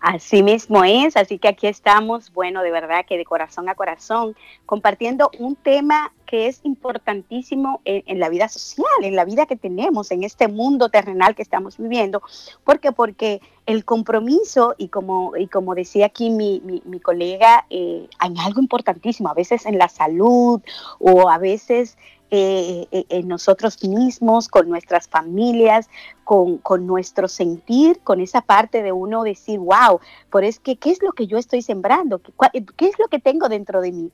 Así 0.00 0.42
mismo 0.42 0.84
es, 0.84 1.16
así 1.16 1.38
que 1.38 1.48
aquí 1.48 1.66
estamos, 1.66 2.32
bueno, 2.32 2.62
de 2.62 2.70
verdad 2.70 3.04
que 3.06 3.18
de 3.18 3.24
corazón 3.24 3.68
a 3.68 3.74
corazón, 3.74 4.34
compartiendo 4.64 5.30
un 5.38 5.56
tema 5.56 6.12
que 6.26 6.46
es 6.46 6.60
importantísimo 6.62 7.80
en, 7.84 8.20
la 8.20 8.28
vida 8.28 8.48
social, 8.48 8.86
en 9.02 9.16
la 9.16 9.24
vida 9.24 9.46
que 9.46 9.56
tenemos, 9.56 10.12
en 10.12 10.22
este 10.22 10.46
mundo 10.46 10.88
terrenal 10.88 11.34
que 11.34 11.42
estamos 11.42 11.76
viviendo. 11.76 12.22
¿Por 12.62 12.78
qué? 12.78 12.92
Porque 12.92 13.40
el 13.66 13.84
compromiso, 13.84 14.74
y 14.78 14.88
como, 14.88 15.36
y 15.36 15.48
como 15.48 15.74
decía 15.74 16.06
aquí 16.06 16.30
mi, 16.30 16.62
mi, 16.84 17.00
colega, 17.00 17.66
eh, 17.68 18.08
hay 18.20 18.34
algo 18.38 18.60
importantísimo, 18.60 19.28
a 19.28 19.34
veces 19.34 19.66
en 19.66 19.76
la 19.76 19.88
salud 19.88 20.60
o 21.00 21.28
a 21.28 21.38
veces 21.38 21.98
eh, 22.32 22.86
eh, 22.92 23.04
en 23.08 23.26
nosotros 23.26 23.82
mismos, 23.82 24.46
con 24.46 24.68
nuestras 24.68 25.08
familias, 25.08 25.90
con, 26.22 26.58
con, 26.58 26.86
nuestro 26.86 27.26
sentir, 27.26 27.98
con 28.04 28.20
esa 28.20 28.40
parte 28.40 28.84
de 28.84 28.92
uno 28.92 29.24
decir, 29.24 29.58
wow, 29.58 29.98
por 30.30 30.44
es 30.44 30.60
que, 30.60 30.76
¿qué 30.76 30.90
es 30.90 31.02
lo 31.02 31.10
que 31.10 31.26
yo 31.26 31.38
estoy 31.38 31.60
sembrando? 31.60 32.20
¿Qué, 32.20 32.64
qué 32.76 32.86
es 32.86 32.98
lo 33.00 33.08
que 33.08 33.18
tengo 33.18 33.48
dentro 33.48 33.80
de 33.80 33.90
mí? 33.90 34.12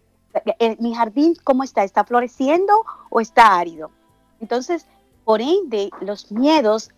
Eh, 0.58 0.76
¿Mi 0.80 0.94
jardín 0.94 1.34
cómo 1.44 1.62
está? 1.62 1.84
¿Está 1.84 2.04
floreciendo 2.04 2.72
o 3.10 3.20
está 3.20 3.58
árido? 3.58 3.90
Entonces, 4.40 4.86
por 5.24 5.42
ende, 5.42 5.90
los 6.00 6.32
miedos 6.32 6.90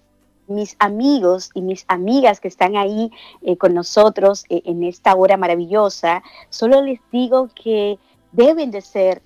mis 0.46 0.76
amigos 0.78 1.50
y 1.52 1.62
mis 1.62 1.84
amigas 1.88 2.40
que 2.40 2.48
están 2.48 2.74
ahí 2.74 3.10
con 3.58 3.74
nosotros 3.74 4.44
en 4.48 4.82
esta 4.82 5.14
hora 5.14 5.36
maravillosa, 5.36 6.22
solo 6.48 6.80
les 6.80 7.00
digo 7.12 7.50
que 7.54 7.98
deben 8.32 8.70
de 8.70 8.80
ser 8.80 9.20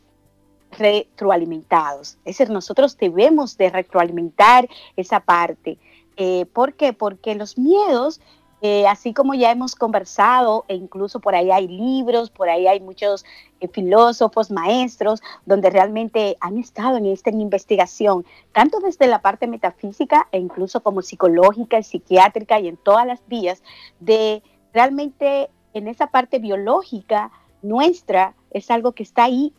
retroalimentados. 0.79 2.19
Es 2.25 2.39
decir, 2.39 2.51
nosotros 2.51 2.97
debemos 2.97 3.57
de 3.57 3.71
retroalimentar 3.71 4.69
esa 4.97 5.21
parte. 5.21 5.79
Eh, 6.17 6.47
¿Por 6.53 6.75
qué? 6.75 6.93
Porque 6.93 7.35
los 7.35 7.59
miedos 7.59 8.21
eh, 8.65 8.87
así 8.87 9.13
como 9.13 9.35
ya 9.35 9.51
hemos 9.51 9.75
conversado, 9.75 10.65
e 10.69 10.77
incluso 10.77 11.19
por 11.19 11.35
ahí 11.35 11.51
hay 11.51 11.67
libros, 11.67 12.31
por 12.31 12.49
ahí 12.49 12.69
hay 12.69 12.79
muchos 12.79 13.25
eh, 13.59 13.67
filósofos, 13.67 14.53
maestros, 14.53 15.21
donde 15.45 15.69
realmente 15.69 16.37
han 16.39 16.59
estado 16.59 16.97
en 16.97 17.07
esta 17.07 17.31
investigación, 17.31 18.25
tanto 18.53 18.79
desde 18.79 19.09
la 19.09 19.21
parte 19.21 19.49
metafísica 19.49 20.29
e 20.31 20.39
incluso 20.39 20.81
como 20.81 21.03
psicológica 21.03 21.81
y 21.81 21.83
psiquiátrica 21.83 22.61
y 22.61 22.69
en 22.69 22.77
todas 22.77 23.05
las 23.05 23.27
vías, 23.27 23.65
de 23.99 24.45
realmente 24.73 25.51
en 25.75 25.89
esa 25.89 26.07
parte 26.13 26.39
biológica 26.39 27.33
nuestra 27.63 28.37
es 28.53 28.71
algo 28.71 28.93
que 28.93 29.03
está 29.03 29.25
ahí 29.25 29.53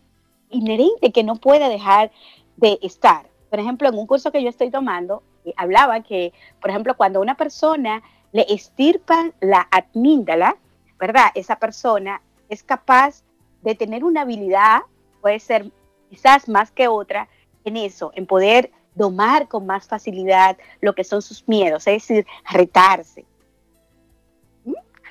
inherente, 0.54 1.12
que 1.12 1.24
no 1.24 1.36
puede 1.36 1.68
dejar 1.70 2.12
de 2.58 2.80
estar. 2.82 3.28
Por 3.50 3.60
ejemplo, 3.60 3.90
en 3.90 3.96
un 3.96 4.08
curso 4.08 4.32
que 4.32 4.42
yo 4.42 4.50
estoy 4.50 4.72
tomando, 4.72 5.24
eh, 5.46 5.54
hablaba 5.58 6.02
que, 6.02 6.34
por 6.62 6.70
ejemplo, 6.70 6.96
cuando 6.96 7.22
una 7.22 7.36
persona 7.36 8.02
le 8.32 8.46
estirpan 8.50 9.34
la 9.42 9.68
admíndala, 9.72 10.58
¿verdad? 11.00 11.28
Esa 11.36 11.58
persona 11.58 12.22
es 12.50 12.64
capaz 12.64 13.24
de 13.62 13.76
tener 13.76 14.04
una 14.04 14.22
habilidad, 14.22 14.82
puede 15.22 15.40
ser 15.40 15.72
quizás 16.10 16.48
más 16.50 16.72
que 16.72 16.88
otra, 16.88 17.28
en 17.66 17.78
eso, 17.78 18.12
en 18.16 18.26
poder 18.26 18.72
domar 18.96 19.48
con 19.48 19.66
más 19.66 19.88
facilidad 19.88 20.58
lo 20.82 20.94
que 20.94 21.04
son 21.04 21.22
sus 21.22 21.48
miedos, 21.48 21.88
es 21.88 22.08
decir, 22.08 22.26
retarse. 22.50 23.26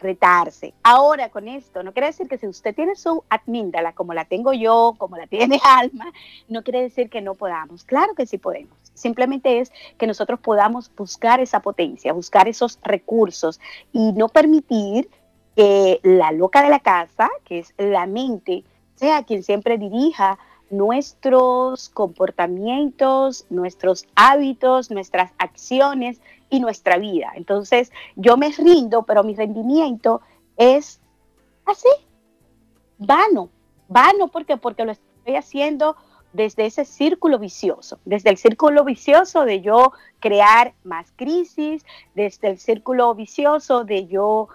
Retarse. 0.03 0.75
Ahora 0.83 1.31
con 1.31 1.47
esto, 1.47 1.83
no 1.83 1.93
quiere 1.93 2.09
decir 2.09 2.29
que 2.29 2.37
si 2.37 2.47
usted 2.47 2.75
tiene 2.75 2.97
su 2.97 3.23
admíndala 3.29 3.93
como 3.93 4.15
la 4.15 4.25
tengo 4.25 4.53
yo, 4.53 4.95
como 4.99 5.17
la 5.17 5.27
tiene 5.27 5.61
Alma, 5.65 6.13
no 6.49 6.63
quiere 6.63 6.83
decir 6.83 7.09
que 7.09 7.21
no 7.21 7.35
podamos. 7.35 7.85
Claro 7.85 8.15
que 8.15 8.27
sí 8.27 8.39
podemos. 8.39 8.77
Simplemente 8.95 9.61
es 9.61 9.73
que 9.99 10.07
nosotros 10.07 10.41
podamos 10.41 10.91
buscar 10.97 11.41
esa 11.41 11.61
potencia, 11.61 12.13
buscar 12.13 12.49
esos 12.49 12.79
recursos 12.83 13.61
y 13.93 14.13
no 14.13 14.29
permitir 14.29 15.09
que 15.55 16.01
la 16.03 16.33
loca 16.33 16.63
de 16.63 16.71
la 16.71 16.81
casa, 16.81 17.31
que 17.45 17.61
es 17.61 17.75
la 17.79 18.07
mente, 18.07 18.65
sea 18.97 19.23
quien 19.23 19.43
siempre 19.43 19.79
dirija 19.79 20.39
nuestros 20.73 21.91
comportamientos, 21.91 23.47
nuestros 23.51 24.07
hábitos, 24.17 24.91
nuestras 24.91 25.31
acciones 25.39 26.21
y 26.49 26.61
nuestra 26.61 26.97
vida. 26.97 27.31
Entonces, 27.37 27.93
yo 28.17 28.37
me 28.39 28.51
rindo, 28.51 29.03
pero 29.03 29.23
mi 29.23 29.35
rendimiento 29.35 30.23
es 30.57 31.01
así, 31.67 31.89
vano, 32.99 33.51
vano 33.89 34.29
porque 34.29 34.57
porque 34.57 34.85
lo 34.85 34.93
estoy 34.93 35.37
haciendo 35.37 35.95
desde 36.33 36.65
ese 36.65 36.87
círculo 36.87 37.39
vicioso, 37.39 37.99
desde 38.07 38.31
el 38.31 38.39
círculo 38.39 38.83
vicioso 38.85 39.45
de 39.45 39.61
yo 39.61 39.93
crear 40.21 40.73
más 40.85 41.13
crisis, 41.17 41.85
desde 42.15 42.49
el 42.49 42.59
círculo 42.59 43.15
vicioso 43.15 43.85
de 43.85 44.07
yo 44.07 44.49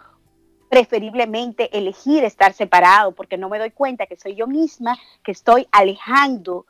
preferiblemente 0.69 1.75
elegir 1.77 2.23
estar 2.23 2.53
separado 2.53 3.13
porque 3.13 3.37
no 3.37 3.49
me 3.49 3.59
doy 3.59 3.71
cuenta 3.71 4.05
que 4.05 4.17
soy 4.17 4.35
yo 4.35 4.47
misma, 4.47 4.97
que 5.23 5.31
estoy 5.31 5.67
alejando 5.71 6.65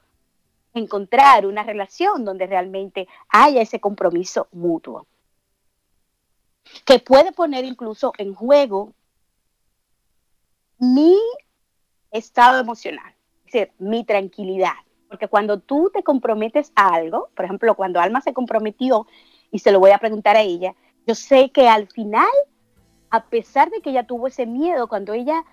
encontrar 0.73 1.45
una 1.45 1.63
relación 1.63 2.23
donde 2.23 2.45
realmente 2.45 3.07
haya 3.29 3.61
ese 3.61 3.79
compromiso 3.79 4.47
mutuo, 4.51 5.07
que 6.85 6.99
puede 6.99 7.31
poner 7.31 7.65
incluso 7.65 8.13
en 8.17 8.35
juego 8.35 8.93
mi 10.77 11.17
estado 12.11 12.59
emocional, 12.59 13.13
es 13.45 13.53
decir, 13.53 13.71
mi 13.79 14.03
tranquilidad. 14.03 14.73
Porque 15.09 15.27
cuando 15.27 15.59
tú 15.59 15.89
te 15.91 16.03
comprometes 16.03 16.71
a 16.75 16.93
algo, 16.93 17.29
por 17.35 17.45
ejemplo, 17.45 17.75
cuando 17.75 17.99
Alma 17.99 18.21
se 18.21 18.33
comprometió, 18.33 19.07
y 19.51 19.59
se 19.59 19.71
lo 19.71 19.79
voy 19.79 19.91
a 19.91 19.97
preguntar 19.97 20.35
a 20.35 20.41
ella, 20.41 20.75
yo 21.05 21.15
sé 21.15 21.51
que 21.51 21.67
al 21.67 21.87
final, 21.87 22.27
a 23.09 23.23
pesar 23.25 23.69
de 23.69 23.81
que 23.81 23.91
ella 23.91 24.05
tuvo 24.05 24.27
ese 24.27 24.45
miedo, 24.45 24.87
cuando 24.87 25.13
ella 25.13 25.43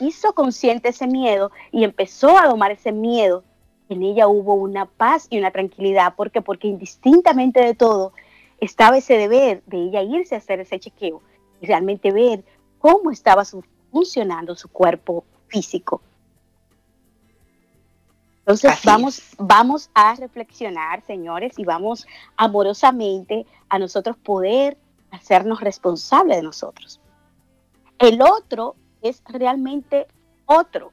hizo 0.00 0.34
consciente 0.34 0.90
ese 0.90 1.06
miedo 1.06 1.50
y 1.70 1.84
empezó 1.84 2.38
a 2.38 2.46
domar 2.46 2.70
ese 2.70 2.92
miedo, 2.92 3.44
en 3.88 4.02
ella 4.02 4.28
hubo 4.28 4.54
una 4.54 4.86
paz 4.86 5.26
y 5.30 5.38
una 5.38 5.50
tranquilidad. 5.50 6.14
¿Por 6.14 6.30
qué? 6.30 6.40
Porque 6.40 6.68
indistintamente 6.68 7.60
de 7.60 7.74
todo, 7.74 8.12
estaba 8.60 8.96
ese 8.98 9.16
deber 9.16 9.62
de 9.66 9.84
ella 9.84 10.02
irse 10.02 10.34
a 10.34 10.38
hacer 10.38 10.60
ese 10.60 10.78
chequeo 10.78 11.20
y 11.60 11.66
realmente 11.66 12.12
ver 12.12 12.44
cómo 12.78 13.10
estaba 13.10 13.44
funcionando 13.90 14.54
su 14.54 14.68
cuerpo 14.68 15.24
físico. 15.48 16.00
Entonces 18.40 18.72
vamos, 18.84 19.22
vamos 19.38 19.90
a 19.94 20.14
reflexionar, 20.16 21.02
señores, 21.02 21.58
y 21.58 21.64
vamos 21.64 22.06
amorosamente 22.36 23.46
a 23.68 23.78
nosotros 23.78 24.16
poder 24.16 24.76
hacernos 25.12 25.60
responsables 25.60 26.38
de 26.38 26.42
nosotros. 26.42 27.00
El 27.98 28.20
otro 28.20 28.74
es 29.02 29.22
realmente 29.28 30.08
otro. 30.46 30.92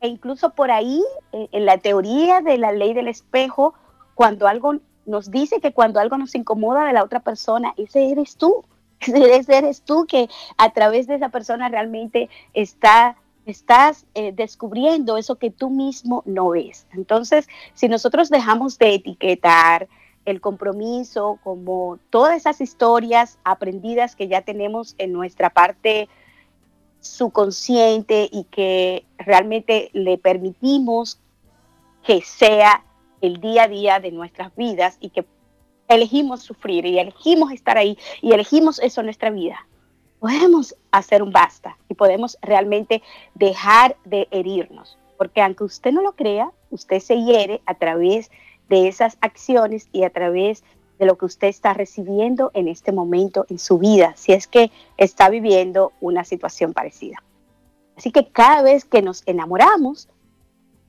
E 0.00 0.08
incluso 0.08 0.50
por 0.50 0.70
ahí, 0.70 1.04
eh, 1.32 1.48
en 1.52 1.66
la 1.66 1.78
teoría 1.78 2.40
de 2.40 2.58
la 2.58 2.72
ley 2.72 2.94
del 2.94 3.08
espejo, 3.08 3.74
cuando 4.14 4.48
algo 4.48 4.74
nos 5.06 5.30
dice 5.30 5.60
que 5.60 5.72
cuando 5.72 6.00
algo 6.00 6.18
nos 6.18 6.34
incomoda 6.34 6.86
de 6.86 6.92
la 6.92 7.04
otra 7.04 7.20
persona, 7.20 7.74
ese 7.76 8.10
eres 8.10 8.36
tú. 8.36 8.64
Ese 9.00 9.56
eres 9.56 9.82
tú 9.82 10.06
que 10.06 10.28
a 10.56 10.70
través 10.70 11.06
de 11.06 11.14
esa 11.14 11.28
persona 11.28 11.68
realmente 11.68 12.28
está 12.52 13.16
estás 13.46 14.06
eh, 14.14 14.32
descubriendo 14.32 15.16
eso 15.16 15.36
que 15.36 15.50
tú 15.50 15.70
mismo 15.70 16.22
no 16.26 16.50
ves. 16.50 16.86
Entonces, 16.92 17.48
si 17.74 17.88
nosotros 17.88 18.28
dejamos 18.28 18.76
de 18.76 18.94
etiquetar 18.94 19.88
el 20.30 20.40
compromiso 20.40 21.38
como 21.42 21.98
todas 22.10 22.36
esas 22.36 22.60
historias 22.60 23.38
aprendidas 23.44 24.16
que 24.16 24.28
ya 24.28 24.42
tenemos 24.42 24.94
en 24.98 25.12
nuestra 25.12 25.50
parte 25.50 26.08
subconsciente 27.00 28.28
y 28.30 28.44
que 28.44 29.04
realmente 29.18 29.90
le 29.92 30.18
permitimos 30.18 31.20
que 32.04 32.22
sea 32.22 32.84
el 33.20 33.40
día 33.40 33.64
a 33.64 33.68
día 33.68 34.00
de 34.00 34.12
nuestras 34.12 34.54
vidas 34.56 34.96
y 35.00 35.10
que 35.10 35.24
elegimos 35.88 36.42
sufrir 36.42 36.84
y 36.86 36.98
elegimos 36.98 37.52
estar 37.52 37.78
ahí 37.78 37.96
y 38.20 38.32
elegimos 38.32 38.78
eso 38.80 39.00
en 39.00 39.06
nuestra 39.06 39.30
vida 39.30 39.66
podemos 40.18 40.74
hacer 40.90 41.22
un 41.22 41.30
basta 41.30 41.76
y 41.88 41.94
podemos 41.94 42.38
realmente 42.42 43.02
dejar 43.34 43.96
de 44.04 44.28
herirnos. 44.30 44.98
Porque 45.16 45.42
aunque 45.42 45.64
usted 45.64 45.92
no 45.92 46.02
lo 46.02 46.12
crea, 46.12 46.50
usted 46.70 47.00
se 47.00 47.22
hiere 47.22 47.60
a 47.66 47.74
través 47.74 48.30
de 48.30 48.36
esas 48.70 49.16
acciones 49.20 49.88
y 49.92 50.04
a 50.04 50.10
través 50.10 50.62
de 50.98 51.06
lo 51.06 51.16
que 51.16 51.26
usted 51.26 51.48
está 51.48 51.74
recibiendo 51.74 52.50
en 52.54 52.68
este 52.68 52.92
momento 52.92 53.46
en 53.48 53.58
su 53.58 53.78
vida, 53.78 54.14
si 54.16 54.32
es 54.32 54.46
que 54.46 54.70
está 54.96 55.30
viviendo 55.30 55.92
una 56.00 56.24
situación 56.24 56.72
parecida. 56.72 57.22
Así 57.96 58.10
que 58.10 58.28
cada 58.28 58.62
vez 58.62 58.84
que 58.84 59.02
nos 59.02 59.22
enamoramos, 59.26 60.08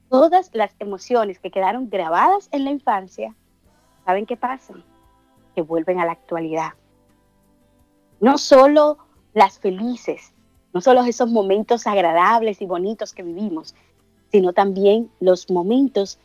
todas 0.09 0.49
las 0.53 0.75
emociones 0.79 1.39
que 1.39 1.51
quedaron 1.51 1.89
grabadas 1.89 2.49
en 2.51 2.65
la 2.65 2.71
infancia, 2.71 3.35
¿saben 4.05 4.25
qué 4.25 4.35
pasa? 4.35 4.73
Que 5.55 5.61
vuelven 5.61 5.99
a 5.99 6.05
la 6.05 6.11
actualidad. 6.11 6.73
No 8.19 8.37
solo 8.37 8.97
las 9.33 9.59
felices, 9.59 10.33
no 10.73 10.81
solo 10.81 11.03
esos 11.03 11.29
momentos 11.29 11.87
agradables 11.87 12.61
y 12.61 12.65
bonitos 12.65 13.13
que 13.13 13.23
vivimos, 13.23 13.75
sino 14.31 14.53
también 14.53 15.09
los 15.19 15.49
momentos 15.49 16.19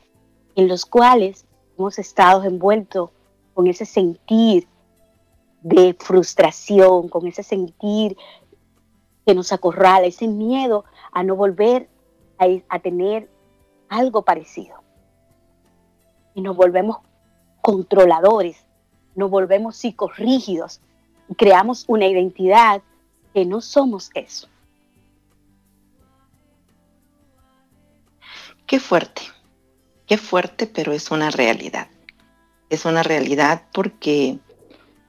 en 0.56 0.68
los 0.68 0.86
cuales 0.86 1.44
hemos 1.78 1.98
estado 1.98 2.44
envueltos 2.44 3.10
con 3.54 3.66
ese 3.66 3.86
sentir 3.86 4.66
de 5.62 5.96
frustración, 5.98 7.08
con 7.08 7.26
ese 7.26 7.42
sentir 7.42 8.16
que 9.26 9.34
nos 9.34 9.52
acorrala, 9.52 10.06
ese 10.06 10.28
miedo 10.28 10.84
a 11.12 11.22
no 11.22 11.36
volver 11.36 11.88
a, 12.68 12.78
tener 12.78 13.30
algo 13.88 14.22
parecido. 14.22 14.82
Y 16.34 16.42
nos 16.42 16.56
volvemos 16.56 16.98
controladores, 17.62 18.64
nos 19.14 19.30
volvemos 19.30 19.76
psicorrígidos 19.76 20.80
y 21.28 21.34
creamos 21.34 21.84
una 21.88 22.06
identidad 22.06 22.82
que 23.32 23.46
no 23.46 23.60
somos 23.60 24.10
eso. 24.14 24.48
Qué 28.66 28.78
fuerte, 28.80 29.22
qué 30.06 30.18
fuerte, 30.18 30.66
pero 30.66 30.92
es 30.92 31.10
una 31.10 31.30
realidad. 31.30 31.88
Es 32.70 32.84
una 32.84 33.02
realidad 33.02 33.62
porque 33.72 34.38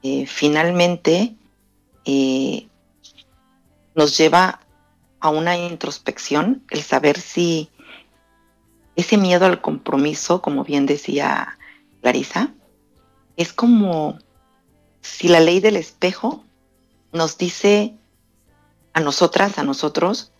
eh, 0.04 0.26
finalmente 0.28 1.36
eh, 2.06 2.68
nos 3.96 4.18
lleva 4.18 4.60
a 5.20 5.30
una 5.30 5.58
introspección 5.58 6.64
el 6.70 6.82
saber 6.84 7.20
si 7.20 7.70
ese 8.96 9.18
miedo 9.18 9.46
al 9.46 9.62
compromiso, 9.62 10.42
como 10.42 10.64
bien 10.64 10.86
decía 10.86 11.58
Clarisa, 12.02 12.54
es 13.36 13.52
como 13.52 14.20
si 15.02 15.28
la 15.28 15.40
ley 15.40 15.60
del 15.60 15.76
espejo 15.76 16.44
nos 17.12 17.38
dice 17.38 17.96
a 18.94 19.00
nosotras, 19.02 19.58
a 19.58 19.64
nosotros, 19.64 20.32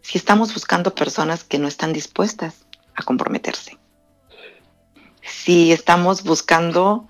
si 0.00 0.18
estamos 0.18 0.54
buscando 0.54 0.94
personas 0.94 1.44
que 1.44 1.58
no 1.58 1.68
están 1.68 1.92
dispuestas 1.92 2.66
a 2.94 3.02
comprometerse. 3.02 3.78
Si 5.22 5.72
estamos 5.72 6.22
buscando 6.22 7.08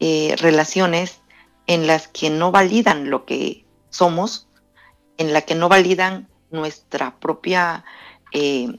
eh, 0.00 0.34
relaciones 0.38 1.20
en 1.66 1.86
las 1.86 2.08
que 2.08 2.30
no 2.30 2.50
validan 2.50 3.10
lo 3.10 3.24
que 3.24 3.64
somos, 3.90 4.48
en 5.16 5.32
la 5.32 5.42
que 5.42 5.54
no 5.54 5.68
validan 5.68 6.28
nuestra 6.50 7.18
propia 7.18 7.84
eh, 8.32 8.76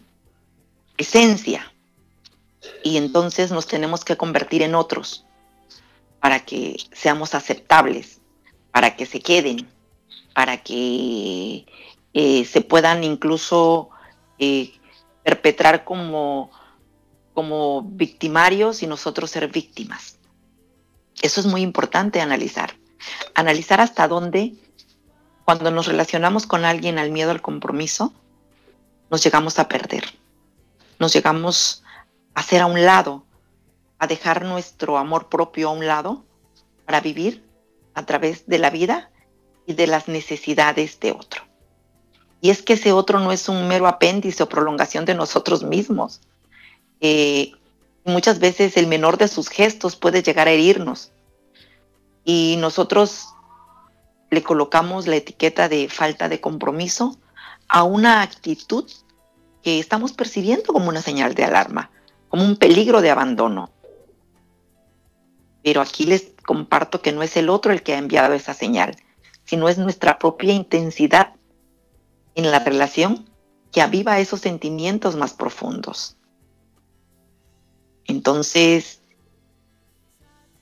esencia. 0.97 1.73
Y 2.83 2.97
entonces 2.97 3.51
nos 3.51 3.67
tenemos 3.67 4.03
que 4.05 4.17
convertir 4.17 4.61
en 4.61 4.75
otros 4.75 5.25
para 6.19 6.39
que 6.39 6.77
seamos 6.91 7.35
aceptables, 7.35 8.21
para 8.71 8.95
que 8.95 9.05
se 9.05 9.19
queden, 9.19 9.67
para 10.33 10.57
que 10.63 11.65
eh, 12.13 12.45
se 12.45 12.61
puedan 12.61 13.03
incluso 13.03 13.89
perpetrar 15.23 15.83
como, 15.83 16.51
como 17.33 17.81
victimarios 17.83 18.83
y 18.83 18.88
nosotros 18.88 19.31
ser 19.31 19.47
víctimas. 19.47 20.17
Eso 21.21 21.39
es 21.39 21.45
muy 21.45 21.62
importante 21.62 22.21
analizar. 22.21 22.75
Analizar 23.36 23.81
hasta 23.81 24.07
dónde, 24.07 24.53
cuando 25.45 25.71
nos 25.71 25.88
relacionamos 25.88 26.45
con 26.45 26.65
alguien 26.65 26.99
al 26.99 27.12
miedo 27.12 27.31
al 27.31 27.41
compromiso, 27.41 28.13
nos 29.09 29.23
llegamos 29.23 29.59
a 29.59 29.67
perder. 29.67 30.03
Nos 30.99 31.13
llegamos 31.13 31.83
a 32.33 32.41
hacer 32.41 32.62
a 32.62 32.65
un 32.65 32.83
lado, 32.83 33.25
a 33.99 34.07
dejar 34.07 34.43
nuestro 34.43 34.97
amor 34.97 35.29
propio 35.29 35.69
a 35.69 35.71
un 35.71 35.88
lado 35.88 36.25
para 36.86 36.99
vivir 36.99 37.43
a 37.93 38.05
través 38.05 38.47
de 38.47 38.59
la 38.59 38.69
vida 38.69 39.12
y 39.65 39.73
de 39.73 39.88
las 39.88 40.07
necesidades 40.07 40.99
de 40.99 41.12
otro. 41.12 41.43
Y 42.43 42.49
es 42.49 42.62
que 42.62 42.73
ese 42.73 42.91
otro 42.91 43.21
no 43.21 43.32
es 43.32 43.47
un 43.47 43.69
mero 43.69 43.88
apéndice 43.88 44.43
o 44.43 44.49
prolongación 44.49 45.06
de 45.06 45.15
nosotros 45.15 45.63
mismos. 45.63 46.19
Eh, 46.99 47.53
muchas 48.03 48.39
veces 48.39 48.75
el 48.75 48.86
menor 48.88 49.17
de 49.17 49.29
sus 49.29 49.47
gestos 49.47 49.95
puede 49.95 50.21
llegar 50.21 50.49
a 50.49 50.51
herirnos. 50.51 51.13
Y 52.25 52.58
nosotros 52.60 53.29
le 54.29 54.43
colocamos 54.43 55.08
la 55.08 55.15
etiqueta 55.15 55.69
de 55.69 55.88
falta 55.88 56.27
de 56.27 56.41
compromiso 56.41 57.17
a 57.69 57.84
una 57.84 58.21
actitud 58.21 58.91
que 59.62 59.79
estamos 59.79 60.12
percibiendo 60.12 60.73
como 60.73 60.89
una 60.89 61.01
señal 61.01 61.36
de 61.36 61.45
alarma, 61.45 61.91
como 62.27 62.43
un 62.43 62.58
peligro 62.58 62.99
de 62.99 63.10
abandono. 63.10 63.71
Pero 65.63 65.79
aquí 65.79 66.03
les 66.03 66.34
comparto 66.45 67.01
que 67.01 67.13
no 67.13 67.23
es 67.23 67.38
el 67.38 67.47
otro 67.47 67.71
el 67.71 67.84
que 67.84 67.93
ha 67.93 67.99
enviado 67.99 68.34
esa 68.34 68.53
señal, 68.53 68.97
sino 69.45 69.69
es 69.69 69.77
nuestra 69.77 70.19
propia 70.19 70.51
intensidad 70.51 71.36
en 72.36 72.52
la 72.52 72.60
relación 72.60 73.30
que 73.72 73.82
aviva 73.82 74.19
esos 74.19 74.41
sentimientos 74.41 75.15
más 75.15 75.34
profundos. 75.34 76.15
Entonces, 78.06 79.02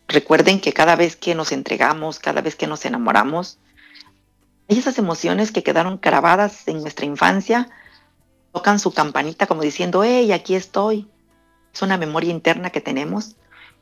recuerden 0.07 0.59
que 0.59 0.73
cada 0.73 0.95
vez 0.95 1.15
que 1.15 1.35
nos 1.35 1.51
entregamos, 1.51 2.19
cada 2.19 2.41
vez 2.41 2.55
que 2.55 2.67
nos 2.67 2.85
enamoramos, 2.85 3.59
hay 4.69 4.77
esas 4.77 4.97
emociones 4.97 5.51
que 5.51 5.63
quedaron 5.63 5.99
grabadas 6.01 6.67
en 6.67 6.81
nuestra 6.81 7.05
infancia, 7.05 7.69
tocan 8.53 8.79
su 8.79 8.93
campanita 8.93 9.47
como 9.47 9.61
diciendo, 9.61 10.03
hey, 10.03 10.31
aquí 10.31 10.55
estoy. 10.55 11.09
Es 11.73 11.81
una 11.81 11.97
memoria 11.97 12.31
interna 12.31 12.69
que 12.69 12.81
tenemos. 12.81 13.35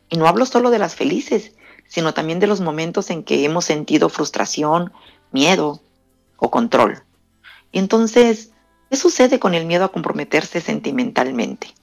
Y 0.10 0.18
no 0.18 0.28
hablo 0.28 0.46
solo 0.46 0.72
de 0.72 0.80
las 0.80 0.96
felices, 0.96 1.54
sino 1.88 2.14
también 2.14 2.40
de 2.40 2.48
los 2.48 2.62
momentos 2.62 3.10
en 3.10 3.24
que 3.24 3.46
hemos 3.46 3.66
sentido 3.66 4.10
frustración, 4.10 4.92
miedo 5.32 5.82
o 6.38 6.50
control. 6.50 7.04
Entonces, 7.72 8.52
¿qué 8.90 8.98
sucede 8.98 9.40
con 9.40 9.54
el 9.54 9.66
miedo 9.66 9.86
a 9.86 9.92
comprometerse 9.92 10.62
sentimentalmente? 10.62 11.74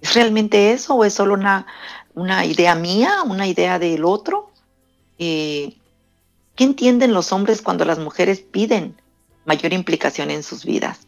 ¿Es 0.00 0.14
realmente 0.14 0.72
eso 0.72 0.94
o 0.94 1.04
es 1.04 1.14
solo 1.14 1.34
una, 1.34 2.44
idea 2.44 2.74
mía, 2.74 3.22
una 3.24 3.46
idea 3.46 3.78
del 3.78 4.04
otro? 4.04 4.50
Eh, 5.18 5.76
¿Qué 6.54 6.64
entienden 6.64 7.12
los 7.12 7.32
hombres 7.32 7.62
cuando 7.62 7.84
las 7.84 7.98
mujeres 7.98 8.40
piden 8.40 9.00
mayor 9.44 9.72
implicación 9.72 10.30
en 10.30 10.42
sus 10.42 10.64
vidas? 10.64 11.06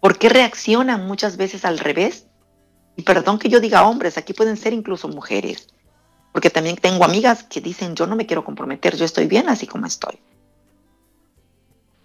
¿Por 0.00 0.18
qué 0.18 0.28
reaccionan 0.28 1.06
muchas 1.06 1.36
veces 1.36 1.64
al 1.64 1.78
revés? 1.78 2.26
Y 2.96 3.02
perdón 3.02 3.38
que 3.38 3.48
yo 3.48 3.60
diga 3.60 3.86
hombres, 3.86 4.16
aquí 4.16 4.32
pueden 4.32 4.56
ser 4.56 4.72
incluso 4.72 5.08
mujeres, 5.08 5.68
porque 6.32 6.50
también 6.50 6.76
tengo 6.76 7.04
amigas 7.04 7.42
que 7.42 7.60
dicen, 7.60 7.94
yo 7.94 8.06
no 8.06 8.16
me 8.16 8.26
quiero 8.26 8.44
comprometer, 8.44 8.96
yo 8.96 9.04
estoy 9.04 9.26
bien 9.26 9.48
así 9.48 9.66
como 9.66 9.86
estoy. 9.86 10.18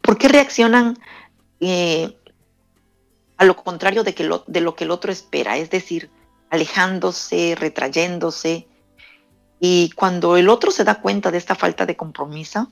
¿Por 0.02 0.18
qué 0.18 0.28
reaccionan 0.28 0.98
eh, 1.62 2.18
a 3.38 3.46
lo 3.46 3.56
contrario 3.56 4.04
de, 4.04 4.14
que 4.14 4.30
de 4.48 4.62
lo 4.62 4.76
que 4.76 4.84
el 4.84 4.92
otro 4.92 5.12
espera, 5.12 5.58
es 5.58 5.70
decir, 5.70 6.12
alejándose, 6.50 7.56
retrayéndose. 7.58 8.68
Y 9.60 9.92
cuando 9.92 10.38
el 10.38 10.50
otro 10.50 10.72
se 10.72 10.84
da 10.84 11.02
cuenta 11.02 11.32
de 11.32 11.38
esta 11.38 11.56
falta 11.56 11.86
de 11.86 11.96
compromiso, 11.96 12.72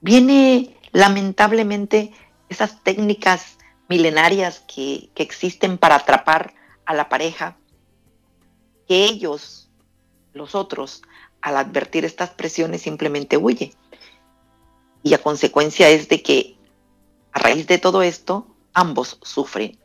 viene 0.00 0.76
lamentablemente 0.92 2.12
esas 2.48 2.82
técnicas 2.82 3.58
milenarias 3.88 4.60
que, 4.60 5.10
que 5.14 5.22
existen 5.22 5.78
para 5.78 5.96
atrapar 5.96 6.54
a 6.84 6.94
la 6.94 7.08
pareja, 7.08 7.56
que 8.86 9.04
ellos, 9.04 9.70
los 10.32 10.54
otros, 10.54 11.02
al 11.40 11.56
advertir 11.56 12.04
estas 12.04 12.30
presiones 12.30 12.82
simplemente 12.82 13.36
huye. 13.36 13.74
Y 15.02 15.14
a 15.14 15.18
consecuencia 15.18 15.88
es 15.88 16.08
de 16.08 16.22
que 16.22 16.55
a 17.36 17.38
raíz 17.38 17.66
de 17.66 17.76
todo 17.76 18.00
esto, 18.00 18.46
ambos 18.72 19.18
sufren. 19.20 19.78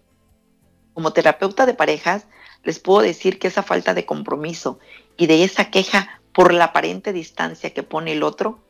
Como 0.94 1.12
terapeuta 1.12 1.66
de 1.66 1.74
parejas, 1.74 2.26
les 2.64 2.80
puedo 2.80 3.02
decir 3.02 3.40
que 3.40 3.50
esa 3.50 3.62
falta 3.62 3.94
de 3.94 4.06
compromiso 4.06 4.80
y 5.18 5.28
de 5.28 5.44
esa 5.44 5.70
queja 5.70 6.22
por 6.32 6.54
la 6.54 6.66
aparente 6.66 7.12
distancia 7.12 7.74
que 7.74 7.84
pone 7.84 8.14
el 8.14 8.24
otro, 8.24 8.64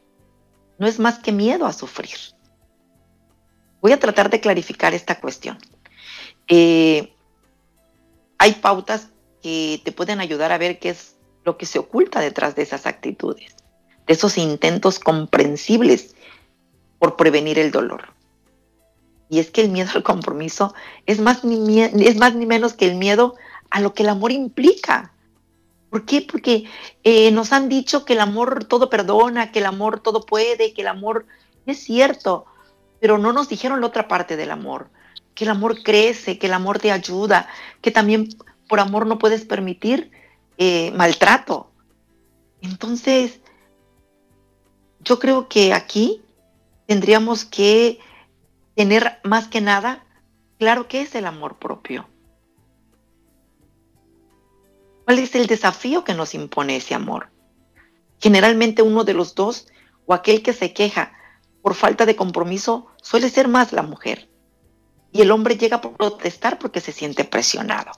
no 0.80 0.88
es 0.88 0.98
más 0.98 1.20
que 1.20 1.32
miedo 1.32 1.68
a 1.68 1.74
sufrir. 1.74 2.18
Voy 3.82 3.92
a 3.92 4.00
tratar 4.00 4.32
de 4.32 4.40
clarificar 4.40 4.96
esta 4.96 5.20
cuestión. 5.20 5.60
Eh, 6.48 7.14
hay 8.40 8.54
pautas 8.54 9.10
que 9.44 9.80
te 9.86 9.92
pueden 9.92 10.22
ayudar 10.22 10.52
a 10.52 10.58
ver 10.58 10.80
qué 10.80 10.90
es 10.90 11.18
lo 11.44 11.56
que 11.56 11.68
se 11.68 11.78
oculta 11.78 12.20
detrás 12.20 12.56
de 12.56 12.64
esas 12.64 12.88
actitudes, 12.88 13.56
de 14.08 14.14
esos 14.14 14.40
intentos 14.40 14.98
comprensibles 14.98 16.16
por 16.98 17.16
prevenir 17.16 17.60
el 17.60 17.70
dolor. 17.70 18.20
Y 19.32 19.40
es 19.40 19.50
que 19.50 19.62
el 19.62 19.70
miedo 19.70 19.90
al 19.96 20.04
compromiso 20.04 20.76
es 21.06 21.22
más 21.22 21.46
ni, 21.46 21.82
es 21.82 22.18
más 22.18 22.36
ni 22.36 22.46
menos 22.46 22.74
que 22.74 22.86
el 22.86 22.96
miedo 22.96 23.36
a 23.70 23.80
lo 23.80 23.94
que 23.94 24.04
el 24.04 24.10
amor 24.10 24.34
implica. 24.34 25.14
¿Por 25.90 26.06
qué? 26.06 26.22
Porque 26.22 26.66
eh, 27.06 27.32
nos 27.32 27.54
han 27.54 27.70
dicho 27.70 28.04
que 28.04 28.12
el 28.12 28.20
amor 28.20 28.66
todo 28.66 28.90
perdona, 28.90 29.54
que 29.54 29.60
el 29.60 29.68
amor 29.68 30.02
todo 30.02 30.26
puede, 30.26 30.74
que 30.74 30.82
el 30.82 30.90
amor 30.90 31.28
es 31.66 31.82
cierto, 31.82 32.46
pero 33.00 33.18
no 33.18 33.32
nos 33.32 33.48
dijeron 33.48 33.80
la 33.80 33.88
otra 33.88 34.10
parte 34.10 34.36
del 34.36 34.52
amor, 34.52 34.90
que 35.34 35.46
el 35.46 35.52
amor 35.52 35.82
crece, 35.82 36.38
que 36.38 36.48
el 36.48 36.54
amor 36.54 36.80
te 36.80 36.92
ayuda, 36.92 37.48
que 37.80 37.92
también 37.92 38.28
por 38.68 38.82
amor 38.82 39.08
no 39.08 39.18
puedes 39.18 39.46
permitir 39.46 40.12
eh, 40.58 40.92
maltrato. 40.92 41.72
Entonces, 42.62 43.40
yo 45.00 45.20
creo 45.20 45.48
que 45.48 45.74
aquí 45.74 46.22
tendríamos 46.86 47.46
que 47.46 48.00
tener 48.76 49.20
más 49.24 49.48
que 49.48 49.62
nada 49.62 50.06
claro 50.58 50.88
qué 50.88 51.02
es 51.02 51.16
el 51.16 51.26
amor 51.26 51.58
propio. 51.58 52.08
¿Cuál 55.06 55.20
es 55.20 55.36
el 55.36 55.48
desafío 55.48 56.04
que 56.04 56.14
nos 56.14 56.34
impone 56.36 56.78
ese 56.78 56.94
amor? 56.94 57.30
Generalmente 58.20 58.82
uno 58.82 59.04
de 59.04 59.14
los 59.14 59.36
dos 59.36 59.68
o 60.06 60.14
aquel 60.14 60.44
que 60.44 60.54
se 60.54 60.74
queja 60.74 61.14
por 61.62 61.76
falta 61.76 62.06
de 62.06 62.16
compromiso 62.16 62.88
suele 63.02 63.30
ser 63.30 63.48
más 63.48 63.74
la 63.74 63.82
mujer. 63.82 64.30
Y 65.12 65.22
el 65.22 65.32
hombre 65.32 65.58
llega 65.58 65.78
a 65.78 65.82
protestar 65.82 66.60
porque 66.60 66.80
se 66.80 66.92
siente 66.92 67.26
presionado. 67.26 67.92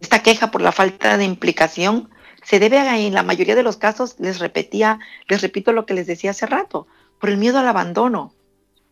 Esta 0.00 0.22
queja 0.22 0.50
por 0.50 0.62
la 0.62 0.72
falta 0.72 1.16
de 1.16 1.24
implicación 1.24 2.10
se 2.42 2.60
debe 2.60 2.78
a, 2.78 2.98
en 2.98 3.14
la 3.14 3.22
mayoría 3.22 3.56
de 3.56 3.62
los 3.62 3.76
casos, 3.76 4.16
les 4.18 4.38
repetía, 4.38 5.00
les 5.28 5.42
repito 5.42 5.72
lo 5.72 5.84
que 5.84 5.94
les 5.94 6.06
decía 6.06 6.30
hace 6.30 6.46
rato, 6.46 6.86
por 7.20 7.30
el 7.30 7.38
miedo 7.38 7.58
al 7.58 7.66
abandono, 7.66 8.32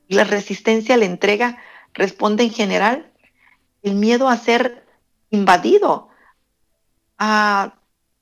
y 0.09 0.15
la 0.15 0.25
resistencia 0.25 0.95
a 0.95 0.99
la 0.99 1.05
entrega 1.05 1.59
responde 1.93 2.45
en 2.45 2.51
general 2.51 3.13
el 3.83 3.95
miedo 3.95 4.29
a 4.29 4.37
ser 4.37 4.85
invadido, 5.31 6.09
a 7.19 7.75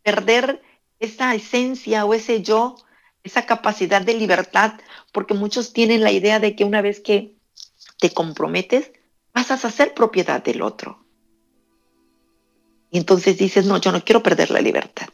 perder 0.02 0.62
esa 0.98 1.34
esencia 1.34 2.04
o 2.04 2.14
ese 2.14 2.42
yo, 2.42 2.76
esa 3.22 3.46
capacidad 3.46 4.02
de 4.02 4.14
libertad, 4.14 4.74
porque 5.12 5.34
muchos 5.34 5.72
tienen 5.72 6.02
la 6.02 6.10
idea 6.10 6.40
de 6.40 6.56
que 6.56 6.64
una 6.64 6.82
vez 6.82 7.00
que 7.00 7.36
te 7.98 8.12
comprometes, 8.12 8.92
pasas 9.32 9.64
a 9.64 9.70
ser 9.70 9.94
propiedad 9.94 10.42
del 10.42 10.62
otro. 10.62 11.04
Y 12.90 12.98
entonces 12.98 13.38
dices, 13.38 13.64
no, 13.64 13.78
yo 13.78 13.92
no 13.92 14.04
quiero 14.04 14.22
perder 14.22 14.50
la 14.50 14.60
libertad. 14.60 15.08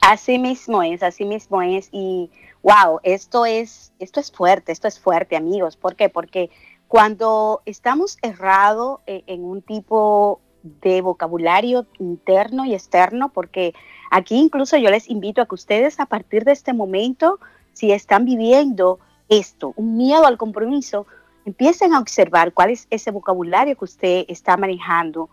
Así 0.00 0.38
mismo 0.38 0.82
es, 0.82 1.02
así 1.02 1.24
mismo 1.24 1.62
es. 1.62 1.88
Y 1.92 2.30
wow, 2.62 3.00
esto 3.02 3.46
es, 3.46 3.92
esto 3.98 4.20
es 4.20 4.30
fuerte, 4.30 4.72
esto 4.72 4.88
es 4.88 4.98
fuerte, 4.98 5.36
amigos. 5.36 5.76
¿Por 5.76 5.96
qué? 5.96 6.08
Porque 6.08 6.50
cuando 6.86 7.62
estamos 7.66 8.18
errados 8.22 9.00
eh, 9.06 9.24
en 9.26 9.44
un 9.44 9.62
tipo 9.62 10.40
de 10.62 11.00
vocabulario 11.00 11.86
interno 11.98 12.64
y 12.64 12.74
externo, 12.74 13.30
porque 13.30 13.74
Aquí 14.10 14.36
incluso 14.36 14.76
yo 14.76 14.90
les 14.90 15.08
invito 15.08 15.42
a 15.42 15.46
que 15.46 15.54
ustedes 15.54 16.00
a 16.00 16.06
partir 16.06 16.44
de 16.44 16.52
este 16.52 16.72
momento, 16.72 17.38
si 17.72 17.92
están 17.92 18.24
viviendo 18.24 18.98
esto, 19.28 19.74
un 19.76 19.96
miedo 19.96 20.26
al 20.26 20.38
compromiso, 20.38 21.06
empiecen 21.44 21.92
a 21.92 22.00
observar 22.00 22.52
cuál 22.52 22.70
es 22.70 22.86
ese 22.90 23.10
vocabulario 23.10 23.76
que 23.76 23.84
usted 23.84 24.24
está 24.28 24.56
manejando 24.56 25.28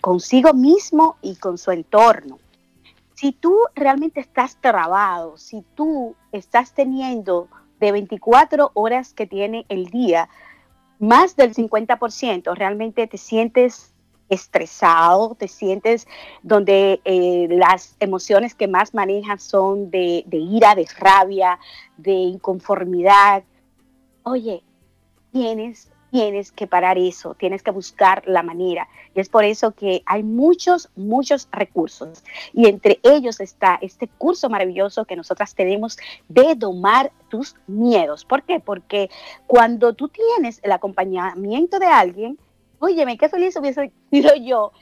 consigo 0.00 0.52
mismo 0.54 1.16
y 1.22 1.36
con 1.36 1.58
su 1.58 1.70
entorno. 1.70 2.38
Si 3.18 3.32
tú 3.32 3.58
realmente 3.74 4.20
estás 4.20 4.60
trabado, 4.60 5.36
si 5.38 5.64
tú 5.74 6.14
estás 6.30 6.72
teniendo 6.72 7.48
de 7.80 7.90
24 7.90 8.70
horas 8.74 9.12
que 9.12 9.26
tiene 9.26 9.66
el 9.68 9.86
día, 9.86 10.28
más 11.00 11.34
del 11.34 11.52
50% 11.52 12.54
realmente 12.54 13.08
te 13.08 13.18
sientes 13.18 13.92
estresado, 14.28 15.34
te 15.34 15.48
sientes 15.48 16.06
donde 16.44 17.00
eh, 17.04 17.48
las 17.50 17.96
emociones 17.98 18.54
que 18.54 18.68
más 18.68 18.94
manejas 18.94 19.42
son 19.42 19.90
de, 19.90 20.22
de 20.28 20.36
ira, 20.36 20.76
de 20.76 20.86
rabia, 20.96 21.58
de 21.96 22.12
inconformidad. 22.12 23.42
Oye, 24.22 24.62
tienes 25.32 25.90
tienes 26.10 26.52
que 26.52 26.66
parar 26.66 26.98
eso, 26.98 27.34
tienes 27.34 27.62
que 27.62 27.70
buscar 27.70 28.22
la 28.26 28.42
manera. 28.42 28.88
Y 29.14 29.20
es 29.20 29.28
por 29.28 29.44
eso 29.44 29.72
que 29.72 30.02
hay 30.06 30.22
muchos, 30.22 30.90
muchos 30.96 31.48
recursos. 31.52 32.24
Y 32.52 32.66
entre 32.66 33.00
ellos 33.02 33.40
está 33.40 33.78
este 33.80 34.08
curso 34.08 34.48
maravilloso 34.48 35.04
que 35.04 35.16
nosotras 35.16 35.54
tenemos 35.54 35.98
de 36.28 36.54
domar 36.54 37.12
tus 37.28 37.56
miedos. 37.66 38.24
¿Por 38.24 38.42
qué? 38.42 38.60
Porque 38.60 39.10
cuando 39.46 39.92
tú 39.92 40.08
tienes 40.08 40.60
el 40.62 40.72
acompañamiento 40.72 41.78
de 41.78 41.86
alguien, 41.86 42.38
óyeme, 42.78 43.18
qué 43.18 43.28
feliz 43.28 43.56
hubiese 43.56 43.92
sido 44.10 44.34
yo 44.36 44.72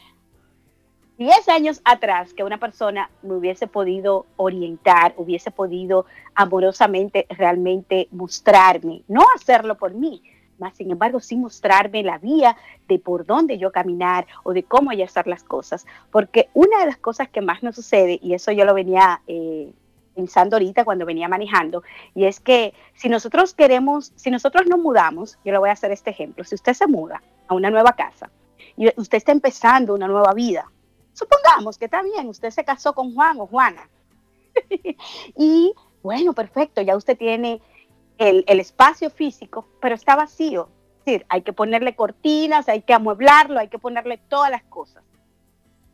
10 1.19 1.49
años 1.49 1.81
atrás 1.85 2.35
que 2.35 2.45
una 2.45 2.59
persona 2.59 3.11
me 3.23 3.35
hubiese 3.35 3.67
podido 3.67 4.27
orientar, 4.37 5.15
hubiese 5.17 5.51
podido 5.51 6.05
amorosamente 6.35 7.27
realmente 7.31 8.09
mostrarme, 8.11 9.03
no 9.09 9.25
hacerlo 9.35 9.77
por 9.77 9.95
mí, 9.95 10.23
más 10.59 10.77
sin 10.77 10.91
embargo 10.91 11.21
sin 11.21 11.41
mostrarme 11.41 12.03
la 12.03 12.19
vía 12.19 12.57
de 12.89 12.99
por 12.99 13.27
dónde 13.27 13.59
yo 13.59 13.73
caminar 13.73 14.27
o 14.43 14.53
de 14.53 14.63
cómo 14.63 14.91
hay 14.91 15.03
hacer 15.03 15.27
las 15.27 15.43
cosas. 15.43 15.87
Porque 16.11 16.49
una 16.55 16.81
de 16.81 16.87
las 16.87 16.99
cosas 16.99 17.29
que 17.29 17.41
más 17.41 17.63
nos 17.63 17.77
sucede, 17.77 18.19
y 18.23 18.35
eso 18.35 18.53
yo 18.53 18.65
lo 18.65 18.75
venía 18.75 19.23
eh, 19.27 19.73
pensando 20.15 20.57
ahorita 20.57 20.85
cuando 20.85 21.07
venía 21.07 21.29
manejando, 21.29 21.83
y 22.15 22.25
es 22.25 22.41
que 22.41 22.75
si 22.95 23.09
nosotros 23.09 23.55
queremos, 23.55 24.13
si 24.17 24.31
nosotros 24.31 24.67
no 24.67 24.79
mudamos, 24.79 25.39
yo 25.45 25.53
le 25.53 25.59
voy 25.59 25.71
a 25.71 25.73
hacer 25.73 25.93
este 25.93 26.11
ejemplo, 26.11 26.45
si 26.45 26.55
usted 26.55 26.73
se 26.73 26.87
muda 26.87 27.23
a 27.49 27.55
una 27.55 27.71
nueva 27.71 27.93
casa 27.93 28.31
y 28.77 28.89
usted 28.99 29.19
está 29.19 29.33
empezando 29.33 29.95
una 29.95 30.09
nueva 30.09 30.33
vida, 30.33 30.71
supongamos 31.13 31.79
que 31.79 31.87
está 31.87 32.03
bien, 32.03 32.29
usted 32.29 32.51
se 32.51 32.65
casó 32.65 32.95
con 32.95 33.15
Juan 33.15 33.41
o 33.41 33.47
Juana, 33.47 33.89
y 35.37 35.75
bueno, 36.03 36.33
perfecto, 36.33 36.81
ya 36.81 36.97
usted 36.97 37.19
tiene 37.19 37.61
el, 38.19 38.61
espacio 38.61 39.11
físico, 39.11 39.67
pero 39.81 39.95
está 39.95 40.17
vacío. 40.17 40.69
Es 41.01 41.05
decir, 41.05 41.27
hay 41.29 41.43
que 41.43 41.53
ponerle 41.53 41.95
cortinas, 41.95 42.69
hay 42.69 42.83
que 42.83 42.95
amueblarlo, 42.95 43.61
hay 43.61 43.69
que 43.69 43.79
ponerle 43.79 44.19
todas 44.19 44.51
las 44.51 44.63
cosas. 44.65 45.05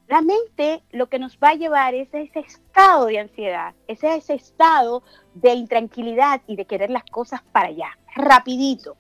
La 0.08 0.20
mente 0.20 0.82
lo 0.90 1.08
que 1.08 1.18
nos 1.18 1.38
va 1.38 1.50
a 1.50 1.54
llevar 1.54 1.94
es 1.94 2.12
ese 2.12 2.40
estado 2.40 3.06
de 3.06 3.18
ansiedad, 3.18 3.74
ese, 3.88 4.14
ese 4.14 4.34
estado 4.34 5.02
de 5.34 5.54
intranquilidad 5.54 6.42
y 6.46 6.56
de 6.56 6.66
querer 6.66 6.90
las 6.90 7.04
cosas 7.04 7.42
para 7.52 7.68
allá, 7.68 7.98
rapidito. 8.14 8.96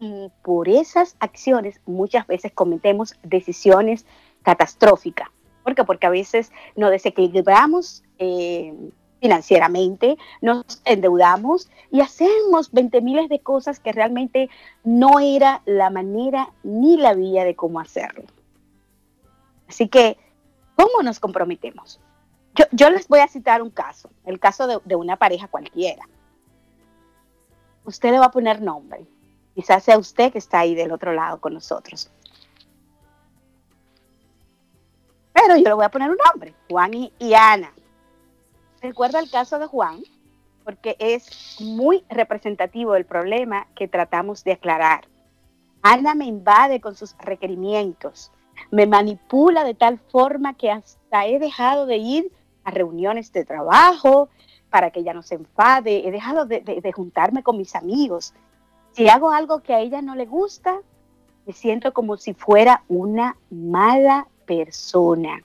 Y 0.00 0.30
por 0.42 0.68
esas 0.68 1.16
acciones 1.20 1.80
muchas 1.86 2.26
veces 2.26 2.52
cometemos 2.52 3.14
decisiones 3.22 4.04
catastróficas. 4.42 5.28
¿Por 5.62 5.74
qué? 5.74 5.84
Porque 5.84 6.06
a 6.06 6.10
veces 6.10 6.50
nos 6.76 6.90
desequilibramos 6.90 8.02
eh, 8.18 8.74
financieramente, 9.22 10.18
nos 10.40 10.82
endeudamos 10.84 11.70
y 11.92 12.00
hacemos 12.00 12.72
20 12.72 13.00
miles 13.02 13.28
de 13.28 13.38
cosas 13.38 13.78
que 13.78 13.92
realmente 13.92 14.50
no 14.82 15.20
era 15.20 15.62
la 15.64 15.90
manera 15.90 16.50
ni 16.64 16.96
la 16.96 17.14
vía 17.14 17.44
de 17.44 17.54
cómo 17.54 17.78
hacerlo. 17.78 18.24
Así 19.68 19.86
que, 19.86 20.18
¿cómo 20.74 21.04
nos 21.04 21.20
comprometemos? 21.20 22.00
Yo, 22.72 22.90
les 22.90 23.06
voy 23.06 23.20
a 23.20 23.28
citar 23.28 23.62
un 23.62 23.70
caso, 23.70 24.10
el 24.26 24.40
caso 24.40 24.66
de, 24.66 24.78
de 24.84 24.96
una 24.96 25.16
pareja 25.16 25.46
cualquiera. 25.46 26.02
Usted 27.84 28.10
le 28.10 28.18
va 28.18 28.26
a 28.26 28.30
poner 28.32 28.60
nombre, 28.60 29.06
quizás 29.54 29.84
sea 29.84 29.98
usted 29.98 30.32
que 30.32 30.38
está 30.38 30.58
ahí 30.58 30.74
del 30.74 30.90
otro 30.90 31.12
lado 31.12 31.40
con 31.40 31.54
nosotros. 31.54 32.10
Pero 35.32 35.56
yo 35.56 35.62
le 35.62 35.74
voy 35.74 35.84
a 35.84 35.90
poner 35.90 36.10
un 36.10 36.18
nombre, 36.28 36.54
Juan 36.68 36.92
y, 36.92 37.12
y 37.20 37.34
Ana 37.34 37.72
recuerda 38.82 39.20
el 39.20 39.30
caso 39.30 39.58
de 39.58 39.66
Juan, 39.66 40.02
porque 40.64 40.96
es 40.98 41.56
muy 41.60 42.04
representativo 42.10 42.92
del 42.92 43.06
problema 43.06 43.66
que 43.74 43.88
tratamos 43.88 44.44
de 44.44 44.52
aclarar. 44.52 45.06
Ana 45.82 46.14
me 46.14 46.26
invade 46.26 46.80
con 46.80 46.94
sus 46.94 47.16
requerimientos, 47.18 48.30
me 48.70 48.86
manipula 48.86 49.64
de 49.64 49.74
tal 49.74 49.98
forma 49.98 50.54
que 50.54 50.70
hasta 50.70 51.26
he 51.26 51.38
dejado 51.38 51.86
de 51.86 51.96
ir 51.96 52.32
a 52.64 52.70
reuniones 52.70 53.32
de 53.32 53.44
trabajo 53.44 54.28
para 54.70 54.90
que 54.90 55.00
ella 55.00 55.14
no 55.14 55.22
se 55.22 55.36
enfade, 55.36 56.06
he 56.06 56.10
dejado 56.10 56.46
de, 56.46 56.60
de 56.60 56.92
juntarme 56.92 57.42
con 57.42 57.58
mis 57.58 57.74
amigos. 57.74 58.34
Si 58.92 59.08
hago 59.08 59.30
algo 59.30 59.60
que 59.62 59.74
a 59.74 59.80
ella 59.80 60.02
no 60.02 60.14
le 60.14 60.26
gusta, 60.26 60.80
me 61.46 61.52
siento 61.52 61.92
como 61.92 62.16
si 62.16 62.34
fuera 62.34 62.84
una 62.88 63.36
mala 63.50 64.28
persona 64.46 65.42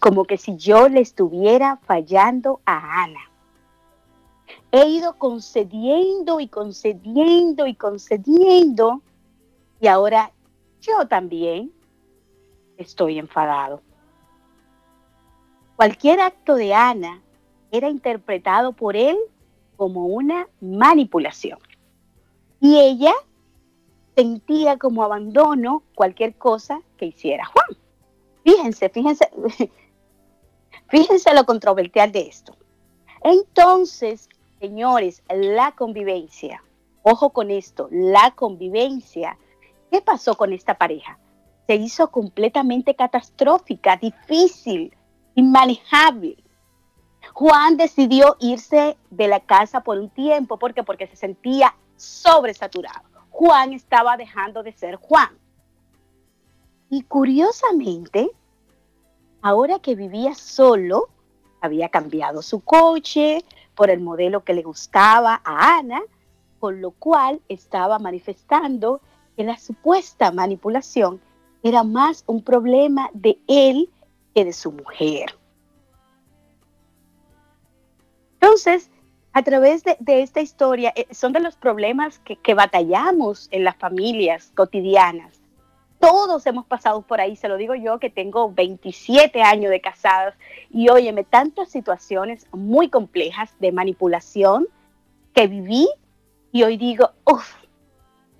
como 0.00 0.24
que 0.24 0.38
si 0.38 0.56
yo 0.56 0.88
le 0.88 1.00
estuviera 1.00 1.78
fallando 1.84 2.60
a 2.66 3.04
Ana. 3.04 3.20
He 4.70 4.88
ido 4.88 5.18
concediendo 5.18 6.40
y 6.40 6.48
concediendo 6.48 7.66
y 7.66 7.74
concediendo 7.74 9.02
y 9.80 9.88
ahora 9.88 10.32
yo 10.80 11.06
también 11.08 11.72
estoy 12.76 13.18
enfadado. 13.18 13.82
Cualquier 15.76 16.20
acto 16.20 16.54
de 16.54 16.74
Ana 16.74 17.22
era 17.70 17.88
interpretado 17.88 18.72
por 18.72 18.96
él 18.96 19.16
como 19.76 20.06
una 20.06 20.48
manipulación. 20.60 21.58
Y 22.60 22.78
ella 22.78 23.12
sentía 24.14 24.78
como 24.78 25.02
abandono 25.02 25.82
cualquier 25.94 26.36
cosa 26.36 26.80
que 26.96 27.06
hiciera 27.06 27.46
Juan. 27.46 27.81
Fíjense, 28.44 28.88
fíjense, 28.88 29.30
fíjense 30.88 31.34
lo 31.34 31.44
controversial 31.44 32.10
de 32.12 32.20
esto. 32.22 32.56
Entonces, 33.22 34.28
señores, 34.60 35.22
la 35.28 35.72
convivencia, 35.72 36.62
ojo 37.02 37.30
con 37.30 37.50
esto, 37.50 37.88
la 37.90 38.32
convivencia, 38.34 39.38
¿qué 39.90 40.00
pasó 40.00 40.36
con 40.36 40.52
esta 40.52 40.74
pareja? 40.74 41.18
Se 41.66 41.76
hizo 41.76 42.10
completamente 42.10 42.96
catastrófica, 42.96 43.96
difícil, 43.96 44.96
inmanejable. 45.36 46.36
Juan 47.32 47.76
decidió 47.76 48.36
irse 48.40 48.96
de 49.10 49.28
la 49.28 49.40
casa 49.40 49.82
por 49.82 49.98
un 49.98 50.10
tiempo, 50.10 50.58
¿por 50.58 50.74
qué? 50.74 50.82
Porque 50.82 51.06
se 51.06 51.16
sentía 51.16 51.74
sobresaturado. 51.96 53.08
Juan 53.30 53.72
estaba 53.72 54.16
dejando 54.16 54.62
de 54.62 54.72
ser 54.72 54.96
Juan. 54.96 55.30
Y 56.92 57.04
curiosamente, 57.04 58.30
ahora 59.40 59.78
que 59.78 59.94
vivía 59.94 60.34
solo, 60.34 61.08
había 61.62 61.88
cambiado 61.88 62.42
su 62.42 62.60
coche 62.60 63.46
por 63.74 63.88
el 63.88 64.00
modelo 64.00 64.44
que 64.44 64.52
le 64.52 64.62
gustaba 64.62 65.40
a 65.42 65.78
Ana, 65.78 66.02
con 66.60 66.82
lo 66.82 66.90
cual 66.90 67.40
estaba 67.48 67.98
manifestando 67.98 69.00
que 69.38 69.42
la 69.42 69.56
supuesta 69.56 70.32
manipulación 70.32 71.18
era 71.62 71.82
más 71.82 72.24
un 72.26 72.44
problema 72.44 73.08
de 73.14 73.38
él 73.48 73.88
que 74.34 74.44
de 74.44 74.52
su 74.52 74.70
mujer. 74.70 75.34
Entonces, 78.34 78.90
a 79.32 79.42
través 79.42 79.82
de, 79.82 79.96
esta 80.20 80.42
historia, 80.42 80.92
eh, 80.94 81.06
son 81.10 81.32
de 81.32 81.40
los 81.40 81.56
problemas 81.56 82.18
que, 82.18 82.36
que 82.36 82.52
batallamos 82.52 83.48
en 83.50 83.64
las 83.64 83.76
familias 83.76 84.52
cotidianas 84.54 85.41
todos 86.02 86.44
hemos 86.46 86.66
pasado 86.66 87.02
por 87.02 87.20
ahí, 87.20 87.36
se 87.36 87.46
lo 87.46 87.56
digo 87.56 87.76
yo 87.76 88.00
que 88.00 88.10
tengo 88.10 88.52
27 88.52 89.40
años 89.40 89.70
de 89.70 89.80
casadas 89.80 90.34
y 90.68 90.88
óyeme, 90.88 91.22
tantas 91.22 91.68
situaciones 91.68 92.48
muy 92.50 92.88
complejas 92.88 93.54
de 93.60 93.70
manipulación 93.70 94.66
que 95.32 95.46
viví 95.46 95.88
y 96.50 96.64
hoy 96.64 96.76
digo, 96.76 97.12
uff, 97.24 97.54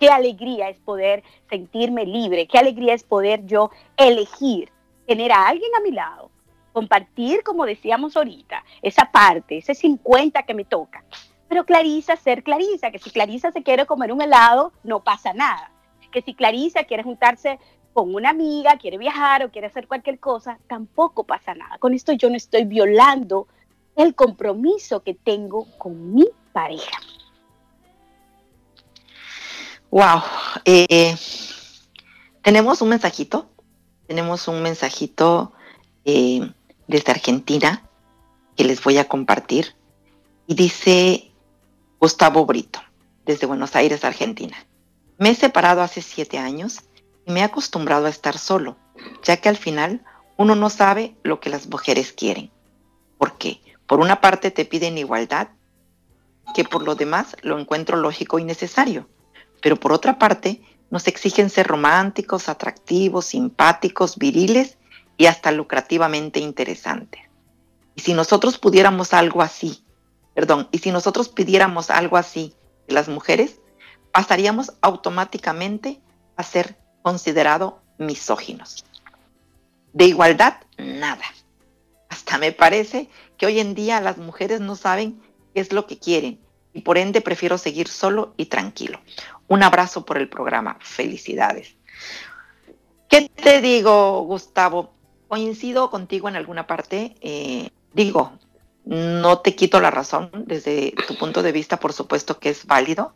qué 0.01 0.09
alegría 0.09 0.71
es 0.71 0.81
poder 0.81 1.23
sentirme 1.49 2.05
libre, 2.05 2.49
qué 2.49 2.59
alegría 2.59 2.95
es 2.95 3.05
poder 3.05 3.47
yo 3.47 3.71
elegir 3.97 4.73
tener 5.07 5.31
a 5.31 5.47
alguien 5.47 5.71
a 5.77 5.83
mi 5.83 5.93
lado, 5.93 6.33
compartir, 6.73 7.45
como 7.45 7.65
decíamos 7.65 8.17
ahorita, 8.17 8.65
esa 8.83 9.05
parte, 9.13 9.59
ese 9.59 9.77
50 9.77 10.43
que 10.43 10.55
me 10.55 10.65
toca. 10.65 11.05
Pero 11.49 11.65
Clarisa, 11.65 12.17
ser 12.17 12.43
Clarisa, 12.43 12.91
que 12.91 12.99
si 12.99 13.11
Clarisa 13.11 13.53
se 13.53 13.63
quiere 13.63 13.87
comer 13.87 14.11
un 14.11 14.21
helado, 14.21 14.73
no 14.83 14.99
pasa 14.99 15.33
nada 15.33 15.71
que 16.13 16.23
si 16.23 16.35
Clarisa 16.35 16.85
quiere 16.85 17.03
juntarse 17.03 17.59
con 17.93 18.15
una 18.15 18.31
amiga, 18.31 18.79
quiere 18.79 18.99
viajar 18.99 19.45
o 19.45 19.51
quiere 19.51 19.67
hacer 19.67 19.89
cualquier 19.89 20.19
cosa, 20.21 20.59
tampoco 20.69 21.25
pasa 21.25 21.55
nada. 21.55 21.79
Con 21.79 21.95
esto 21.95 22.13
yo 22.13 22.31
no 22.31 22.37
estoy 22.37 22.65
violando 22.65 23.49
el 23.97 24.15
compromiso 24.15 25.03
que 25.03 25.15
tengo 25.15 25.67
con 25.79 26.15
mi 26.15 26.29
pareja. 26.53 26.99
Wow. 29.91 30.23
Eh, 30.65 31.15
tenemos 32.41 32.81
un 32.81 32.89
mensajito. 32.89 33.51
Tenemos 34.07 34.49
un 34.49 34.63
mensajito 34.63 35.53
eh, 36.05 36.51
desde 36.87 37.13
Argentina 37.13 37.83
que 38.57 38.65
les 38.65 38.83
voy 38.83 38.99
a 38.99 39.09
compartir. 39.09 39.75
Y 40.47 40.55
dice 40.55 41.31
Gustavo 42.01 42.47
Brito, 42.47 42.81
desde 43.27 43.47
Buenos 43.47 43.77
Aires, 43.77 44.05
Argentina. 44.05 44.57
Me 45.19 45.31
he 45.31 45.35
separado 45.35 45.83
hace 45.83 46.03
siete 46.03 46.39
años 46.39 46.81
y 47.27 47.33
me 47.33 47.41
he 47.41 47.45
acostumbrado 47.45 48.07
a 48.07 48.11
estar 48.11 48.39
solo, 48.39 48.77
ya 49.23 49.37
que 49.37 49.49
al 49.49 49.57
final 49.57 50.05
uno 50.37 50.55
no 50.55 50.71
sabe 50.71 51.17
lo 51.23 51.41
que 51.41 51.51
las 51.51 51.69
mujeres 51.69 52.13
quieren. 52.13 52.51
¿Por 53.19 53.39
qué? 53.39 53.61
Por 53.87 54.01
una 54.01 54.21
parte 54.21 54.51
te 54.51 54.65
piden 54.65 54.99
igualdad, 54.99 55.49
que 56.55 56.65
por 56.65 56.83
lo 56.83 56.95
demás 56.95 57.37
lo 57.43 57.59
encuentro 57.59 57.97
lógico 57.97 58.39
y 58.39 58.45
necesario, 58.45 59.09
pero 59.61 59.77
por 59.77 59.93
otra 59.93 60.19
parte 60.19 60.63
nos 60.91 61.07
exigen 61.07 61.49
ser 61.49 61.67
románticos, 61.67 62.49
atractivos, 62.49 63.27
simpáticos, 63.27 64.19
viriles 64.19 64.77
y 65.17 65.27
hasta 65.27 65.53
lucrativamente 65.53 66.41
interesantes. 66.41 67.23
Y 67.95 68.01
si 68.01 68.15
nosotros 68.15 68.59
pudiéramos 68.59 69.13
algo 69.13 69.43
así, 69.43 69.85
perdón, 70.35 70.69
y 70.73 70.79
si 70.79 70.91
nosotros 70.91 71.29
pidiéramos 71.29 71.91
algo 71.91 72.17
así 72.17 72.55
de 72.89 72.95
las 72.95 73.09
mujeres, 73.09 73.61
pasaríamos 74.13 74.73
automáticamente 74.81 76.01
a 76.37 76.43
ser 76.43 76.77
considerados 77.03 77.75
misóginos. 77.99 78.85
De 79.93 80.07
igualdad, 80.07 80.55
nada. 80.79 81.25
Hasta 82.09 82.39
me 82.39 82.53
parece 82.53 83.09
que 83.37 83.47
hoy 83.47 83.59
en 83.59 83.75
día 83.75 84.01
las 84.01 84.19
mujeres 84.19 84.61
no 84.61 84.77
saben 84.77 85.21
qué 85.55 85.61
es 85.61 85.73
lo 85.73 85.87
que 85.87 85.99
quieren 85.99 86.41
y 86.73 86.83
por 86.83 86.99
ende 86.99 87.21
prefiero 87.21 87.59
seguir 87.59 87.89
solo 87.89 88.35
y 88.37 88.47
tranquilo. 88.47 89.01
Un 89.49 89.63
abrazo 89.63 90.05
por 90.05 90.19
el 90.19 90.29
programa. 90.29 90.79
Felicidades. 90.81 91.77
¿Qué 93.09 93.29
te 93.29 93.61
digo, 93.61 94.23
Gustavo? 94.23 94.95
Coincido 95.29 95.91
contigo 95.91 96.29
en 96.29 96.37
alguna 96.37 96.67
parte. 96.67 97.15
Eh, 97.21 97.71
digo, 97.93 98.33
no 98.85 99.41
te 99.41 99.55
quito 99.55 99.81
la 99.81 99.91
razón 99.91 100.31
desde 100.47 100.95
tu 101.07 101.17
punto 101.17 101.43
de 101.43 101.53
vista, 101.53 101.79
por 101.79 101.93
supuesto 101.93 102.39
que 102.39 102.51
es 102.51 102.67
válido. 102.67 103.15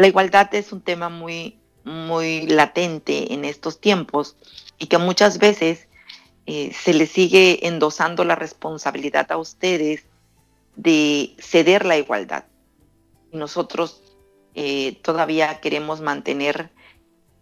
La 0.00 0.06
igualdad 0.06 0.54
es 0.54 0.72
un 0.72 0.80
tema 0.80 1.10
muy, 1.10 1.58
muy 1.84 2.46
latente 2.46 3.34
en 3.34 3.44
estos 3.44 3.82
tiempos 3.82 4.34
y 4.78 4.86
que 4.86 4.96
muchas 4.96 5.36
veces 5.36 5.88
eh, 6.46 6.72
se 6.72 6.94
le 6.94 7.04
sigue 7.04 7.66
endosando 7.66 8.24
la 8.24 8.34
responsabilidad 8.34 9.30
a 9.30 9.36
ustedes 9.36 10.06
de 10.74 11.36
ceder 11.38 11.84
la 11.84 11.98
igualdad. 11.98 12.44
Y 13.30 13.36
nosotros 13.36 14.00
eh, 14.54 14.98
todavía 15.02 15.60
queremos 15.60 16.00
mantener 16.00 16.70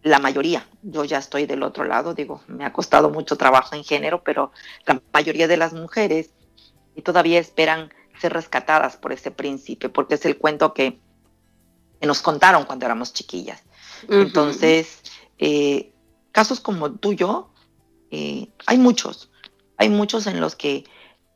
la 0.03 0.19
mayoría. 0.19 0.67
Yo 0.81 1.05
ya 1.05 1.19
estoy 1.19 1.45
del 1.45 1.63
otro 1.63 1.85
lado, 1.85 2.13
digo, 2.13 2.41
me 2.47 2.65
ha 2.65 2.73
costado 2.73 3.09
mucho 3.09 3.37
trabajo 3.37 3.73
en 3.73 3.85
género, 3.85 4.21
pero 4.21 4.51
la 4.85 5.01
mayoría 5.13 5.47
de 5.47 5.55
las 5.55 5.71
mujeres 5.71 6.31
todavía 7.05 7.39
esperan 7.39 7.93
ser 8.19 8.33
rescatadas 8.33 8.97
por 8.97 9.13
ese 9.13 9.31
príncipe, 9.31 9.87
porque 9.87 10.15
es 10.15 10.25
el 10.25 10.37
cuento 10.37 10.73
que, 10.73 10.99
nos 12.07 12.21
contaron 12.21 12.65
cuando 12.65 12.85
éramos 12.85 13.13
chiquillas. 13.13 13.61
Entonces, 14.07 15.01
eh, 15.37 15.93
casos 16.31 16.59
como 16.59 16.91
tuyo, 16.91 17.49
eh, 18.11 18.47
hay 18.65 18.77
muchos, 18.77 19.29
hay 19.77 19.89
muchos 19.89 20.27
en 20.27 20.39
los 20.39 20.55
que 20.55 20.85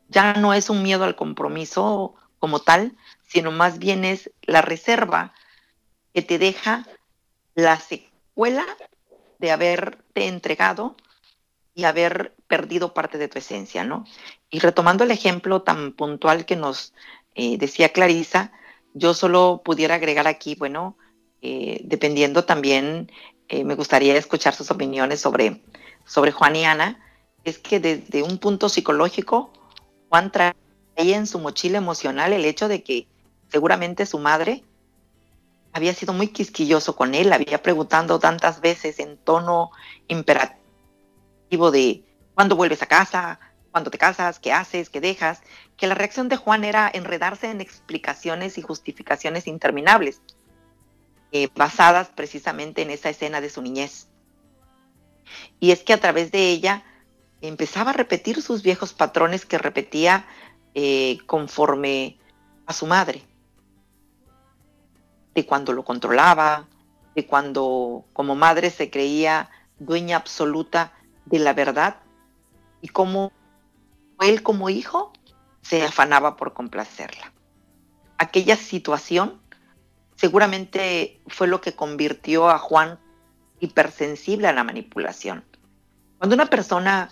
ya 0.10 0.34
no 0.34 0.54
es 0.54 0.70
un 0.70 0.84
miedo 0.84 1.04
al 1.04 1.16
compromiso 1.16 2.16
como 2.40 2.60
tal, 2.60 2.96
sino 3.28 3.52
más 3.52 3.80
bien 3.80 4.06
es 4.06 4.32
la 4.44 4.62
reserva 4.62 5.34
que 6.14 6.22
te 6.22 6.38
deja 6.38 6.86
la 7.56 7.80
secuela 7.80 8.66
de 9.40 9.52
haberte 9.52 10.28
entregado 10.28 10.96
y 11.76 11.86
haber 11.86 12.36
perdido 12.48 12.94
parte 12.94 13.18
de 13.18 13.28
tu 13.28 13.40
esencia, 13.40 13.84
¿no? 13.84 14.06
Y 14.50 14.60
retomando 14.60 15.04
el 15.04 15.12
ejemplo 15.12 15.64
tan 15.64 15.94
puntual 15.94 16.46
que 16.46 16.56
nos 16.56 16.94
eh, 17.36 17.58
decía 17.58 17.90
Clarisa, 17.90 18.52
yo 18.94 19.14
solo 19.14 19.62
pudiera 19.64 19.96
agregar 19.96 20.28
aquí, 20.28 20.56
bueno, 20.56 20.98
eh, 21.42 21.82
dependiendo 21.84 22.46
también, 22.46 23.12
eh, 23.50 23.64
me 23.64 23.76
gustaría 23.76 24.16
escuchar 24.16 24.54
sus 24.54 24.72
opiniones 24.72 25.20
sobre, 25.20 25.62
sobre 26.06 26.32
Juan 26.32 26.56
y 26.56 26.66
Ana, 26.66 27.00
es 27.44 27.58
que 27.58 27.80
desde 27.80 28.24
un 28.24 28.38
punto 28.38 28.70
psicológico, 28.70 29.52
Juan 30.10 30.32
traía 30.32 30.54
en 30.96 31.28
su 31.28 31.40
mochila 31.40 31.78
emocional 31.78 32.34
el 32.34 32.46
hecho 32.46 32.68
de 32.68 32.84
que 32.84 33.08
seguramente 33.50 34.06
su 34.06 34.20
madre 34.20 34.64
había 35.74 35.94
sido 35.94 36.14
muy 36.14 36.28
quisquilloso 36.28 36.96
con 36.96 37.16
él, 37.16 37.34
había 37.34 37.62
preguntado 37.62 38.20
tantas 38.20 38.62
veces 38.62 39.00
en 39.00 39.18
tono 39.18 39.72
imperativo 40.08 41.72
de 41.72 42.04
¿cuándo 42.36 42.56
vuelves 42.56 42.82
a 42.84 42.86
casa? 42.86 43.40
¿Cuándo 43.72 43.90
te 43.90 43.98
casas? 43.98 44.40
¿Qué 44.40 44.54
haces? 44.54 44.90
¿Qué 44.90 45.02
dejas? 45.02 45.42
Que 45.78 45.88
la 45.88 45.96
reacción 45.96 46.30
de 46.30 46.38
Juan 46.38 46.64
era 46.64 46.90
enredarse 46.94 47.50
en 47.50 47.62
explicaciones 47.62 48.58
y 48.58 48.62
justificaciones 48.62 49.48
interminables, 49.48 50.22
eh, 51.32 51.50
basadas 51.56 52.10
precisamente 52.10 52.82
en 52.82 52.92
esa 52.92 53.10
escena 53.10 53.42
de 53.42 53.50
su 53.50 53.62
niñez. 53.62 54.08
Y 55.60 55.72
es 55.72 55.84
que 55.84 55.94
a 55.94 56.00
través 56.00 56.32
de 56.32 56.50
ella 56.50 56.84
empezaba 57.42 57.92
a 57.92 57.94
repetir 57.94 58.42
sus 58.42 58.62
viejos 58.64 58.94
patrones 58.94 59.46
que 59.46 59.58
repetía 59.58 60.26
eh, 60.76 61.18
conforme 61.26 62.18
a 62.66 62.74
su 62.74 62.88
madre 62.88 63.24
de 65.34 65.46
cuando 65.46 65.74
lo 65.74 65.84
controlaba, 65.84 66.68
de 67.16 67.26
cuando 67.26 68.06
como 68.14 68.36
madre 68.36 68.70
se 68.70 68.90
creía 68.90 69.50
dueña 69.80 70.18
absoluta 70.18 70.94
de 71.26 71.40
la 71.40 71.54
verdad 71.54 71.98
y 72.82 72.90
cómo 72.90 73.32
él 74.20 74.44
como 74.44 74.70
hijo 74.70 75.12
se 75.64 75.84
afanaba 75.84 76.36
por 76.36 76.54
complacerla. 76.54 77.34
Aquella 78.20 78.56
situación 78.56 79.42
seguramente 80.16 81.20
fue 81.28 81.48
lo 81.48 81.62
que 81.62 81.76
convirtió 81.76 82.50
a 82.50 82.60
Juan 82.60 83.00
hipersensible 83.60 84.48
a 84.48 84.54
la 84.54 84.64
manipulación. 84.64 85.44
Cuando 86.20 86.36
una 86.36 86.46
persona 86.46 87.10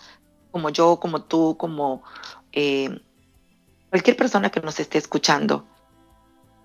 como 0.51 0.69
yo, 0.69 0.99
como 0.99 1.23
tú, 1.23 1.57
como 1.57 2.03
eh, 2.51 3.01
cualquier 3.89 4.17
persona 4.17 4.49
que 4.49 4.59
nos 4.59 4.79
esté 4.79 4.97
escuchando, 4.97 5.65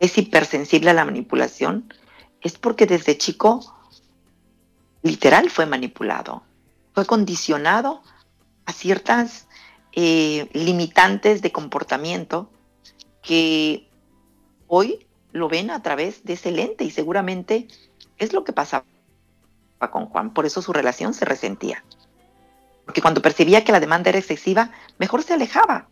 es 0.01 0.19
hipersensible 0.19 0.91
a 0.91 0.95
la 0.95 1.05
manipulación, 1.05 1.93
es 2.41 2.59
porque 2.59 2.87
desde 2.87 3.17
chico 3.17 3.75
literal 5.03 5.51
fue 5.51 5.67
manipulado, 5.67 6.43
fue 6.95 7.07
condicionado 7.07 8.03
a 8.67 8.73
ciertas 8.73 9.46
eh, 9.97 10.49
limitantes 10.53 11.43
de 11.43 11.51
comportamiento 11.51 12.49
que 13.23 13.89
hoy 14.69 15.07
lo 15.33 15.49
ven 15.49 15.71
a 15.71 15.83
través 15.83 16.25
de 16.25 16.35
ese 16.35 16.53
lente 16.53 16.85
y 16.85 16.91
seguramente 16.91 17.67
es 18.19 18.33
lo 18.33 18.45
que 18.45 18.53
pasaba 18.53 18.85
con 19.91 20.07
Juan, 20.07 20.33
por 20.33 20.47
eso 20.47 20.63
su 20.63 20.73
relación 20.73 21.13
se 21.13 21.25
resentía. 21.25 21.85
Porque 22.85 23.03
cuando 23.03 23.21
percibía 23.21 23.65
que 23.65 23.73
la 23.73 23.81
demanda 23.81 24.11
era 24.11 24.19
excesiva, 24.19 24.71
mejor 24.99 25.23
se 25.25 25.35
alejaba, 25.35 25.89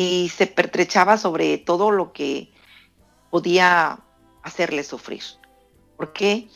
y 0.00 0.30
se 0.30 0.46
pertrechaba 0.46 1.18
sobre 1.18 1.58
todo 1.58 1.90
lo 1.90 2.14
que 2.14 2.50
podía 3.28 4.00
hacerle 4.42 4.82
sufrir. 4.82 5.22
¿Por 5.98 6.14
qué? 6.14 6.48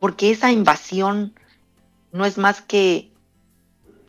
Porque 0.00 0.32
esa 0.32 0.50
invasión 0.50 1.38
no 2.10 2.24
es 2.24 2.36
más 2.36 2.60
que 2.60 3.12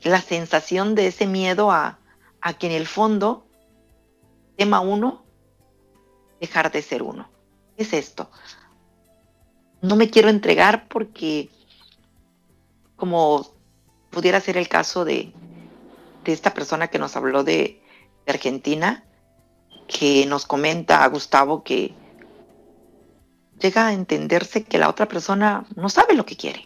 la 0.03 0.21
sensación 0.21 0.95
de 0.95 1.07
ese 1.07 1.27
miedo 1.27 1.71
a, 1.71 1.99
a 2.41 2.53
que 2.53 2.67
en 2.67 2.73
el 2.73 2.87
fondo 2.87 3.45
tema 4.57 4.79
uno 4.79 5.23
dejar 6.39 6.71
de 6.71 6.81
ser 6.81 7.03
uno. 7.03 7.29
¿Qué 7.75 7.83
es 7.83 7.93
esto? 7.93 8.29
No 9.81 9.95
me 9.95 10.09
quiero 10.09 10.29
entregar 10.29 10.87
porque, 10.87 11.49
como 12.95 13.47
pudiera 14.09 14.39
ser 14.41 14.57
el 14.57 14.67
caso 14.67 15.05
de, 15.05 15.31
de 16.23 16.33
esta 16.33 16.53
persona 16.53 16.87
que 16.89 16.99
nos 16.99 17.15
habló 17.15 17.43
de, 17.43 17.81
Argentina, 18.29 19.03
que 19.87 20.25
nos 20.27 20.45
comenta 20.45 21.03
a 21.03 21.07
Gustavo 21.07 21.63
que 21.63 21.93
llega 23.59 23.87
a 23.87 23.93
entenderse 23.93 24.63
que 24.63 24.77
la 24.77 24.89
otra 24.89 25.07
persona 25.07 25.65
no 25.75 25.89
sabe 25.89 26.13
lo 26.13 26.25
que 26.25 26.37
quiere. 26.37 26.65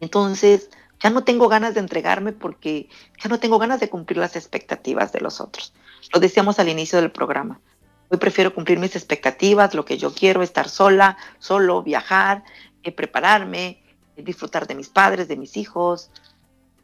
Entonces, 0.00 0.70
ya 1.02 1.10
no 1.10 1.24
tengo 1.24 1.48
ganas 1.48 1.74
de 1.74 1.80
entregarme 1.80 2.32
porque 2.32 2.88
ya 3.22 3.28
no 3.28 3.40
tengo 3.40 3.58
ganas 3.58 3.80
de 3.80 3.90
cumplir 3.90 4.18
las 4.18 4.36
expectativas 4.36 5.12
de 5.12 5.20
los 5.20 5.40
otros. 5.40 5.74
Lo 6.12 6.20
decíamos 6.20 6.58
al 6.58 6.68
inicio 6.68 7.00
del 7.00 7.10
programa. 7.10 7.60
Hoy 8.08 8.18
prefiero 8.18 8.54
cumplir 8.54 8.78
mis 8.78 8.94
expectativas, 8.94 9.74
lo 9.74 9.84
que 9.84 9.98
yo 9.98 10.14
quiero, 10.14 10.42
estar 10.42 10.68
sola, 10.68 11.16
solo, 11.38 11.82
viajar, 11.82 12.44
eh, 12.82 12.92
prepararme, 12.92 13.82
disfrutar 14.16 14.66
de 14.66 14.74
mis 14.74 14.88
padres, 14.88 15.28
de 15.28 15.36
mis 15.36 15.56
hijos, 15.56 16.10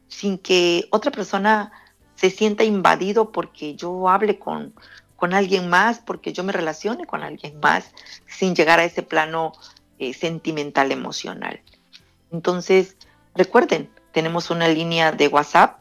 sin 0.08 0.38
que 0.38 0.88
otra 0.90 1.10
persona 1.10 1.70
se 2.14 2.30
sienta 2.30 2.64
invadido 2.64 3.30
porque 3.30 3.76
yo 3.76 4.08
hable 4.08 4.38
con, 4.38 4.74
con 5.16 5.34
alguien 5.34 5.68
más, 5.68 6.00
porque 6.00 6.32
yo 6.32 6.42
me 6.42 6.52
relacione 6.52 7.06
con 7.06 7.22
alguien 7.22 7.60
más, 7.60 7.92
sin 8.26 8.56
llegar 8.56 8.80
a 8.80 8.84
ese 8.84 9.02
plano 9.02 9.52
eh, 9.98 10.14
sentimental, 10.14 10.90
emocional. 10.90 11.60
Entonces, 12.32 12.96
recuerden, 13.34 13.90
tenemos 14.12 14.50
una 14.50 14.68
línea 14.68 15.12
de 15.12 15.28
WhatsApp 15.28 15.80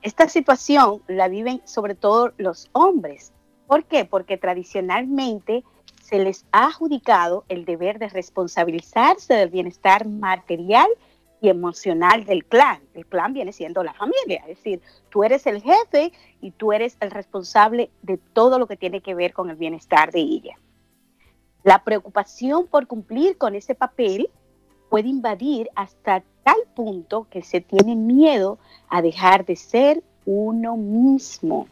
Esta 0.02 0.28
situación 0.28 1.02
la 1.08 1.28
viven 1.28 1.62
sobre 1.66 1.96
todo 1.96 2.34
los 2.38 2.70
hombres. 2.74 3.32
¿Por 3.68 3.86
qué? 3.86 4.06
Porque 4.06 4.38
tradicionalmente 4.38 5.64
se 6.02 6.20
les 6.20 6.46
ha 6.52 6.68
adjudicado 6.68 7.46
el 7.48 7.66
deber 7.66 7.98
de 7.98 8.10
responsabilizarse 8.10 9.34
del 9.34 9.50
bienestar 9.50 10.08
material 10.08 10.88
y 10.88 11.13
emocional 11.50 12.26
del 12.26 12.46
clan. 12.46 12.82
El 12.94 13.06
clan 13.06 13.34
viene 13.34 13.52
siendo 13.52 13.84
la 13.84 13.94
familia, 13.94 14.42
es 14.48 14.58
decir, 14.58 14.82
tú 15.10 15.24
eres 15.24 15.46
el 15.46 15.62
jefe 15.62 16.14
y 16.42 16.52
tú 16.52 16.74
eres 16.74 16.98
el 17.00 17.12
responsable 17.12 17.90
de 18.02 18.18
todo 18.18 18.60
lo 18.60 18.68
que 18.68 18.78
tiene 18.78 19.02
que 19.02 19.16
ver 19.16 19.34
con 19.34 19.50
el 19.50 19.56
bienestar 19.56 20.12
de 20.12 20.20
ella. 20.20 20.58
La 21.64 21.84
preocupación 21.84 22.68
por 22.68 22.88
cumplir 22.88 23.38
con 23.38 23.56
ese 23.56 23.76
papel 23.76 24.30
puede 24.90 25.08
invadir 25.08 25.70
hasta 25.76 26.24
tal 26.44 26.58
punto 26.76 27.28
que 27.30 27.42
se 27.42 27.62
tiene 27.62 27.96
miedo 27.96 28.58
a 28.90 29.02
dejar 29.02 29.46
de 29.46 29.56
ser 29.56 30.04
uno 30.26 30.78
mismo. 30.78 31.68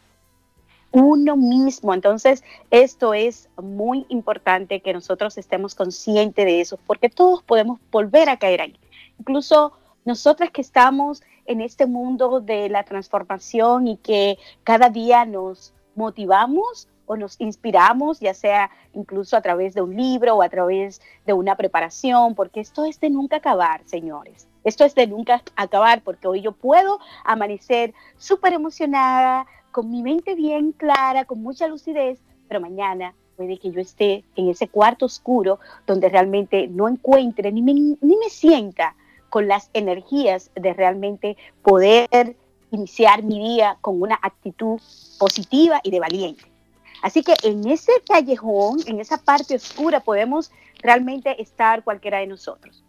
Uno 0.92 1.36
mismo. 1.36 1.94
Entonces, 1.94 2.42
esto 2.70 3.14
es 3.14 3.48
muy 3.62 4.04
importante 4.08 4.80
que 4.80 4.92
nosotros 4.92 5.38
estemos 5.38 5.74
conscientes 5.74 6.44
de 6.44 6.60
eso, 6.60 6.78
porque 6.86 7.08
todos 7.08 7.42
podemos 7.42 7.78
volver 7.90 8.28
a 8.28 8.38
caer 8.38 8.60
ahí 8.60 8.78
incluso 9.18 9.72
nosotras 10.04 10.50
que 10.50 10.60
estamos 10.60 11.22
en 11.46 11.60
este 11.60 11.86
mundo 11.86 12.40
de 12.40 12.68
la 12.68 12.84
transformación 12.84 13.86
y 13.86 13.96
que 13.96 14.38
cada 14.64 14.88
día 14.88 15.24
nos 15.24 15.72
motivamos 15.94 16.88
o 17.06 17.16
nos 17.16 17.40
inspiramos, 17.40 18.20
ya 18.20 18.32
sea 18.32 18.70
incluso 18.94 19.36
a 19.36 19.42
través 19.42 19.74
de 19.74 19.82
un 19.82 19.96
libro 19.96 20.36
o 20.36 20.42
a 20.42 20.48
través 20.48 21.00
de 21.26 21.32
una 21.32 21.56
preparación, 21.56 22.34
porque 22.34 22.60
esto 22.60 22.84
es 22.84 23.00
de 23.00 23.10
nunca 23.10 23.36
acabar, 23.36 23.82
señores. 23.86 24.48
Esto 24.64 24.84
es 24.84 24.94
de 24.94 25.06
nunca 25.06 25.42
acabar, 25.56 26.02
porque 26.02 26.28
hoy 26.28 26.40
yo 26.40 26.52
puedo 26.52 27.00
amanecer 27.24 27.94
súper 28.16 28.52
emocionada, 28.52 29.46
con 29.72 29.90
mi 29.90 30.02
mente 30.02 30.34
bien 30.34 30.72
clara, 30.72 31.24
con 31.24 31.42
mucha 31.42 31.66
lucidez, 31.66 32.20
pero 32.46 32.60
mañana 32.60 33.14
puede 33.36 33.58
que 33.58 33.70
yo 33.70 33.80
esté 33.80 34.24
en 34.36 34.50
ese 34.50 34.68
cuarto 34.68 35.06
oscuro 35.06 35.58
donde 35.86 36.08
realmente 36.10 36.68
no 36.68 36.88
encuentre 36.88 37.50
ni 37.50 37.62
ni 37.62 37.96
me 38.16 38.28
sienta 38.28 38.94
con 39.32 39.48
las 39.48 39.70
energías 39.72 40.50
de 40.56 40.74
realmente 40.74 41.38
poder 41.62 42.36
iniciar 42.70 43.22
mi 43.22 43.38
día 43.38 43.78
con 43.80 44.02
una 44.02 44.18
actitud 44.20 44.78
positiva 45.18 45.80
y 45.82 45.90
de 45.90 46.00
valiente. 46.00 46.44
Así 47.02 47.22
que 47.22 47.34
en 47.42 47.66
ese 47.66 47.92
callejón, 48.06 48.80
en 48.86 49.00
esa 49.00 49.16
parte 49.16 49.54
oscura, 49.54 50.00
podemos 50.00 50.52
realmente 50.82 51.40
estar 51.40 51.82
cualquiera 51.82 52.18
de 52.18 52.26
nosotros. 52.26 52.84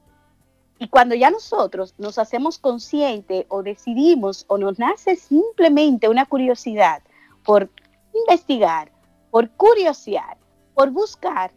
Y 0.80 0.90
cuando 0.90 1.16
ya 1.16 1.32
nosotros 1.32 1.96
nos 1.98 2.18
hacemos 2.18 2.60
conscientes 2.60 3.46
o 3.48 3.64
decidimos 3.64 4.44
o 4.50 4.58
nos 4.58 4.78
nace 4.78 5.16
simplemente 5.16 6.10
una 6.10 6.26
curiosidad 6.26 7.04
por 7.46 7.70
investigar, 8.14 8.92
por 9.32 9.50
curiosidad, 9.52 10.36
por 10.74 10.92
buscar, 10.92 11.54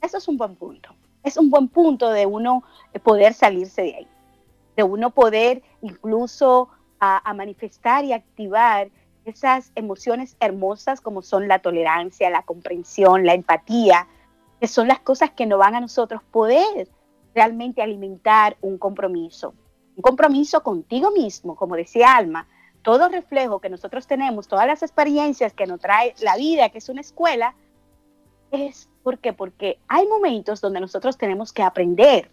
eso 0.00 0.18
es 0.18 0.28
un 0.28 0.36
buen 0.36 0.54
punto. 0.54 0.94
Es 1.24 1.36
un 1.36 1.50
buen 1.50 1.66
punto 1.66 2.10
de 2.10 2.26
uno 2.26 2.62
poder 3.02 3.34
salirse 3.34 3.82
de 3.82 3.96
ahí 3.96 4.08
de 4.80 4.84
uno 4.84 5.10
poder 5.10 5.62
incluso 5.82 6.70
a, 7.00 7.34
manifestar 7.34 8.02
y 8.06 8.14
activar 8.14 8.88
esas 9.26 9.72
emociones 9.74 10.38
hermosas 10.40 11.02
como 11.02 11.20
son 11.20 11.48
la 11.48 11.58
tolerancia, 11.58 12.30
la 12.30 12.44
comprensión, 12.44 13.26
la 13.26 13.34
empatía, 13.34 14.08
que 14.58 14.66
son 14.66 14.88
las 14.88 15.00
cosas 15.00 15.32
que 15.32 15.44
nos 15.44 15.58
van 15.58 15.74
a 15.74 15.80
nosotros 15.80 16.22
poder 16.30 16.88
realmente 17.34 17.82
alimentar 17.82 18.56
un 18.62 18.78
compromiso. 18.78 19.52
Un 19.96 20.02
compromiso 20.02 20.62
contigo 20.62 21.10
mismo, 21.10 21.56
como 21.56 21.76
decía 21.76 22.16
Alma, 22.16 22.48
todo 22.80 23.10
reflejo 23.10 23.60
que 23.60 23.68
nosotros 23.68 24.06
tenemos, 24.06 24.48
todas 24.48 24.66
las 24.66 24.82
experiencias 24.82 25.52
que 25.52 25.66
nos 25.66 25.80
trae 25.80 26.14
la 26.22 26.36
vida, 26.36 26.70
que 26.70 26.78
es 26.78 26.88
una 26.88 27.02
escuela, 27.02 27.54
es 28.50 28.88
porque 29.02 29.34
porque 29.34 29.78
hay 29.88 30.08
momentos 30.08 30.62
donde 30.62 30.80
nosotros 30.80 31.18
tenemos 31.18 31.52
que 31.52 31.62
aprender 31.62 32.30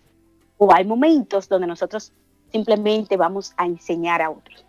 o 0.57 0.73
hay 0.73 0.85
momentos 0.85 1.49
donde 1.49 1.67
nosotros 1.67 2.13
simplemente 2.51 3.17
vamos 3.17 3.53
a 3.57 3.65
enseñar 3.65 4.21
a 4.21 4.29
otros. 4.29 4.65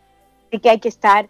Así 0.48 0.60
que 0.60 0.70
hay 0.70 0.80
que 0.80 0.88
estar 0.88 1.28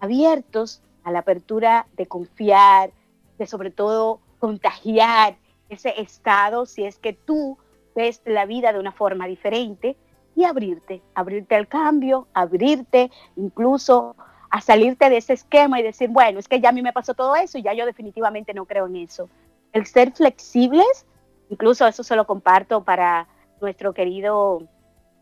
abiertos 0.00 0.82
a 1.04 1.10
la 1.10 1.20
apertura 1.20 1.86
de 1.96 2.06
confiar, 2.06 2.90
de 3.38 3.46
sobre 3.46 3.70
todo 3.70 4.20
contagiar 4.38 5.36
ese 5.68 6.00
estado 6.00 6.66
si 6.66 6.84
es 6.84 6.98
que 6.98 7.12
tú 7.12 7.58
ves 7.94 8.22
la 8.24 8.46
vida 8.46 8.72
de 8.72 8.78
una 8.78 8.92
forma 8.92 9.26
diferente 9.26 9.96
y 10.34 10.44
abrirte, 10.44 11.02
abrirte 11.14 11.54
al 11.54 11.68
cambio, 11.68 12.28
abrirte 12.32 13.10
incluso 13.36 14.16
a 14.50 14.60
salirte 14.60 15.08
de 15.08 15.18
ese 15.18 15.34
esquema 15.34 15.78
y 15.78 15.82
decir, 15.82 16.08
bueno, 16.10 16.38
es 16.38 16.48
que 16.48 16.60
ya 16.60 16.70
a 16.70 16.72
mí 16.72 16.82
me 16.82 16.92
pasó 16.92 17.14
todo 17.14 17.36
eso 17.36 17.58
y 17.58 17.62
ya 17.62 17.72
yo 17.72 17.86
definitivamente 17.86 18.52
no 18.52 18.64
creo 18.64 18.86
en 18.86 18.96
eso. 18.96 19.28
El 19.72 19.86
ser 19.86 20.12
flexibles, 20.12 21.06
incluso 21.50 21.86
eso 21.86 22.02
se 22.02 22.16
lo 22.16 22.26
comparto 22.26 22.82
para 22.82 23.28
nuestro 23.60 23.92
querido 23.94 24.62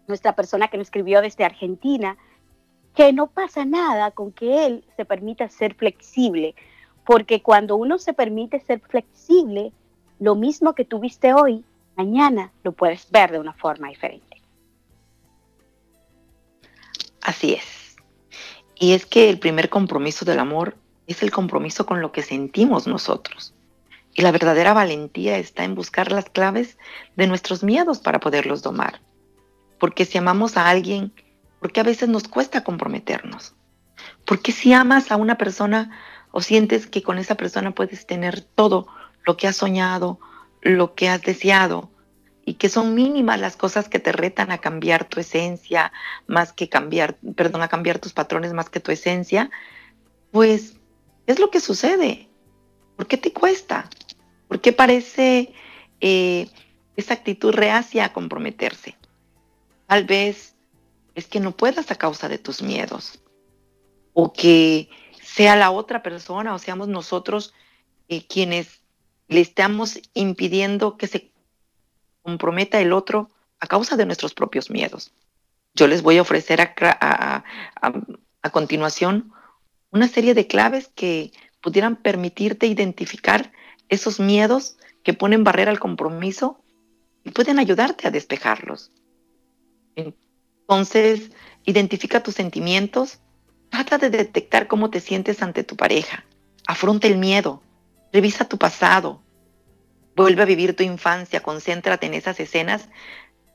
nuestra 0.09 0.35
persona 0.35 0.69
que 0.69 0.79
nos 0.79 0.89
escribió 0.89 1.21
desde 1.21 1.45
Argentina, 1.45 2.17
que 2.95 3.13
no 3.13 3.29
pasa 3.29 3.65
nada 3.65 4.11
con 4.11 4.33
que 4.33 4.67
él 4.67 4.85
se 4.97 5.05
permita 5.05 5.49
ser 5.49 5.75
flexible, 5.75 6.55
porque 7.05 7.43
cuando 7.43 7.77
uno 7.77 7.99
se 7.99 8.13
permite 8.13 8.61
ser 8.61 8.81
flexible, 8.81 9.73
lo 10.19 10.35
mismo 10.35 10.75
que 10.75 10.85
tuviste 10.85 11.33
hoy, 11.33 11.65
mañana 11.97 12.53
lo 12.65 12.73
puedes 12.73 13.11
ver 13.11 13.31
de 13.31 13.39
una 13.39 13.53
forma 13.53 13.89
diferente. 13.89 14.43
Así 17.23 17.55
es. 17.55 17.97
Y 18.75 18.93
es 18.93 19.07
que 19.07 19.29
el 19.29 19.39
primer 19.39 19.69
compromiso 19.69 20.25
del 20.25 20.39
amor 20.39 20.77
es 21.07 21.23
el 21.23 21.31
compromiso 21.31 21.87
con 21.87 22.01
lo 22.01 22.13
que 22.13 22.23
sentimos 22.23 22.87
nosotros. 22.87 23.55
Y 24.15 24.23
la 24.23 24.33
verdadera 24.33 24.73
valentía 24.73 25.39
está 25.39 25.65
en 25.65 25.75
buscar 25.75 26.11
las 26.11 26.29
claves 26.31 26.79
de 27.17 27.27
nuestros 27.27 27.63
miedos 27.63 27.99
para 27.99 28.21
poderlos 28.21 28.63
domar. 28.63 29.01
Porque 29.79 30.05
si 30.05 30.18
amamos 30.18 30.57
a 30.57 30.68
alguien, 30.68 31.12
¿por 31.61 31.72
qué 31.72 31.81
a 31.81 31.85
veces 31.85 32.09
nos 32.09 32.29
cuesta 32.29 32.64
comprometernos? 32.64 33.55
Porque 34.24 34.53
si 34.53 34.72
amas 34.72 35.11
a 35.11 35.16
una 35.16 35.37
persona 35.37 35.91
o 36.31 36.41
sientes 36.41 36.87
que 36.87 37.03
con 37.03 37.18
esa 37.18 37.37
persona 37.37 37.74
puedes 37.74 38.07
tener 38.07 38.41
todo 38.41 38.89
lo 39.24 39.37
que 39.37 39.49
has 39.49 39.57
soñado, 39.57 40.20
lo 40.62 40.95
que 40.95 41.09
has 41.09 41.22
deseado, 41.22 41.91
y 42.49 42.55
que 42.55 42.70
son 42.70 42.95
mínimas 42.95 43.39
las 43.39 43.59
cosas 43.59 43.91
que 43.91 43.99
te 43.99 44.11
retan 44.11 44.51
a 44.51 44.57
cambiar 44.57 45.05
tu 45.05 45.20
esencia, 45.20 45.93
más 46.26 46.55
que 46.55 46.70
cambiar, 46.70 47.18
perdón, 47.37 47.61
a 47.61 47.68
cambiar 47.68 47.99
tus 47.99 48.14
patrones 48.14 48.55
más 48.55 48.70
que 48.70 48.81
tu 48.81 48.91
esencia, 48.91 49.51
pues 50.31 50.79
es 51.26 51.39
lo 51.41 51.51
que 51.51 51.61
sucede. 51.61 52.31
¿Por 52.97 53.07
qué 53.07 53.18
te 53.18 53.35
cuesta? 53.35 53.91
¿Por 54.49 54.62
qué 54.62 54.72
parece 54.72 55.53
eh, 56.01 56.49
esa 56.97 57.12
actitud 57.12 57.53
reacia 57.53 58.07
a 58.07 58.12
comprometerse? 58.14 58.97
Tal 59.89 60.05
vez 60.05 60.55
es 61.14 61.26
que 61.26 61.41
no 61.41 61.53
puedas 61.53 61.91
a 61.91 61.95
causa 61.95 62.28
de 62.28 62.36
tus 62.36 62.61
miedos. 62.62 63.20
O 64.12 64.34
que 64.34 64.91
sea 65.22 65.57
la 65.57 65.70
otra 65.70 66.03
persona 66.03 66.55
o 66.55 66.59
seamos 66.59 66.89
nosotros 66.89 67.55
eh, 68.09 68.26
quienes 68.26 68.82
le 69.28 69.41
estamos 69.41 69.99
impidiendo 70.12 70.99
que 70.99 71.07
se 71.07 71.32
comprometa 72.22 72.80
el 72.80 72.93
otro 72.93 73.30
a 73.61 73.66
causa 73.66 73.97
de 73.97 74.05
nuestros 74.05 74.34
propios 74.34 74.68
miedos. 74.68 75.11
Yo 75.74 75.86
les 75.86 76.03
voy 76.03 76.18
a 76.18 76.22
ofrecer 76.22 76.61
a, 76.61 77.45
A 78.43 78.51
continuación, 78.51 79.32
una 79.91 80.07
serie 80.07 80.34
de 80.34 80.47
claves 80.47 80.89
que 80.95 81.32
pudieran 81.62 81.97
permitirte 81.97 82.66
identificar 82.66 83.53
esos 83.89 84.20
miedos 84.20 84.76
que 85.03 85.14
ponen 85.14 85.45
barrera 85.45 85.70
al 85.70 85.80
compromiso 85.80 86.61
y 87.24 87.30
pueden 87.30 87.59
ayudarte 87.59 88.07
a 88.07 88.11
despejarlos. 88.11 88.91
Entonces, 89.99 91.31
identifica 91.65 92.23
tus 92.23 92.35
sentimientos, 92.35 93.21
trata 93.71 93.99
de 93.99 94.11
detectar 94.11 94.67
cómo 94.67 94.91
te 94.91 95.01
sientes 95.01 95.43
ante 95.43 95.65
tu 95.65 95.77
pareja, 95.77 96.25
afronta 96.67 97.07
el 97.07 97.19
miedo, 97.19 97.63
revisa 98.13 98.49
tu 98.49 98.59
pasado, 98.59 99.23
vuelve 100.17 100.43
a 100.43 100.47
vivir 100.47 100.75
tu 100.75 100.83
infancia, 100.83 101.41
concéntrate 101.41 102.07
en 102.07 102.15
esas 102.15 102.41
escenas 102.41 102.89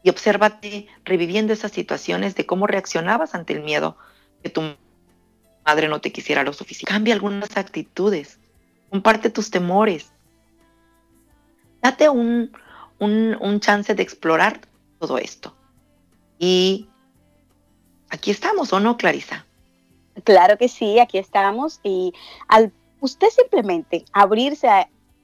y 0.04 0.10
obsérvate 0.10 0.88
reviviendo 1.06 1.54
esas 1.54 1.72
situaciones 1.72 2.36
de 2.36 2.46
cómo 2.46 2.68
reaccionabas 2.68 3.36
ante 3.36 3.54
el 3.54 3.62
miedo 3.62 3.98
que 4.42 4.50
tu 4.50 4.62
madre 5.66 5.88
no 5.88 6.02
te 6.02 6.12
quisiera 6.12 6.44
lo 6.44 6.54
suficiente. 6.54 6.92
Cambia 6.92 7.14
algunas 7.14 7.56
actitudes, 7.58 8.40
comparte 8.90 9.30
tus 9.30 9.50
temores. 9.50 10.12
Date 11.82 12.10
un, 12.10 12.52
un, 13.00 13.60
chance 13.60 13.94
de 13.94 14.04
explorar 14.04 14.62
todo 15.00 15.18
esto. 15.18 15.56
Y 16.46 16.90
aquí 18.10 18.30
estamos, 18.30 18.74
¿o 18.74 18.82
no, 18.82 18.98
Clarisa? 18.98 19.46
Claro 20.26 20.58
que 20.58 20.68
sí, 20.68 21.00
aquí 21.00 21.18
estamos. 21.18 21.80
Y 21.84 22.12
al 22.50 22.74
usted 23.00 23.30
simplemente 23.30 24.04
abrirse 24.12 24.68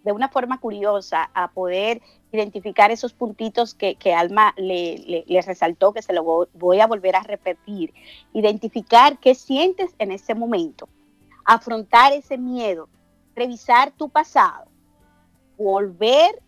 de 0.05 0.11
una 0.13 0.29
forma 0.29 0.61
curiosa 0.61 1.29
a 1.33 1.51
poder 1.51 2.01
identificar 2.31 2.89
esos 2.91 3.11
puntitos 3.11 3.73
que, 3.73 4.13
Alma 4.13 4.53
le, 4.55 5.25
resaltó, 5.45 5.91
que 5.91 6.01
se 6.01 6.13
lo 6.13 6.47
voy 6.53 6.79
a 6.79 6.87
volver 6.87 7.17
a 7.17 7.23
repetir. 7.23 7.93
Identificar 8.31 9.19
qué 9.19 9.35
sientes 9.35 9.93
en 9.99 10.13
ese 10.13 10.35
momento, 10.35 10.87
afrontar 11.43 12.13
ese 12.13 12.37
miedo, 12.37 12.87
revisar 13.35 13.91
tu 13.91 14.07
pasado, 14.07 14.69
volver 15.57 16.41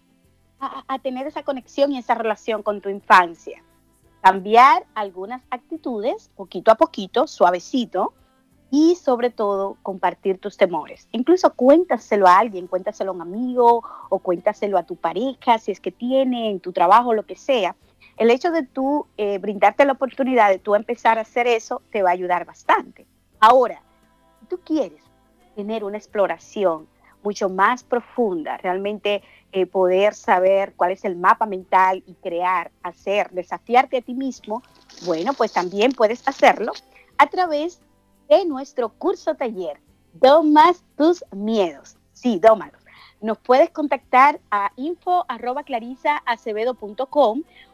a, 0.62 0.86
a 0.88 1.00
tener 1.00 1.28
esa 1.28 1.44
conexión 1.44 1.92
y 1.92 1.98
esa 1.98 2.16
relación 2.16 2.64
con 2.64 2.80
tu 2.80 2.88
infancia, 2.88 3.62
cambiar 4.22 4.86
algunas 4.94 5.42
actitudes 5.50 6.30
poquito 6.36 6.72
a 6.72 6.76
poquito, 6.76 7.28
suavecito, 7.28 8.14
y 8.72 8.96
sobre 8.96 9.30
todo 9.30 9.78
compartir 9.84 10.40
tus 10.40 10.56
temores. 10.56 11.08
Incluso 11.12 11.54
cuéntaselo 11.54 12.26
a 12.26 12.40
alguien, 12.40 12.68
cuéntaselo 12.68 13.12
a 13.12 13.14
un 13.14 13.22
amigo 13.22 13.84
o 14.10 14.20
cuéntaselo 14.20 14.78
a 14.78 14.84
tu 14.84 14.96
pareja, 14.96 15.60
si 15.60 15.72
es 15.72 15.82
que 15.82 15.92
tiene, 15.92 16.50
en 16.50 16.62
tu 16.62 16.72
trabajo, 16.72 17.14
lo 17.14 17.26
que 17.26 17.36
sea. 17.36 17.76
El 18.16 18.32
hecho 18.32 18.50
de 18.52 18.64
tú 18.64 19.08
eh, 19.18 19.40
brindarte 19.40 19.84
la 19.84 19.92
oportunidad 19.92 20.50
de 20.50 20.58
tú 20.58 20.76
empezar 20.76 21.18
a 21.18 21.22
hacer 21.22 21.48
eso 21.48 21.82
te 21.92 22.02
va 22.02 22.12
a 22.12 22.14
ayudar 22.14 22.46
bastante. 22.46 23.06
Ahora, 23.42 23.82
si 24.40 24.46
tú 24.46 24.60
quieres 24.64 25.04
tener 25.56 25.84
una 25.84 25.98
exploración 25.98 26.88
mucho 27.24 27.50
más 27.50 27.84
profunda, 27.84 28.58
realmente 28.58 29.22
eh, 29.52 29.66
poder 29.66 30.14
saber 30.14 30.74
cuál 30.76 30.92
es 30.92 31.06
el 31.06 31.16
mapa 31.16 31.46
mental 31.46 32.04
y 32.08 32.14
crear, 32.16 32.72
hacer, 32.84 33.30
desafiarte 33.32 33.98
a 33.98 34.02
ti 34.02 34.14
mismo, 34.14 34.64
bueno, 35.06 35.34
pues 35.34 35.54
también 35.54 35.92
puedes 35.92 36.28
hacerlo 36.28 36.74
a 37.18 37.28
través 37.28 37.82
de 38.30 38.46
nuestro 38.46 38.90
curso 38.90 39.36
taller, 39.36 39.80
Domas 40.14 40.84
tus 40.98 41.24
miedos. 41.32 41.96
Sí, 42.14 42.40
dómalos. 42.40 42.82
Nos 43.22 43.38
puedes 43.38 43.70
contactar 43.70 44.42
a 44.50 44.72
info 44.76 45.24
arroba 45.28 45.64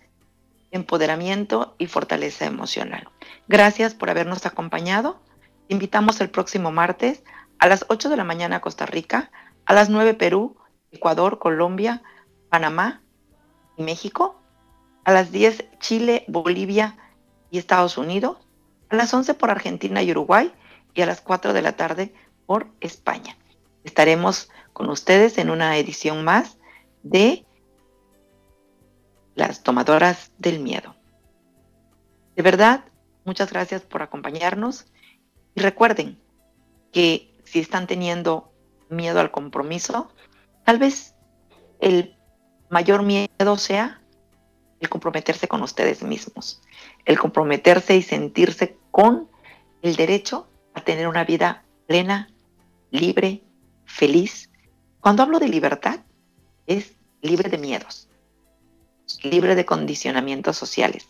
empoderamiento 0.75 1.77
y 1.79 1.87
fortaleza 1.87 2.47
emocional. 2.47 3.09
Gracias 3.47 3.95
por 3.95 4.11
habernos 4.11 4.45
acompañado. 4.45 5.21
Te 5.69 5.75
invitamos 5.75 6.21
el 6.21 6.31
próximo 6.31 6.73
martes 6.73 7.23
a 7.61 7.69
las 7.69 7.87
8 7.89 8.09
de 8.09 8.17
la 8.17 8.25
mañana 8.25 8.61
Costa 8.61 8.85
Rica, 8.85 9.31
a 9.67 9.73
las 9.73 9.89
9 9.89 10.15
Perú, 10.15 10.57
Ecuador, 10.91 11.39
Colombia, 11.39 12.03
Panamá 12.51 13.03
y 13.79 13.85
México, 13.85 14.43
a 15.05 15.13
las 15.13 15.31
10 15.31 15.65
Chile, 15.79 16.25
Bolivia 16.27 16.97
y 17.53 17.59
Estados 17.59 17.97
Unidos, 17.97 18.39
a 18.89 18.97
las 18.97 19.15
11 19.15 19.35
por 19.35 19.51
Argentina 19.51 20.03
y 20.03 20.11
Uruguay 20.11 20.53
y 20.93 21.03
a 21.03 21.07
las 21.07 21.21
4 21.21 21.53
de 21.53 21.63
la 21.63 21.77
tarde 21.77 22.13
por 22.47 22.67
España. 22.81 23.39
Estaremos 23.85 24.51
con 24.73 24.91
ustedes 24.91 25.39
en 25.39 25.51
una 25.51 25.77
edición 25.77 26.25
más 26.25 26.59
de 27.05 27.47
Las 29.35 29.63
Tomadoras 29.63 30.31
del 30.39 30.61
Miedo. 30.61 30.95
De 32.37 32.43
verdad, 32.43 32.85
muchas 33.25 33.51
gracias 33.51 33.83
por 33.83 34.03
acompañarnos 34.03 34.87
y 35.55 35.61
recuerden 35.61 36.19
que 36.93 37.33
si 37.45 37.61
están 37.61 37.87
teniendo 37.87 38.53
miedo 38.89 39.21
al 39.21 39.31
compromiso, 39.31 40.13
tal 40.65 40.79
vez 40.79 41.15
el 41.81 42.17
mayor 42.71 43.03
miedo 43.03 43.57
sea 43.57 44.01
el 44.81 44.89
comprometerse 44.89 45.49
con 45.49 45.63
ustedes 45.63 46.03
mismos, 46.03 46.61
el 47.05 47.19
comprometerse 47.19 47.97
y 47.97 48.03
sentirse 48.03 48.77
con 48.91 49.29
el 49.83 49.97
derecho 49.97 50.49
a 50.75 50.81
tener 50.83 51.09
una 51.09 51.25
vida 51.25 51.65
plena, 51.87 52.29
libre, 52.91 53.43
feliz. 53.85 54.51
Cuando 55.01 55.23
hablo 55.23 55.39
de 55.39 55.49
libertad, 55.49 56.01
es 56.67 56.97
libre 57.23 57.49
de 57.49 57.59
miedos, 57.59 58.09
libre 59.25 59.55
de 59.55 59.65
condicionamientos 59.65 60.57
sociales, 60.57 61.09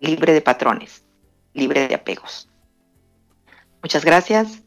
libre 0.00 0.32
de 0.32 0.40
patrones, 0.40 1.04
libre 1.52 1.88
de 1.88 1.94
apegos. 1.94 2.50
Muchas 3.82 4.04
gracias. 4.04 4.62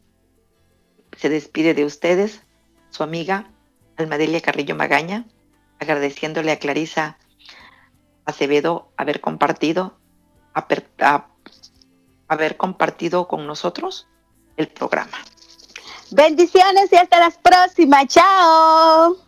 Se 1.16 1.28
despide 1.28 1.74
de 1.74 1.84
ustedes 1.84 2.42
su 2.90 3.02
amiga 3.02 3.50
Almadelia 3.96 4.40
Carrillo 4.40 4.74
Magaña 4.74 5.26
agradeciéndole 5.80 6.52
a 6.52 6.58
Clarisa 6.58 7.18
Acevedo 8.24 8.92
haber 8.96 9.20
compartido, 9.20 9.98
haber 12.28 12.56
compartido 12.56 13.26
con 13.26 13.46
nosotros 13.46 14.06
el 14.56 14.68
programa. 14.68 15.18
Bendiciones 16.10 16.92
y 16.92 16.96
hasta 16.96 17.20
las 17.20 17.38
próximas. 17.38 18.06
Chao. 18.08 19.27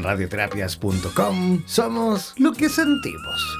En 0.00 0.04
radioterapias.com 0.04 1.62
somos 1.66 2.32
lo 2.38 2.52
que 2.52 2.70
sentimos. 2.70 3.58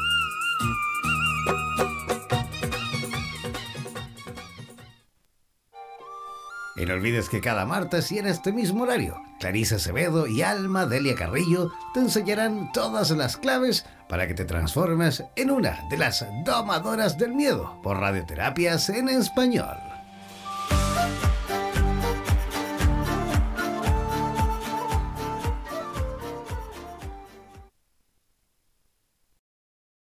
Y 6.76 6.86
no 6.86 6.94
olvides 6.94 7.28
que 7.28 7.42
cada 7.42 7.66
martes 7.66 8.10
y 8.10 8.20
en 8.20 8.26
este 8.26 8.52
mismo 8.52 8.84
horario, 8.84 9.20
Clarisa 9.38 9.76
Acevedo 9.76 10.26
y 10.26 10.40
Alma 10.40 10.86
Delia 10.86 11.14
Carrillo 11.14 11.72
te 11.92 12.00
enseñarán 12.00 12.72
todas 12.72 13.10
las 13.10 13.36
claves 13.36 13.84
para 14.08 14.26
que 14.26 14.32
te 14.32 14.46
transformes 14.46 15.22
en 15.36 15.50
una 15.50 15.78
de 15.90 15.98
las 15.98 16.24
domadoras 16.46 17.18
del 17.18 17.34
miedo 17.34 17.78
por 17.82 17.98
radioterapias 17.98 18.88
en 18.88 19.10
español. 19.10 19.89